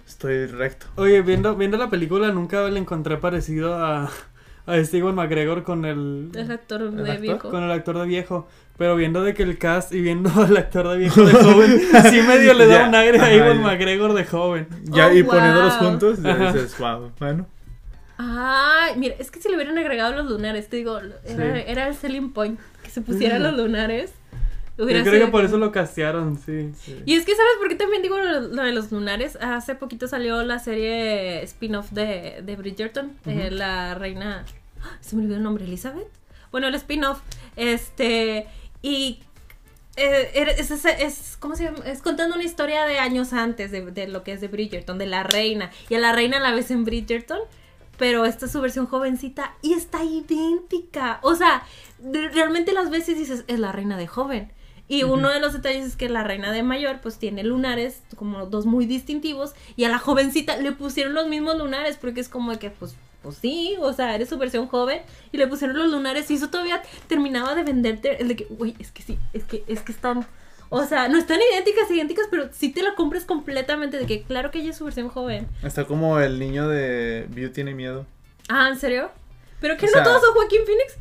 [0.06, 0.86] estoy recto.
[0.96, 4.10] Oye, viendo, viendo la película nunca le encontré parecido a,
[4.66, 7.20] a Steven McGregor con el, El actor ¿El de actor?
[7.20, 7.50] viejo.
[7.50, 8.48] con el actor de viejo.
[8.76, 11.80] Pero viendo de que el cast y viendo al actor de viejo de joven,
[12.10, 13.54] sí medio le da un aire a ya.
[13.54, 14.66] McGregor de joven.
[14.84, 15.88] Ya, Oh, y poniéndolos wow.
[15.90, 17.46] juntos, ya dices, wow, bueno.
[18.16, 21.62] Ay, mira, es que si le hubieran agregado los lunares, te digo, era, Sí.
[21.66, 24.12] era el selling point, que se pusieran los lunares.
[24.76, 26.72] Yo creo que por eso lo castearon, sí.
[27.06, 29.36] Y es que, ¿sabes por qué también digo lo, lo de los lunares?
[29.40, 34.44] Hace poquito salió la serie spin-off de, de Bridgerton, eh, la reina...
[34.82, 34.96] ¡Ah!
[35.00, 36.08] Se me olvidó el nombre, ¿Elizabeth?
[36.50, 37.20] Bueno, el spin-off,
[37.56, 38.46] este...
[38.82, 39.20] Y...
[39.96, 41.78] eh, es, es, es- ¿cómo se llama?
[41.86, 45.06] Es contando una historia de años antes de, de lo que es de Bridgerton, de
[45.06, 45.70] la reina.
[45.88, 47.38] Y a la reina la ves en Bridgerton,
[47.98, 51.18] pero esta es su versión jovencita y está idéntica.
[51.22, 51.62] O sea,
[52.00, 54.52] realmente las veces dices, es la reina de joven.
[54.86, 58.46] Y uno de los detalles es que la reina de mayor pues tiene lunares como
[58.46, 62.58] dos muy distintivos y a la jovencita le pusieron los mismos lunares porque es como
[62.58, 65.00] que pues pues sí, o sea, eres su versión joven
[65.32, 68.76] y le pusieron los lunares y eso todavía terminaba de venderte el de que, uy,
[68.78, 70.26] es que sí, es que es que están
[70.70, 74.50] o sea, no están idénticas, idénticas, pero sí te la compras completamente de que claro
[74.50, 75.46] que ella es su versión joven.
[75.62, 78.06] Está como el niño de View tiene miedo.
[78.48, 79.10] Ah, ¿en serio?
[79.60, 80.96] ¿Pero que O no sea- todos son Joaquín Phoenix?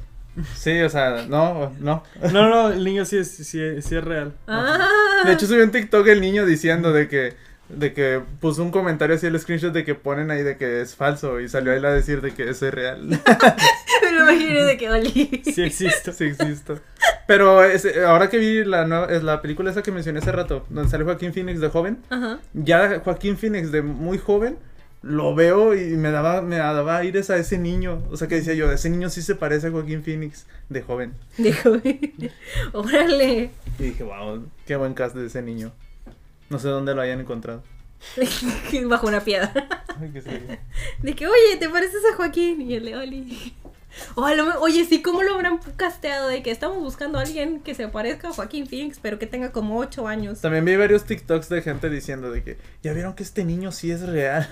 [0.55, 2.03] Sí, o sea, no, no.
[2.31, 4.33] No, no, el niño sí es, sí, es- sí es real.
[4.47, 4.87] Ah.
[5.25, 7.35] De hecho, subió un TikTok el niño diciendo de que,
[7.77, 10.95] de que puso un comentario así el screenshot de que ponen ahí de que es
[10.95, 13.07] falso y salió él a decir de que eso es real.
[13.07, 15.41] me lo imaginé de que Oli.
[15.43, 16.11] Sí existo.
[16.11, 16.73] sí existe.
[17.27, 20.65] Pero ese- ahora que vi la, nueva- es la película esa que mencioné hace rato,
[20.69, 22.39] donde sale Joaquín Phoenix de joven, Ajá.
[22.53, 24.57] ya Joaquín Phoenix de muy joven
[25.01, 28.53] lo veo y me daba me daba aires a ese niño, o sea que decía
[28.53, 31.13] yo, ese niño sí se parece a Joaquín Phoenix de joven.
[31.37, 31.71] Dijo,
[32.73, 33.51] órale.
[33.79, 35.73] Y dije, wow, qué buen cast de ese niño.
[36.53, 37.63] No sé dónde lo hayan encontrado.
[38.85, 39.51] Bajo una piedra.
[39.99, 40.59] Ay, qué serio.
[41.01, 42.61] De que, oye, ¿te pareces a Joaquín?
[42.61, 43.55] Y el de Oli.
[44.15, 46.27] O a lo oye, sí, ¿cómo lo habrán casteado?
[46.27, 49.51] De que estamos buscando a alguien que se parezca a Joaquín Phoenix, pero que tenga
[49.51, 50.41] como 8 años.
[50.41, 53.91] También vi varios TikToks de gente diciendo de que ya vieron que este niño sí
[53.91, 54.47] es real.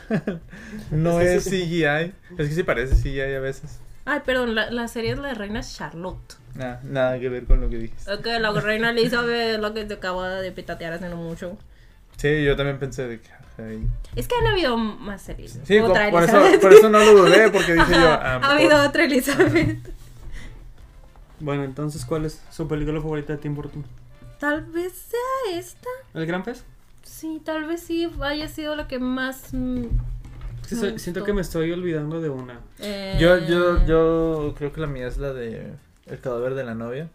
[0.91, 1.64] no Es que es sí.
[1.64, 2.14] CGI.
[2.38, 3.80] Es que sí parece CGI a veces.
[4.06, 6.36] Ay, perdón, la, la serie es la reina Charlotte.
[6.54, 8.14] Nah, nada que ver con lo que dijiste.
[8.14, 11.58] Es que la reina Elizabeth es la que te acaba de petatear hace no mucho.
[12.22, 13.30] Sí, yo también pensé de que.
[13.57, 13.88] ay.
[14.15, 15.59] Es que han habido más series.
[15.63, 18.11] Sí, Otra por eso, por eso no lo dudé, porque dije yo.
[18.11, 19.78] Ah, ha habido otra Elizabeth.
[21.39, 23.84] Bueno, entonces, ¿cuál es su película favorita de Tim Burton?
[24.39, 25.89] Tal vez sea esta.
[26.13, 26.63] ¿El Gran Pez?
[27.01, 29.51] Sí, tal vez sí haya sido la que más.
[29.51, 29.86] mm,
[30.67, 32.59] Sí, Me soy- siento que me estoy olvidando de una.
[32.80, 35.74] eh, Yo, yo, yo creo que la mía es la de
[36.05, 37.09] El cadáver de la novia.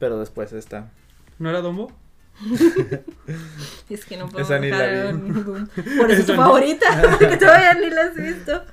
[0.00, 0.90] Pero después esta.
[1.38, 1.92] ¿No era Dumbo?
[3.88, 5.12] Es que no puedo Esa ni la vi.
[5.18, 6.86] ningún- Por eso es tu favorita,
[7.18, 8.64] porque todavía ni la has visto.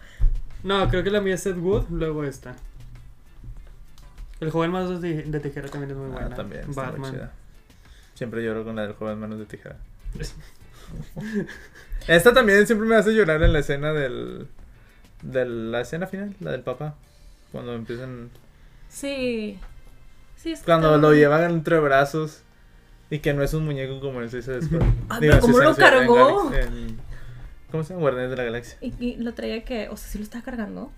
[0.63, 2.55] No, creo que la mía es Ed Wood, luego esta.
[4.39, 6.35] El joven más de, de tijera también es muy Ah, buena.
[6.35, 6.61] también.
[6.69, 7.11] Está muy Batman.
[7.11, 7.31] chida.
[8.15, 9.77] Siempre lloro con la del joven manos de tijera.
[12.07, 14.47] Esta también siempre me hace llorar en la escena del.
[15.21, 16.95] De la escena final, la del papá.
[17.51, 18.29] Cuando empiezan.
[18.89, 19.59] Sí.
[20.37, 22.41] Sí, está- Cuando lo llevan entre brazos.
[23.11, 24.81] Y que no es un muñeco como el Suicide Squad.
[25.09, 26.53] Ah, Digo, pero ¿cómo Suicide lo cargó?
[26.55, 26.97] En-
[27.69, 28.01] ¿Cómo se llama?
[28.01, 28.77] Guardianes de la Galaxia.
[28.81, 29.87] Y, y lo traía que.
[29.89, 30.91] O sea, sí lo estaba cargando.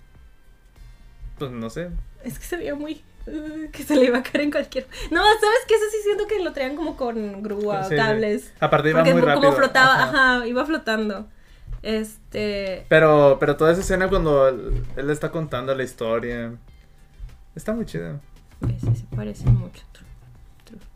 [1.38, 1.90] Pues no sé.
[2.24, 3.02] Es que se veía muy.
[3.26, 4.86] uh, que se le iba a caer en cualquier.
[5.10, 5.74] No, ¿sabes qué?
[5.74, 7.96] Eso sí siento que lo traían como con grúa, Sí, sí.
[7.96, 8.52] cables.
[8.60, 9.34] Aparte iba muy rápido.
[9.50, 10.36] como flotaba, Ajá.
[10.36, 10.46] ajá.
[10.46, 11.28] iba flotando.
[11.82, 12.86] Este.
[12.88, 16.52] Pero, pero toda esa escena cuando él, él está contando la historia.
[17.54, 18.20] Está muy chido.
[18.66, 19.82] que sí se parecen mucho.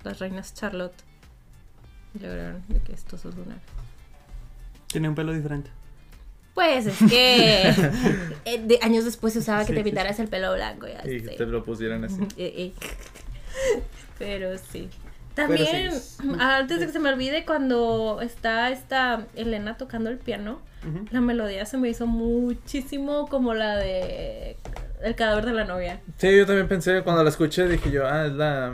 [0.03, 0.95] Las reinas Charlotte.
[2.21, 3.63] Lograron de que estos son lunares.
[4.89, 5.71] Tiene un pelo diferente.
[6.55, 7.69] Pues es que
[8.45, 10.93] eh, de años después se usaba que Sí, te sí, pintaras el pelo blanco y
[10.93, 11.17] así.
[11.17, 12.21] Y te lo pusieran así.
[12.37, 12.73] Eh, eh.
[14.19, 14.89] Pero sí.
[15.35, 16.17] También, sí.
[16.41, 20.61] antes de que se me olvide, cuando está esta Elena tocando el piano,
[21.13, 24.57] la melodía se me hizo muchísimo como la de
[25.01, 26.01] El cadáver de la novia.
[26.17, 28.73] Sí, yo también pensé, cuando la escuché dije yo, ah, es la...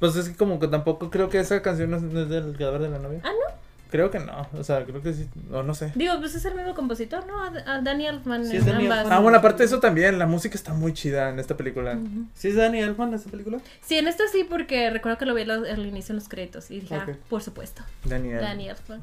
[0.00, 2.80] Pues es que como que tampoco creo que esa canción no es, es del cadáver
[2.80, 3.20] de la novia.
[3.22, 3.60] Ah, ¿no?
[3.90, 5.90] Creo que no, o sea, creo que sí, o no sé.
[5.96, 7.42] Digo, pues es el mismo compositor, ¿no?
[7.42, 8.98] A, a Danny Elfman Sí, en es Danny ambas.
[9.00, 9.18] Elfman.
[9.18, 11.98] Ah, bueno, aparte de eso también, la música está muy chida en esta película.
[12.34, 13.58] ¿Sí es Danny Elfman esa película?
[13.82, 16.80] Sí, en esta sí, porque recuerdo que lo vi al, inicio en los créditos y
[16.80, 17.16] dije, ah, Ok.
[17.28, 18.40] por supuesto, Daniel.
[18.40, 19.02] Danny Elfman.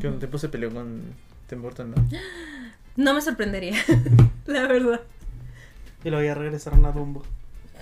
[0.00, 1.02] Que un tiempo se peleó con
[1.48, 1.96] Tim Burton, ¿no?
[2.96, 3.76] No me sorprendería,
[4.46, 5.00] la verdad.
[6.04, 7.24] Y luego ya regresaron a Dumbo.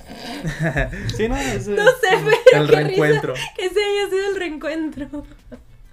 [1.17, 2.09] sí, no, es, No sé,
[2.51, 3.35] pero El qué reencuentro.
[3.35, 5.27] risa que ese haya sido el reencuentro.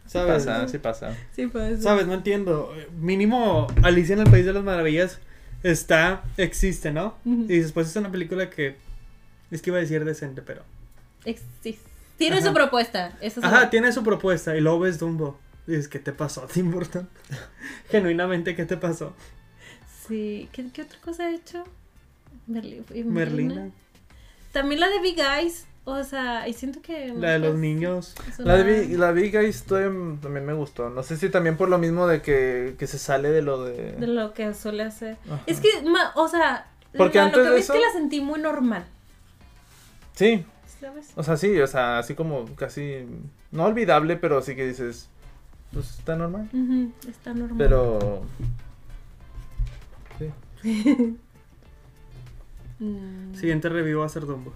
[0.06, 0.46] ¿Sabes?
[0.46, 1.18] Pasa, sí pasa.
[1.36, 1.82] Sí, pasa.
[1.82, 2.06] ¿Sabes?
[2.08, 2.74] No entiendo.
[3.00, 5.20] Mínimo Alicia en el País de las Maravillas
[5.64, 7.16] está, existe, ¿no?
[7.26, 8.76] Y después es una película que
[9.50, 10.64] es que iba a decir decente, pero.
[11.26, 11.78] Exis-
[12.18, 12.48] Tiene Ajá.
[12.48, 13.18] su propuesta.
[13.22, 15.40] Eso es Ajá, lo- tiene su propuesta y luego ves Dumbo.
[15.66, 17.10] Y dices, ¿qué te pasó, Tim Burton?
[17.90, 19.16] Genuinamente, ¿qué te pasó?
[20.08, 20.50] Sí.
[20.52, 21.64] ¿Qué, qué otra cosa ha hecho?
[22.48, 23.72] Merlina.
[24.54, 25.66] También la de Big Eyes.
[25.86, 27.14] O sea, y siento que.
[27.14, 28.16] La de los niños.
[28.38, 30.90] La de Big, la Big Eyes también me gustó.
[30.90, 33.92] No sé si también por lo mismo de que, que se sale de lo de...
[33.92, 35.18] De lo que suele hacer.
[35.26, 35.42] Ajá.
[35.46, 36.68] Es que, ma- o sea.
[36.98, 38.86] Porque la- antes lo que de vi es que la sentí muy normal.
[40.16, 40.46] Sí,
[40.80, 41.12] ¿Sabes?
[41.16, 43.06] o sea, sí, o sea, así como casi...
[43.52, 45.10] No olvidable, pero sí que dices...
[45.74, 46.48] Pues está normal.
[47.10, 47.58] Está normal.
[47.58, 48.22] Pero...
[50.62, 51.18] Sí.
[52.84, 54.54] Mm, Siguiente review va a ser Dumbo.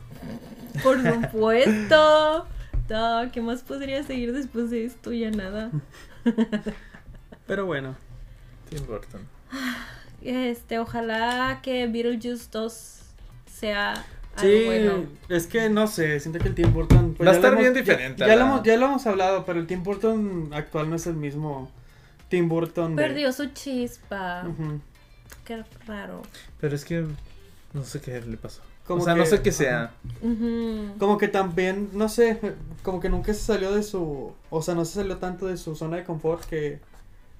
[0.83, 2.47] Por supuesto.
[2.89, 5.11] No, ¿Qué más podría seguir después de esto?
[5.13, 5.71] Ya nada.
[7.47, 7.95] Pero bueno.
[8.69, 9.21] Tim Burton.
[10.21, 12.99] Este, ojalá que Beetlejuice 2
[13.49, 14.05] sea algo
[14.41, 15.05] Sí, bueno.
[15.29, 17.73] es que no sé, siento que el Tim Burton pues, Va a estar hemos- bien
[17.73, 21.07] diferente, Ya, lo hemos, ya lo hemos hablado, pero el Tim Burton actual no es
[21.07, 21.71] el mismo
[22.29, 23.03] Tim Burton de...
[23.03, 24.43] Perdió su chispa.
[25.45, 26.21] Qué raro.
[26.59, 27.05] Pero es que...
[27.73, 28.61] No sé qué le pasó.
[28.85, 29.91] Como o sea, que- no sé qué sea.
[30.99, 32.39] Como que también, no sé,
[32.83, 35.75] como que nunca se salió de su, o sea, no se salió tanto de su
[35.75, 36.79] zona de confort que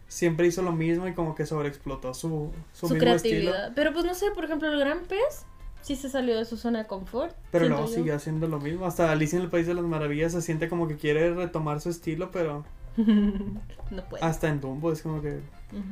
[0.09, 3.51] siempre hizo lo mismo y como que sobreexplotó su, su, Su, mismo estilo.
[3.51, 3.71] creatividad.
[3.75, 5.45] Pero pues no sé, por ejemplo, el gran pez
[5.81, 7.33] sí se salió de su zona de confort.
[7.51, 7.93] Pero luego yo.
[7.95, 8.85] sigue haciendo lo mismo.
[8.85, 11.89] Hasta Alicia en el País de las Maravillas se siente como que quiere retomar su
[11.89, 12.65] estilo, pero
[12.97, 14.23] no puede.
[14.23, 15.39] hasta en Dumbo es como que.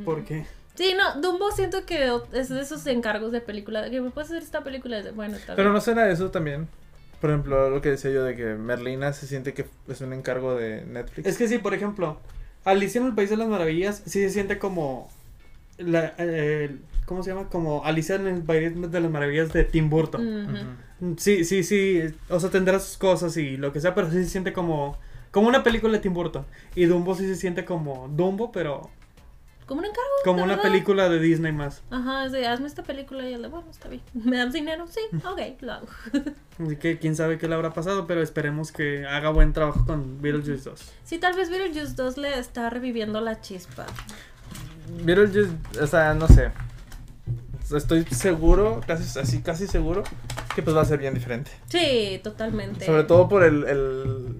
[0.04, 0.46] ¿por qué?
[0.76, 3.90] Sí, no, Dumbo siento que es de esos encargos de película.
[3.90, 5.02] Que me puedes hacer esta película.
[5.02, 5.74] de- Bueno, está Pero bien.
[5.76, 6.68] no será eso también.
[7.22, 10.56] Por ejemplo, lo que decía yo de que Merlina se siente que es un encargo
[10.56, 11.28] de Netflix.
[11.28, 12.20] Es que sí, por ejemplo,
[12.66, 15.10] Alicia en el País de las Maravillas sí se siente como
[15.78, 16.76] la, eh,
[17.06, 17.48] ¿cómo se llama?
[17.50, 20.78] Como Alicia en el País de las Maravillas de Tim Burton.
[21.18, 22.02] Sí, sí, sí.
[22.30, 24.98] O sea, tendrá sus cosas y lo que sea, pero sí se siente como.
[25.32, 26.46] Como una película de Tim Burton.
[26.76, 28.90] Y Dumbo sí se siente como Dumbo, pero
[29.66, 30.10] Como un encargo.
[30.24, 30.70] como una verdad.
[30.70, 31.82] película de Disney más.
[31.90, 34.02] Ajá, es de hazme esta película y el de bueno, está bien.
[34.14, 34.86] ¿Me das dinero?
[34.88, 35.88] Sí, ok, lo hago.
[36.64, 40.22] Así que quién sabe qué le habrá pasado, pero esperemos que haga buen trabajo con
[40.22, 40.92] Beetlejuice 2.
[41.04, 43.86] Sí, tal vez Beetlejuice 2 le está reviviendo la chispa.
[45.04, 45.52] Beetlejuice,
[45.82, 46.52] o sea, no sé.
[47.76, 50.04] Estoy seguro, casi así, casi seguro,
[50.56, 51.50] que pues va a ser bien diferente.
[51.68, 52.86] Sí, totalmente.
[52.86, 54.36] Sobre todo por el, el,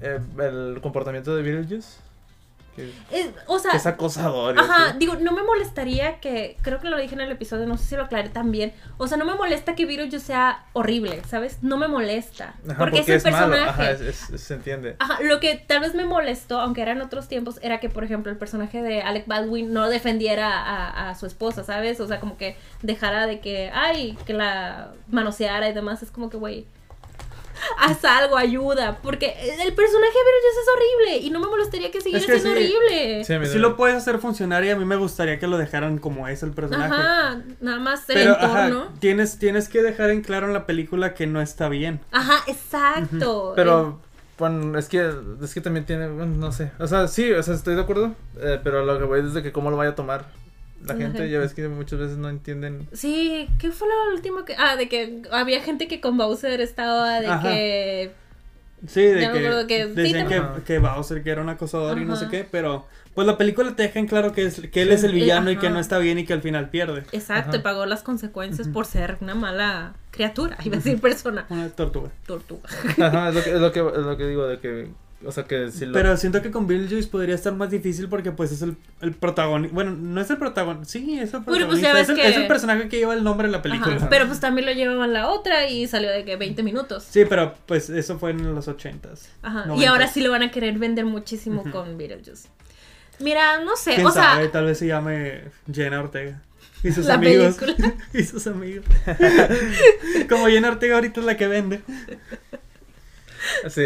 [0.00, 1.98] el, el comportamiento de Beetlejuice.
[3.10, 4.58] Que, Es- o sea, que es acosador.
[4.58, 7.84] Ajá, digo, no me molestaría que, creo que lo dije en el episodio, no sé
[7.84, 11.58] si lo aclaré también, o sea, no me molesta que Beetlejuice sea horrible, ¿sabes?
[11.62, 13.48] No me molesta, Ajá, porque, es el personaje.
[13.48, 13.70] malo.
[13.70, 14.96] Ajá, es- se entiende.
[14.98, 18.04] Ajá, lo que tal vez me molestó, aunque era en otros tiempos, era que, por
[18.04, 22.00] ejemplo, el personaje de Alec Baldwin no defendiera a, a su esposa, ¿sabes?
[22.00, 26.02] O sea, como que dejara de que, ay, que la manoseara y demás.
[26.02, 26.66] Es como que, güey,
[27.78, 28.98] haz algo, ayuda.
[29.02, 32.38] Porque el personaje de Beetlejuice es horrible y no me molestaría que siguiera Es que
[32.40, 32.74] siendo sí.
[32.76, 33.46] horrible.
[33.46, 36.42] Sí, lo puedes hacer funcionar y a mí me gustaría que lo dejaran como es
[36.42, 36.94] el personaje.
[36.94, 41.14] Ajá, nada más el Pero ajá, tienes, tienes que dejar en claro en la película
[41.14, 42.00] que no está bien.
[42.12, 43.52] Ajá, exacto.
[43.56, 44.00] Pero,
[44.38, 45.12] bueno, es que,
[45.42, 46.72] es que también tiene, bueno, no sé.
[46.78, 48.14] O sea, sí, o sea, estoy de acuerdo.
[48.40, 50.24] eh, pero lo que voy es de que cómo lo vaya a tomar
[50.84, 51.18] la gente.
[51.18, 51.30] gente.
[51.30, 52.88] Ya ves que muchas veces no entienden.
[52.92, 54.54] Sí, ¿qué fue lo último que...?
[54.58, 57.48] Ah, de que había gente que con Bowser estaba de Ajá.
[57.48, 58.12] que...
[58.86, 62.28] Sí, de que, que- sí, que, que Bowser que era un acosador y no sé
[62.30, 65.12] qué, pero pues la película te deja en claro que, es, que él es el
[65.12, 67.04] villano y que no está bien y que al final pierde.
[67.12, 71.44] Exacto, y pagó las consecuencias por ser una mala criatura, iba a decir persona.
[71.50, 72.10] Una tortuga.
[72.26, 72.70] Tortuga.
[72.98, 74.88] Ajá, es lo que, es lo que, es lo que digo, de que,
[75.24, 75.92] o sea, que si lo...
[75.92, 79.74] Pero siento que con Beetlejuice podría estar más difícil porque pues es el, el protagonista.
[79.74, 80.90] Bueno, no es el protagonista.
[80.92, 81.90] Sí, es el Bueno, protagonista.
[81.92, 83.96] pues es, el, que- es el personaje que lleva el nombre de la película.
[83.96, 87.06] Ajá, Pero pues también lo llevaban la otra y salió de que 20 minutos.
[87.10, 89.28] Sí, pero pues eso fue en los ochentas.
[89.42, 89.66] Ajá.
[89.76, 91.70] Y ahora sí lo van a querer vender muchísimo Ujú.
[91.70, 92.48] con Beetlejuice.
[93.18, 94.40] Mira, no sé, ¿Quién o sea?
[94.50, 96.40] Tal vez se llame Jenna Ortega.
[96.82, 97.56] Y sus La amigos.
[97.56, 97.94] película.
[98.14, 98.86] y sus amigos.
[100.30, 101.82] Como Jenna Ortega ahorita es la que vende.
[103.68, 103.82] Sí,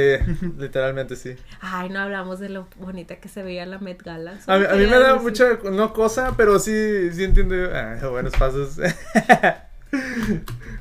[0.59, 1.37] literalmente sí.
[1.61, 4.39] ay, no hablamos de lo bonita que se veía la Met Gala.
[4.47, 7.55] A mí, a mí me da decir- mucha, no cosa, pero sí, sí entiendo.
[7.73, 8.77] Ah, buenos pasos.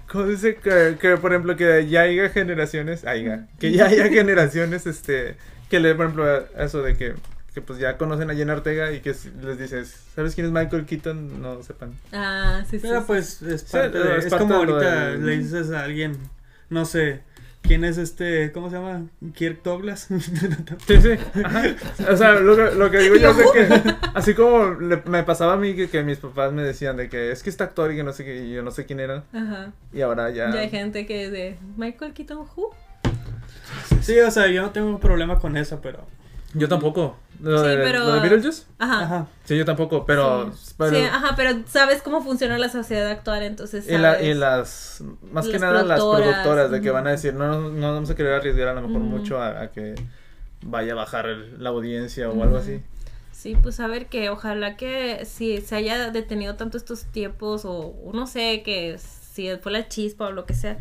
[0.07, 4.85] Como dice que, que, por ejemplo, que ya haya generaciones, haya, que ya haya generaciones,
[4.87, 5.35] este,
[5.69, 7.13] que le, por ejemplo, a- eso de que,
[7.53, 9.13] que pues ya conocen a Jenna Ortega y que
[9.43, 11.41] les dices, ¿sabes quién es Michael Keaton?
[11.41, 11.93] No sepan.
[12.11, 12.87] Ah, sí, sí.
[12.87, 13.05] Pero sí.
[13.07, 15.83] pues es, Sí, parte de- es es parte como de ahorita del- le dices a
[15.83, 16.17] alguien,
[16.69, 17.21] no sé,
[17.63, 18.51] ¿Quién es este?
[18.51, 19.05] ¿Cómo se llama?
[19.33, 20.07] Kirk Douglas.
[20.87, 21.11] Sí, sí.
[21.43, 21.63] Ajá.
[22.11, 25.53] O sea, lo que, lo que digo yo es que, así como le- me pasaba
[25.53, 27.95] a mí que, que mis papás me decían de que es que este actor y
[27.95, 29.71] que no sé qué, y yo no sé quién era, Ajá.
[29.93, 30.51] y ahora ya.
[30.53, 32.75] Ya hay gente que es de Michael Keaton Who.
[34.01, 36.05] sí, o sea, yo no tengo problema con eso, pero.
[36.53, 37.17] Yo tampoco.
[37.41, 38.63] ¿Lo, Sí, de, pero- ¿Lo de Beetlejuice?
[38.79, 38.99] Ajá.
[39.03, 39.27] Ajá.
[39.43, 40.53] Sí, yo tampoco, pero.
[40.53, 40.73] sí.
[40.77, 44.27] pero Sí, ajá, pero sabes cómo funciona la sociedad actual, entonces y, la- sabes.
[44.27, 45.03] y las.
[45.31, 48.15] Más que Las nada las productoras, de que van a decir, no, no vamos a
[48.15, 49.09] querer arriesgar a lo mejor Ujú.
[49.09, 49.95] mucho a, a que
[50.65, 52.63] vaya a bajar el- la audiencia o algo Ujú.
[52.63, 52.81] así.
[53.31, 57.73] Sí, pues a ver que ojalá que si se haya detenido tanto estos tiempos o,
[58.05, 60.77] o no sé, que si fue la chispa o lo que sea,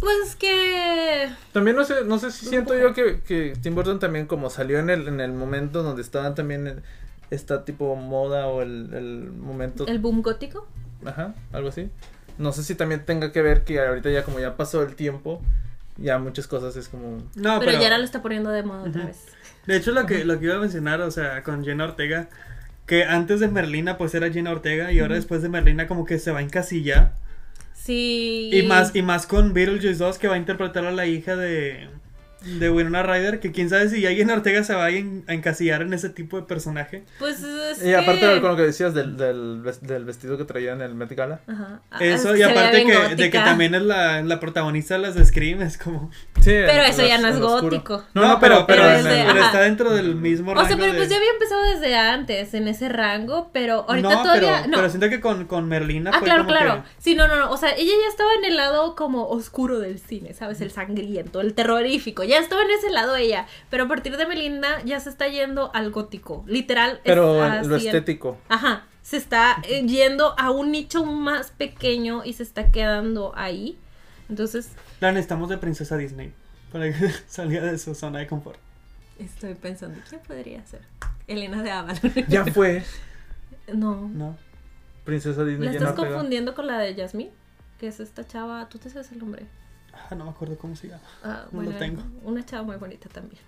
[0.00, 1.28] pues que...
[1.52, 4.78] También no sé, no sé si siento yo que, que Tim Burton también como salió
[4.78, 6.82] en el, en el momento donde estaban también
[7.30, 10.66] esta tipo moda o el, el momento, El boom gótico.
[11.04, 11.90] ajá, algo así.
[12.38, 15.42] No sé si también tenga que ver que ahorita ya como ya pasó el tiempo,
[15.96, 17.18] ya muchas cosas es como...
[17.34, 17.72] No, pero, pero.
[17.72, 19.24] ya ahora lo está poniendo de moda otra vez.
[19.66, 22.28] De hecho, lo que, lo que iba a mencionar, o sea, con Jenna Ortega,
[22.86, 26.18] que antes de Merlina, pues era Jenna Ortega, y ahora después de Merlina, como que
[26.18, 27.14] se va a encasillar.
[27.88, 28.50] Sí.
[28.52, 31.88] Y más, y más con Beetlejuice 2, que va a interpretar a la hija de,
[32.44, 35.34] de Winona Ryder, que quién sabe si ya Jenna Ortega se va a, en- a
[35.34, 37.04] encasillar en ese tipo de personaje.
[37.18, 40.72] Pues es Y aparte que- con lo que decías del, del, del vestido que traía
[40.72, 41.40] en el Met Gala.
[41.46, 41.80] Ajá.
[41.90, 45.14] Ah, Eso, es y aparte que, de que también es la, la protagonista de las
[45.14, 46.10] de Scream, es como...
[46.40, 48.04] Sí, Pero eso ya no es gótico.
[48.14, 50.54] No, no, pero, pero, pero, es en de- el- pero está dentro del mismo O
[50.54, 54.08] rango sea, pero pues de- ya había empezado desde antes en ese rango, pero ahorita
[54.08, 54.76] no, todavía pero, no.
[54.76, 56.82] pero siento que con, con Merlina Ah, fue claro, como claro.
[56.84, 57.50] que- Sí, no, no, no.
[57.50, 60.60] O sea, ella ya estaba en el lado como oscuro del cine, ¿sabes?
[60.60, 62.22] El sangriento, el terrorífico.
[62.28, 63.46] Ya estaba en ese lado ella.
[63.70, 66.44] Pero a partir de Melinda ya se está yendo al gótico.
[66.46, 67.00] Literal.
[67.04, 68.38] Pero es lo estético.
[68.48, 68.84] Ajá.
[69.02, 73.78] Se está eh, yendo a un nicho más pequeño y se está quedando ahí.
[74.28, 76.32] Entonces, La necesitamos de princesa Disney.
[76.70, 78.58] Para que salga de su zona de confort.
[79.18, 80.82] estoy pensando, ¿quién podría ser?
[81.26, 82.12] Elena de Avalon.
[82.28, 82.84] Ya fue
[83.72, 84.08] no.
[84.08, 84.36] ¿No?
[85.04, 85.68] Princesa Disney.
[85.68, 87.30] ¿La estás confundiendo con la de Jasmine?
[87.78, 89.46] Que es esta chava, tú te sabes el nombre.
[90.10, 91.00] Ah, no me acuerdo cómo se llama.
[91.22, 92.02] Ah, No lo bueno, tengo.
[92.24, 93.40] una chava muy bonita también.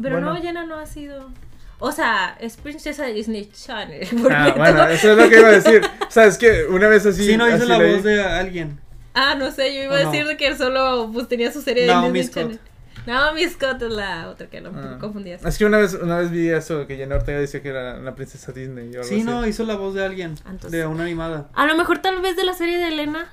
[0.00, 0.34] Pero Bueno.
[0.34, 1.30] no, Jenna no ha sido.
[1.78, 4.06] O sea, es princesa de Disney Channel.
[4.30, 5.82] Ah, bueno, todo- eso es lo que iba a decir.
[6.08, 7.24] O sea, es que una vez así.
[7.26, 7.94] Sí, no hizo así la leí.
[7.94, 8.80] voz de alguien.
[9.12, 10.10] Ah, no sé, yo iba ¿O a no?
[10.10, 12.42] decir de que él solo pues, tenía su serie de Naomi Disney Scott.
[12.42, 12.60] Channel.
[13.06, 14.96] Naomi Scott es la otra que no Ah.
[15.00, 15.44] confundías.
[15.44, 18.14] Es que una vez, una vez vi eso, que Jenna Ortega decía que era una
[18.14, 18.88] princesa Disney.
[18.88, 19.22] O algo Sí, así.
[19.24, 20.34] no, hizo la voz de alguien.
[20.44, 21.48] Ah, entonces- De una animada.
[21.54, 23.26] A lo mejor tal vez de la serie de Elena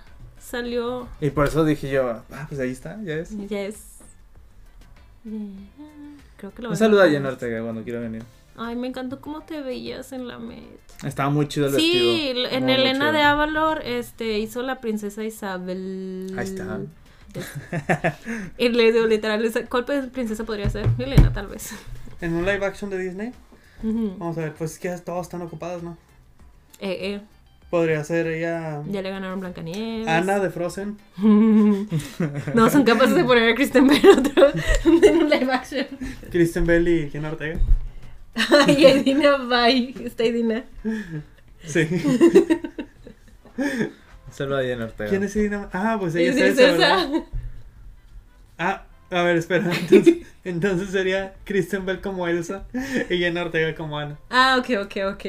[0.43, 1.07] salió.
[1.21, 3.29] Y por eso dije yo, ah, pues ahí está, ya es.
[3.47, 3.77] Ya es.
[6.37, 8.23] Creo que lo Un saludo a Ortega cuando quiera venir.
[8.57, 10.63] Ay, me encantó cómo te veías en la Met.
[11.03, 12.49] Estaba muy chido el Sí, vestido.
[12.49, 16.33] en Muy, Elena de Avalor este, hizo la princesa Isabel.
[16.37, 16.79] Ahí está.
[18.59, 20.87] Y le digo literal, esa- ¿cuál pe- princesa podría ser?
[20.99, 21.71] Elena, tal vez.
[22.21, 23.31] En un live action de Disney.
[23.81, 25.97] Vamos a ver, pues es que todos están ocupados, ¿no?
[26.79, 27.21] Eh, eh,
[27.73, 28.83] Podría ser ella.
[28.85, 30.07] ya le ganaron Blancanieves.
[30.07, 30.99] Ana de Frozen.
[32.53, 34.51] no, son capaces de poner a Kristen Bell otro
[34.85, 35.87] en un live action.
[36.29, 37.59] Kristen Bell y Jenna Ortega.
[38.67, 39.95] Ay, Edina, bye.
[40.05, 40.65] Está Edina.
[41.65, 41.87] Sí.
[44.29, 45.09] Saludo a Jenna Ortega.
[45.09, 45.67] ¿Quién es Edina?
[45.73, 46.95] Ah, pues ella Es es esa, esa.
[47.07, 47.23] ¿verdad?
[48.59, 49.71] Ah, a ver, espera.
[49.73, 52.67] Entonces, entonces sería Kristen Bell como Elsa
[53.09, 54.19] y Jenna Ortega como Ana.
[54.29, 55.25] Ah, ok, ok, ok.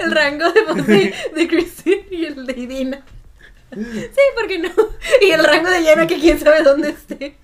[0.00, 3.04] El rango de voz de, de Kristen y el de Edina.
[3.72, 4.70] Sí, ¿por qué no?
[5.20, 7.36] Y el rango de Jenna que quién sabe dónde esté.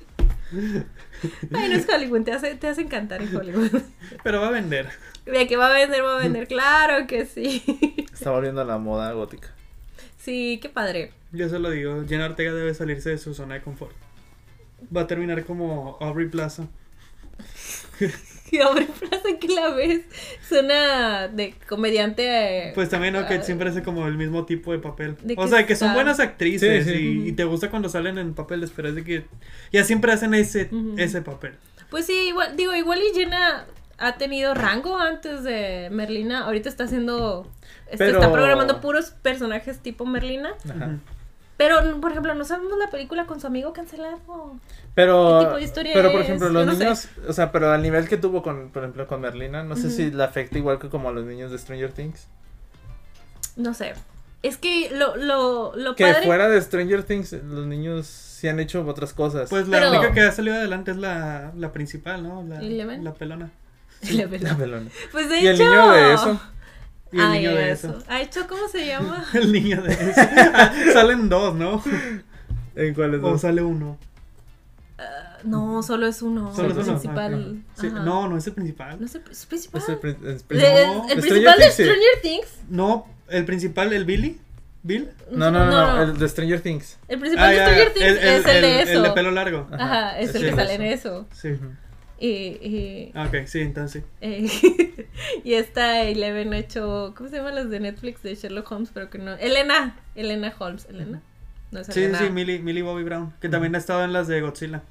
[1.53, 3.83] Ay, no es Hollywood, te hace, te hace encantar en Hollywood.
[4.23, 4.89] Pero va a vender.
[5.27, 7.63] De que va a vender, va a vender, claro que sí.
[8.13, 9.53] Está volviendo a la moda gótica.
[10.19, 11.13] Sí, qué padre.
[11.33, 12.05] Yo se lo digo.
[12.09, 13.95] Jenna Ortega debe salirse de su zona de confort.
[14.95, 16.69] Va a terminar como Aubrey Plaza.
[18.53, 20.03] Y Aubrey Plaza que la ves
[20.49, 22.73] suena de comediante.
[22.75, 23.27] Pues también, ¿no?
[23.27, 25.17] Que ah, siempre hace como el mismo tipo de papel.
[25.23, 27.23] ¿De O sea, que son buenas actrices Sí, sí.
[27.25, 29.25] Y, y te gusta cuando salen en papeles, pero es de que
[29.73, 31.55] ya siempre hacen ese, ese papel.
[31.91, 33.67] Pues sí, igual, digo, igual y Jenna
[33.99, 36.45] ha tenido rango antes de Merlina.
[36.45, 37.47] Ahorita está haciendo.
[37.87, 40.53] este, Pero- Está programando puros personajes tipo Merlina.
[40.69, 40.99] Ajá.
[41.57, 44.57] Pero, por ejemplo, no sabemos la película con su amigo cancelado.
[44.95, 46.79] Pero, ¿Qué tipo de historia pero por ejemplo, los no sé.
[46.85, 49.91] niños, o sea, pero al nivel que tuvo con, por ejemplo, con Merlina, no sé
[49.91, 52.27] si le afecta igual que como a los niños de Stranger Things.
[53.57, 53.95] No sé.
[54.43, 56.25] Es que lo, lo, lo Que padre.
[56.27, 59.49] fuera de Stranger Things, los niños sí han hecho otras cosas.
[59.51, 62.43] Pues la Pero- única que ha salido adelante es la, la principal, ¿no?
[62.43, 63.51] La, la pelona.
[64.11, 64.53] La verdad.
[64.53, 64.91] La pelona.
[65.12, 65.65] Pues de Y el hecho.
[65.65, 66.41] niño de eso.
[67.12, 67.89] Y el Ay, niño de eso.
[67.89, 68.05] eso.
[68.09, 69.27] Ha hecho, ¿cómo se llama?
[69.35, 70.21] El niño de eso.
[70.95, 71.83] Salen dos, ¿no?
[72.77, 73.41] ¿En cuáles ¿O dos?
[73.43, 73.99] sale uno?
[75.03, 76.55] Ah, no, solo es uno.
[76.55, 76.99] Solo el es uno.
[76.99, 77.63] principal.
[77.65, 77.81] Ah.
[77.81, 78.01] Sí, Ajá.
[78.01, 79.01] No, no es el principal.
[79.01, 79.81] No es el es principal.
[79.83, 81.71] Es el El- el, No, el principal de.
[81.71, 82.49] Stranger Things.
[82.69, 84.39] No, el principal, el Billy.
[84.83, 85.11] ¿Bill?
[85.31, 86.99] No, no, no, no, el de Stranger Things.
[87.09, 88.93] El principal Ah, de Stranger Things es el, de eso.
[88.93, 89.67] El de pelo largo.
[89.73, 90.83] Ajá, Ajá, es es el que el sale eso.
[90.83, 91.27] en eso.
[91.33, 91.49] Sí.
[92.19, 94.09] Y, y, Ah, ok, sí, entonces sí.
[94.21, 95.09] eh,
[95.45, 98.91] y esta Eleven hecho, ¿cómo se llaman las de Netflix de Sherlock Holmes?
[98.93, 99.33] Pero que no.
[99.35, 101.23] Elena, Elena Holmes, Elena.
[101.71, 104.83] No Sí, sí, Millie, Millie Bobby Brown, que también ha estado en las de Godzilla.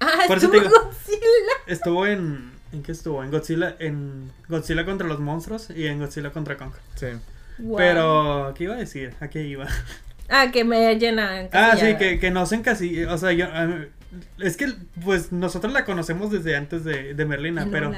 [0.00, 1.52] Ah, Por eso estuvo te digo- Godzilla.
[1.66, 2.52] Estuvo en...
[2.72, 3.22] ¿En qué estuvo?
[3.22, 6.72] En Godzilla, en Godzilla contra los monstruos y en Godzilla contra Kong.
[6.96, 7.06] Sí.
[7.58, 7.76] Wow.
[7.76, 9.14] Pero, ¿qué iba a decir?
[9.20, 9.66] ¿A qué iba?
[10.28, 11.48] Ah, que me llena.
[11.52, 13.46] Ah, sí, que, que no se encasilla, o sea, yo,
[14.38, 14.72] es que,
[15.04, 17.92] pues, nosotros la conocemos desde antes de, de Merlina, pero,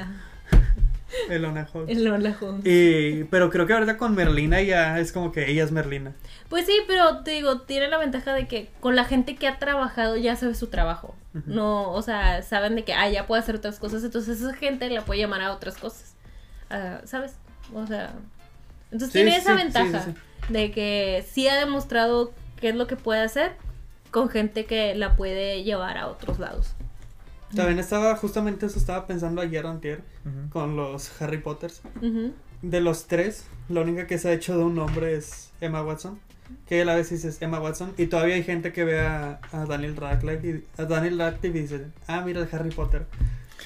[1.29, 1.97] Elona Holmes.
[1.97, 2.65] Elona Holmes.
[2.65, 6.13] Y, pero creo que ahorita con Merlina ya es como que ella es Merlina.
[6.49, 9.59] Pues sí, pero te digo, tiene la ventaja de que con la gente que ha
[9.59, 11.15] trabajado ya sabe su trabajo.
[11.45, 14.89] No, o sea, saben de que, ah, ya puede hacer otras cosas, entonces esa gente
[14.89, 16.15] la puede llamar a otras cosas.
[16.69, 17.35] Ah, ¿Sabes?
[17.73, 18.13] O sea,
[18.91, 20.13] entonces Sí, tiene sí, esa ventaja sí,
[20.49, 23.51] de que sí ha demostrado qué es lo que puede hacer
[24.11, 26.73] con gente que la puede llevar a otros lados.
[27.55, 30.01] También estaba, justamente eso estaba pensando ayer o antier
[30.49, 31.81] con los Harry Potters.
[32.01, 32.33] Ujú.
[32.61, 36.19] De los tres, la única que se ha hecho de un nombre es Emma Watson.
[36.65, 37.93] Que a la vez dices Emma Watson.
[37.97, 41.61] Y todavía hay gente que ve a, a Daniel Radcliffe y, a Daniel Radcliffe y
[41.61, 43.05] dice, ah, mira el Harry Potter.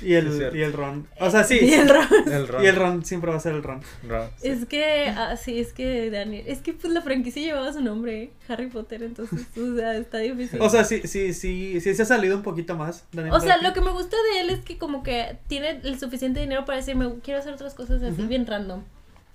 [0.06, 1.08] Y el, y el Ron.
[1.20, 1.60] O sea, sí.
[1.62, 2.08] Y el Ron.
[2.28, 2.64] El Ron.
[2.64, 3.82] Y el Ron siempre va a ser el Ron.
[4.08, 4.48] Ron, sí.
[4.48, 8.24] Es que, ah, sí, es que Daniel, es que pues la franquicia llevaba su nombre,
[8.24, 8.32] ¿eh?
[8.48, 10.60] Harry Potter, entonces, o sea, está difícil.
[10.62, 13.06] O sea, sí, sí, sí, sí se ha salido un poquito más.
[13.12, 13.68] Daniel O sea, Radcliffe.
[13.68, 16.78] lo que me gusta de él es que como que tiene el suficiente dinero para
[16.80, 18.84] decirme, quiero hacer otras cosas así bien random.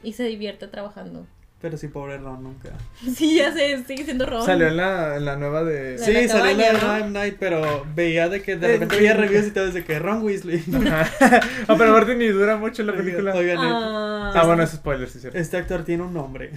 [0.03, 1.27] Y se divierte trabajando.
[1.61, 2.69] Pero sí, pobre Ron nunca.
[3.17, 4.45] Sí, ya sé, sigue siendo Ron.
[4.45, 5.97] Salió en la, en la nueva de.
[5.99, 6.79] La Sí, la salió la de ¿no?
[6.97, 9.99] Rhyme Night, pero veía de que de Eh, repente veía reviews y todo desde que
[9.99, 10.63] Ron Weasley.
[10.91, 11.09] ah,
[11.79, 13.35] pero aparte ni dura mucho la película.
[13.35, 15.39] Oigan, Ah, Ah, bueno, es spoiler, sí, cierto.
[15.39, 16.51] este actor tiene un nombre.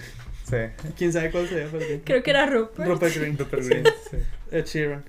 [0.44, 0.56] Sí.
[0.98, 2.02] Quién sabe cuál sea, sí.
[2.04, 2.86] Creo que era Rupert.
[2.88, 3.38] Rupert Green.
[3.38, 4.16] Rupert Green, sí.
[4.50, 5.04] Ed Sheeran.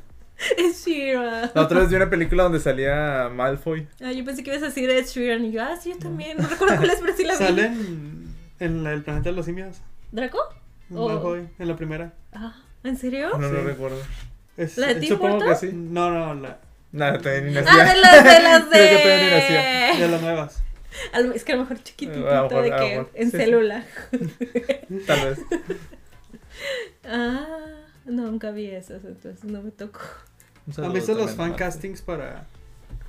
[0.58, 1.52] Es Shira.
[1.54, 3.88] La otra vez vi una película donde salía Malfoy.
[4.02, 6.38] Ah, yo pensé que ibas a decir Ed Sheeran y yo, ah, sí, yo también.
[6.38, 7.40] No recuerdo cuál es, pero sí la vi.
[7.40, 8.21] Salen
[8.62, 9.82] en la- el planeta de los simios.
[10.12, 10.40] ¿Draco?
[10.94, 11.10] Oh.
[11.10, 12.14] Malfoy, en la primera.
[12.34, 13.30] Ah, ¿en serio?
[13.38, 13.66] No lo Sí.
[13.68, 14.02] recuerdo.
[14.58, 15.50] Es- ¿La de Tim Supongo Burton?
[15.50, 15.72] que sí.
[15.74, 16.60] No, no, la,
[16.94, 17.86] Nada, todavía ni Ah, nacía.
[17.86, 18.78] de las de las de.
[18.78, 20.06] Creo que todavía ni nacía.
[20.06, 20.64] de las nuevas.
[21.14, 23.12] Al- Es que a lo mejor chiquitito A lo mejor, de a lo que mejor.
[23.14, 23.38] en Sí, sí.
[23.38, 23.86] célula.
[25.08, 25.40] Tal vez.
[27.06, 27.48] Ah,
[28.06, 30.02] no, nunca vi esas, entonces no me tocó.
[30.78, 32.46] ¿Han visto los fan castings para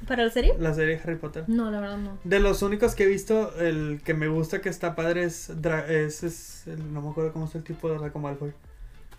[0.07, 0.55] ¿Para el serio?
[0.59, 1.45] la serie Harry Potter?
[1.49, 2.19] No, la verdad no.
[2.24, 5.89] De los únicos que he visto, el que me gusta que está padre es, Dra-
[5.89, 8.53] es, es el- no me acuerdo cómo es el tipo de Draco Malfoy.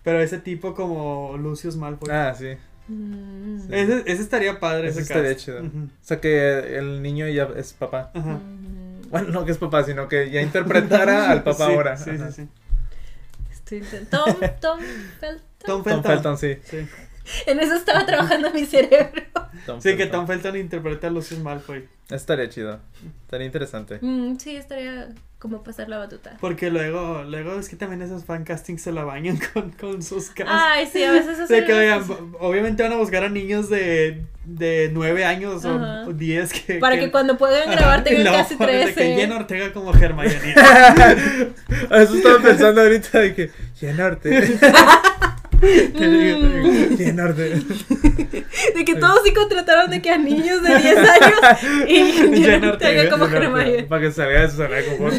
[0.03, 2.09] Pero ese tipo como Lucius Malfoy.
[2.11, 2.55] Ah, sí.
[2.89, 3.59] Mm.
[3.61, 3.67] Sí.
[3.71, 4.89] Ese, ese estaría padre.
[4.89, 5.61] Ese Ese, estaría chido.
[5.61, 8.11] O sea que el niño ya es papá.
[8.13, 8.39] Ajá.
[9.09, 11.95] Bueno, no que es papá, sino que ya interpretara al papá Sí, ahora.
[11.97, 12.31] Sí, Ajá.
[12.31, 13.79] sí, sí.
[13.79, 14.05] Estoy.
[14.09, 14.79] Tom, Tom
[15.19, 15.41] Felton.
[15.65, 16.03] Tom Tom Felton.
[16.03, 16.57] Felton, sí.
[16.65, 16.85] Sí.
[17.45, 19.23] En eso estaba trabajando mi cerebro.
[19.65, 20.07] Tom Sí, que.
[20.07, 21.87] Tom Felton interpreta a Lucius Malfoy.
[22.09, 22.79] Estaría chido.
[23.23, 23.99] Estaría interesante.
[24.01, 25.09] Mm, sí, estaría
[25.39, 26.37] como pasar la batuta.
[26.39, 30.29] Porque luego, luego es que también esos fan castings se la bañan con, con sus
[30.29, 30.53] casts.
[30.53, 32.03] Ay, sí, a veces O hacen sea, que oigan,
[32.39, 36.05] obviamente van a buscar a niños de, de 9 años Ajá.
[36.07, 36.73] o 10 que...
[36.75, 39.15] Para que cuando puedan grabar tengan casi ponen de que 13.
[39.15, 40.55] Jenna Ortega como Hermione.
[41.91, 43.51] Eso estaba pensando ahorita de que
[45.93, 47.15] Mm.
[48.75, 51.39] De que todos sí contrataron de que a niños de 10 años
[51.87, 52.03] y
[52.43, 53.83] Jenna Ortega, como Hermione.
[53.83, 55.15] Para que salga de su zona de confort.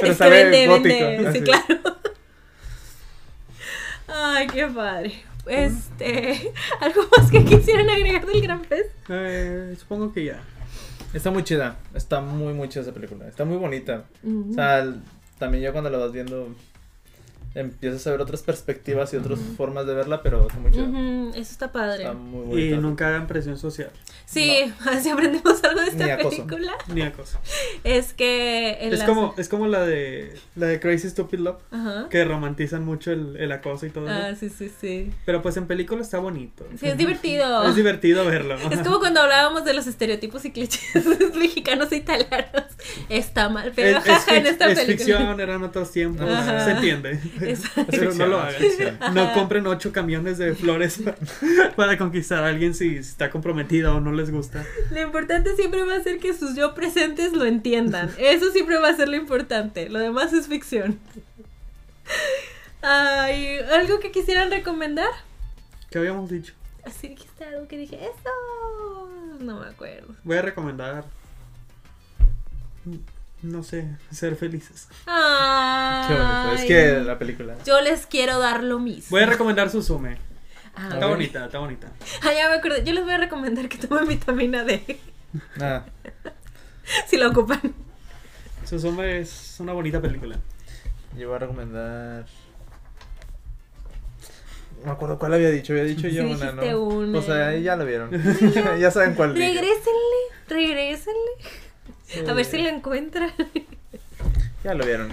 [0.00, 0.88] Pero es que vende, gótico.
[1.06, 1.64] vende, sí, claro.
[4.08, 5.12] Ay, qué padre.
[5.46, 8.90] Este, ¿algo más que quisieran agregar del Gran Fest?
[9.08, 10.40] Eh, supongo que ya.
[11.14, 11.76] Está muy chida.
[11.94, 13.26] Está muy, muy chida esa película.
[13.28, 14.04] Está muy bonita.
[14.24, 15.00] O sea, el-
[15.38, 16.54] también ya cuando la vas viendo
[17.54, 20.84] empiezas a ver otras perspectivas y otras formas de verla, pero está muy chida.
[20.84, 22.02] Ujú, eso está padre.
[22.04, 22.76] Está muy Y bonita.
[22.78, 23.90] nunca hagan presión social.
[24.26, 26.30] Sí, así aprendimos algo de Ni esta acoso.
[26.30, 26.72] película.
[26.92, 27.38] Ni acoso.
[27.84, 32.08] Es que Es como, es como la de la de Crazy Stupid Love, Ajá.
[32.10, 34.40] que romantizan mucho el, el acoso y todo Ah, eso.
[34.40, 35.12] sí, sí, sí.
[35.24, 36.66] Pero pues en película está bonito.
[36.78, 37.64] Sí, es divertido.
[37.68, 38.56] Es divertido verlo.
[38.70, 41.04] Es como cuando hablábamos de los estereotipos y clichés
[41.36, 42.64] mexicanos e italianos.
[43.08, 44.96] Está mal, pero es, es en esta es película.
[45.18, 46.26] ficción, eran otros tiempos.
[46.64, 47.18] Se entiende.
[47.50, 47.86] Exacto.
[47.90, 49.14] Pero no lo hagan.
[49.14, 51.00] No compren ocho camiones de flores
[51.76, 54.64] para conquistar a alguien si está comprometido o no les gusta.
[54.90, 58.10] Lo importante siempre va a ser que sus yo presentes lo entiendan.
[58.18, 59.88] Eso siempre va a ser lo importante.
[59.88, 60.98] Lo demás es ficción.
[62.82, 65.10] Ay, ¿algo que quisieran recomendar?
[65.90, 66.54] ¿Qué habíamos dicho?
[66.84, 69.08] Así dijiste algo que dije, eso.
[69.40, 70.14] No me acuerdo.
[70.24, 71.04] Voy a recomendar.
[73.46, 74.88] No sé, ser felices.
[75.04, 75.10] Qué
[76.14, 76.52] bonito.
[76.54, 77.54] Es Ay, que la película.
[77.64, 79.06] Yo les quiero dar lo mismo.
[79.10, 80.18] Voy a recomendar Susume.
[80.74, 81.92] Ah, Está bonita, está bonita.
[82.22, 82.82] Ah, ya me acordé.
[82.84, 84.98] Yo les voy a recomendar que tomen vitamina D.
[85.60, 85.84] Ah,
[87.06, 87.60] si la ocupan.
[88.64, 90.36] Susume es una bonita película.
[91.16, 92.26] yo voy a recomendar.
[94.80, 95.72] No me acuerdo cuál había dicho.
[95.72, 96.80] Había dicho yo Sí, una, ¿no?
[96.82, 97.18] una.
[97.18, 98.10] O sea, ahí ya lo vieron.
[98.80, 99.34] ya saben cuál.
[99.36, 101.30] Regrésenle, regrésenle.
[102.28, 103.30] A ver si la encuentran.
[104.64, 105.12] Ya lo vieron.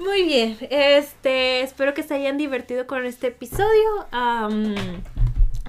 [0.00, 4.06] Muy bien, este, espero que se hayan divertido con este episodio.
[4.10, 4.74] Am,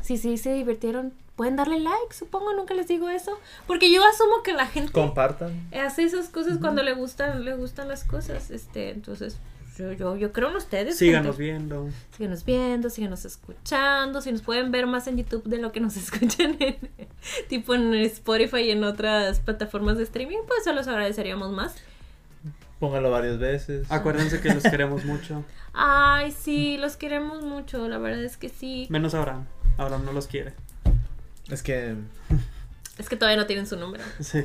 [0.02, 3.38] si sí se divirtieron, pueden darle like, supongo, nunca les digo eso.
[3.68, 5.70] Porque yo asumo que la gente Compartan.
[5.80, 8.50] hace esas cosas cuando le gustan, le gustan las cosas.
[8.50, 9.38] Este, entonces,
[9.78, 10.98] yo, yo, yo creo en ustedes.
[10.98, 11.44] Síganos gente.
[11.44, 11.90] viendo.
[12.16, 14.22] Síganos viendo, síganos escuchando.
[14.22, 16.78] Si nos pueden ver más en YouTube de lo que nos escuchan en,
[17.48, 21.76] tipo en Spotify y en otras plataformas de streaming, pues se los agradeceríamos más.
[22.80, 23.92] Póngalo varias veces.
[23.92, 25.44] Acuérdense que los queremos mucho.
[25.74, 28.88] Ay, sí, los queremos mucho, la verdad es que sí.
[28.90, 29.46] Menos Abraham.
[29.78, 30.54] Abraham no los quiere.
[31.50, 31.96] Es que.
[32.98, 34.04] Es que todavía no tienen su número.
[34.20, 34.44] Sí.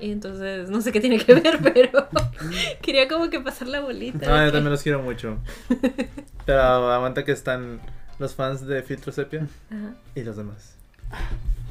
[0.00, 2.08] Y entonces no sé qué tiene que ver, pero
[2.82, 4.26] quería como que pasar la bolita.
[4.28, 5.38] No, de yo que- también los quiero mucho.
[6.46, 7.78] Pero aguanta que están
[8.18, 9.94] los fans de Filtro Sepia Ajá.
[10.14, 10.76] y los demás.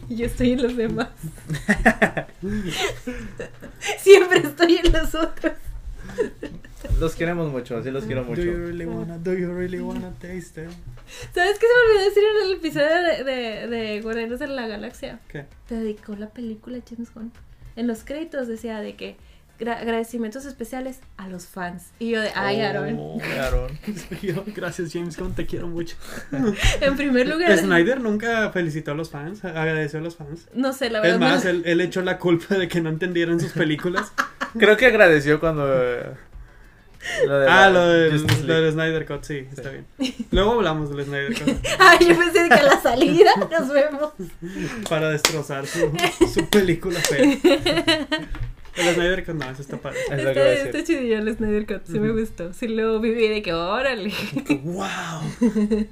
[0.08, 1.10] Y Yo estoy en los demás.
[4.00, 5.54] Siempre estoy en los otros.
[7.00, 8.42] Los queremos mucho, sí los quiero mucho.
[8.42, 10.70] Do you really wanna, do you really wanna taste it?
[11.34, 14.68] ¿Sabes qué se me olvidó decir en el episodio de, de, de Guardianes de la
[14.68, 15.20] Galaxia?
[15.28, 15.46] ¿Qué?
[15.68, 17.32] Te dedicó la película James Gunn.
[17.78, 19.16] En los créditos decía de que
[19.60, 21.92] gra- agradecimientos especiales a los fans.
[22.00, 22.98] Y yo de, ay, Aaron.
[23.00, 23.72] Oh, Aaron.
[24.22, 25.96] yo, gracias James Gunn, te quiero mucho.
[26.82, 30.48] En primer lugar, Snyder nunca felicitó a los fans, agradeció a los fans.
[30.54, 31.16] no sé, la verdad.
[31.16, 34.12] Es más, no- él, él echó la culpa de que no entendieran sus películas.
[34.58, 35.66] Creo que agradeció cuando.
[37.26, 39.86] Lo de ah, la lo del, lo del Snyder Cut, sí, está bien.
[40.32, 44.14] Luego hablamos del Snyder Cut Ay, yo pensé que a la salida nos vemos.
[44.90, 45.92] para destrozar su,
[46.34, 47.22] su película fea.
[48.78, 49.98] El Snyder Cut no, eso está padre.
[50.10, 50.68] Es lo que iba a Está, decir.
[50.68, 52.54] está chidillo el Snyder Cut, sí me gustó.
[52.54, 54.14] Sí lo viví de que, órale.
[54.64, 55.22] ¡Wow!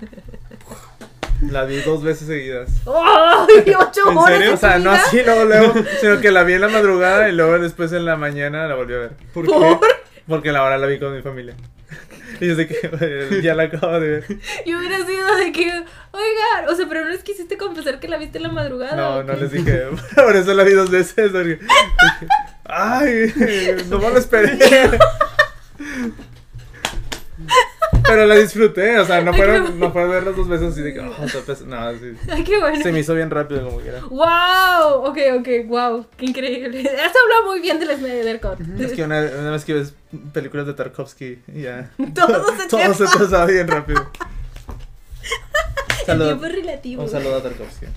[1.52, 2.70] La vi dos veces seguidas.
[2.88, 4.38] ¡Ay, ocho ¿En horas!
[4.38, 4.54] serio?
[4.54, 7.60] O sea, no así luego, luego, sino que la vi en la madrugada y luego
[7.60, 9.12] después en la mañana la volví a ver.
[9.34, 9.80] ¿Por ¿Por?
[9.82, 9.86] qué?
[10.28, 11.56] Porque la hora la vi con mi familia.
[12.42, 14.26] Y yo sé que eh, ya la acabo de ver.
[14.66, 18.18] Yo hubiera sido de que, oigan, o sea, pero no les quisiste confesar que la
[18.18, 18.96] viste en la madrugada.
[18.96, 19.84] No, ¿o no les dije.
[20.16, 21.32] Por eso la vi dos veces.
[21.32, 21.60] porque
[22.66, 23.34] Ay,
[23.90, 24.58] no me lo esperé.
[28.08, 31.00] Pero la disfruté, o sea, no fueron, no fueron verlas dos veces así de que,
[31.00, 31.06] oh,
[31.66, 32.14] no, sí.
[32.32, 32.82] Ay, qué bueno.
[32.84, 34.02] Se me hizo bien rápido como quiera.
[34.02, 35.06] ¡Wow!
[35.06, 36.06] Ok, ok, wow.
[36.16, 36.82] Qué increíble.
[36.84, 38.60] Eso habla muy bien del Snyder Cut.
[38.80, 39.94] Es que una, una vez que ves
[40.34, 41.90] películas de Tarkovsky, ya.
[42.14, 43.20] Todo se te Todo se pasa.
[43.20, 44.08] pasa bien rápido.
[46.02, 47.04] El Saludo- tiempo es relativo.
[47.04, 47.88] un saludo a Tarkovsky.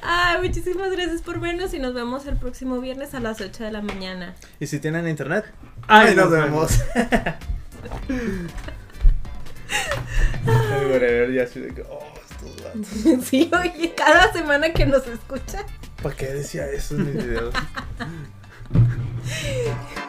[0.00, 3.72] Ay, muchísimas gracias por vernos y nos vemos el próximo viernes a las 8 de
[3.72, 4.34] la mañana.
[4.60, 5.44] Y si tienen internet,
[5.88, 6.80] Ay, ahí nos nos vemos.
[6.94, 7.04] Ay,
[10.46, 12.00] el ya así de que, oh,
[12.30, 12.88] estos datos.
[13.24, 15.66] Sí, oye, cada semana que nos escucha.
[16.02, 17.54] ¿Para qué decía eso en mis videos?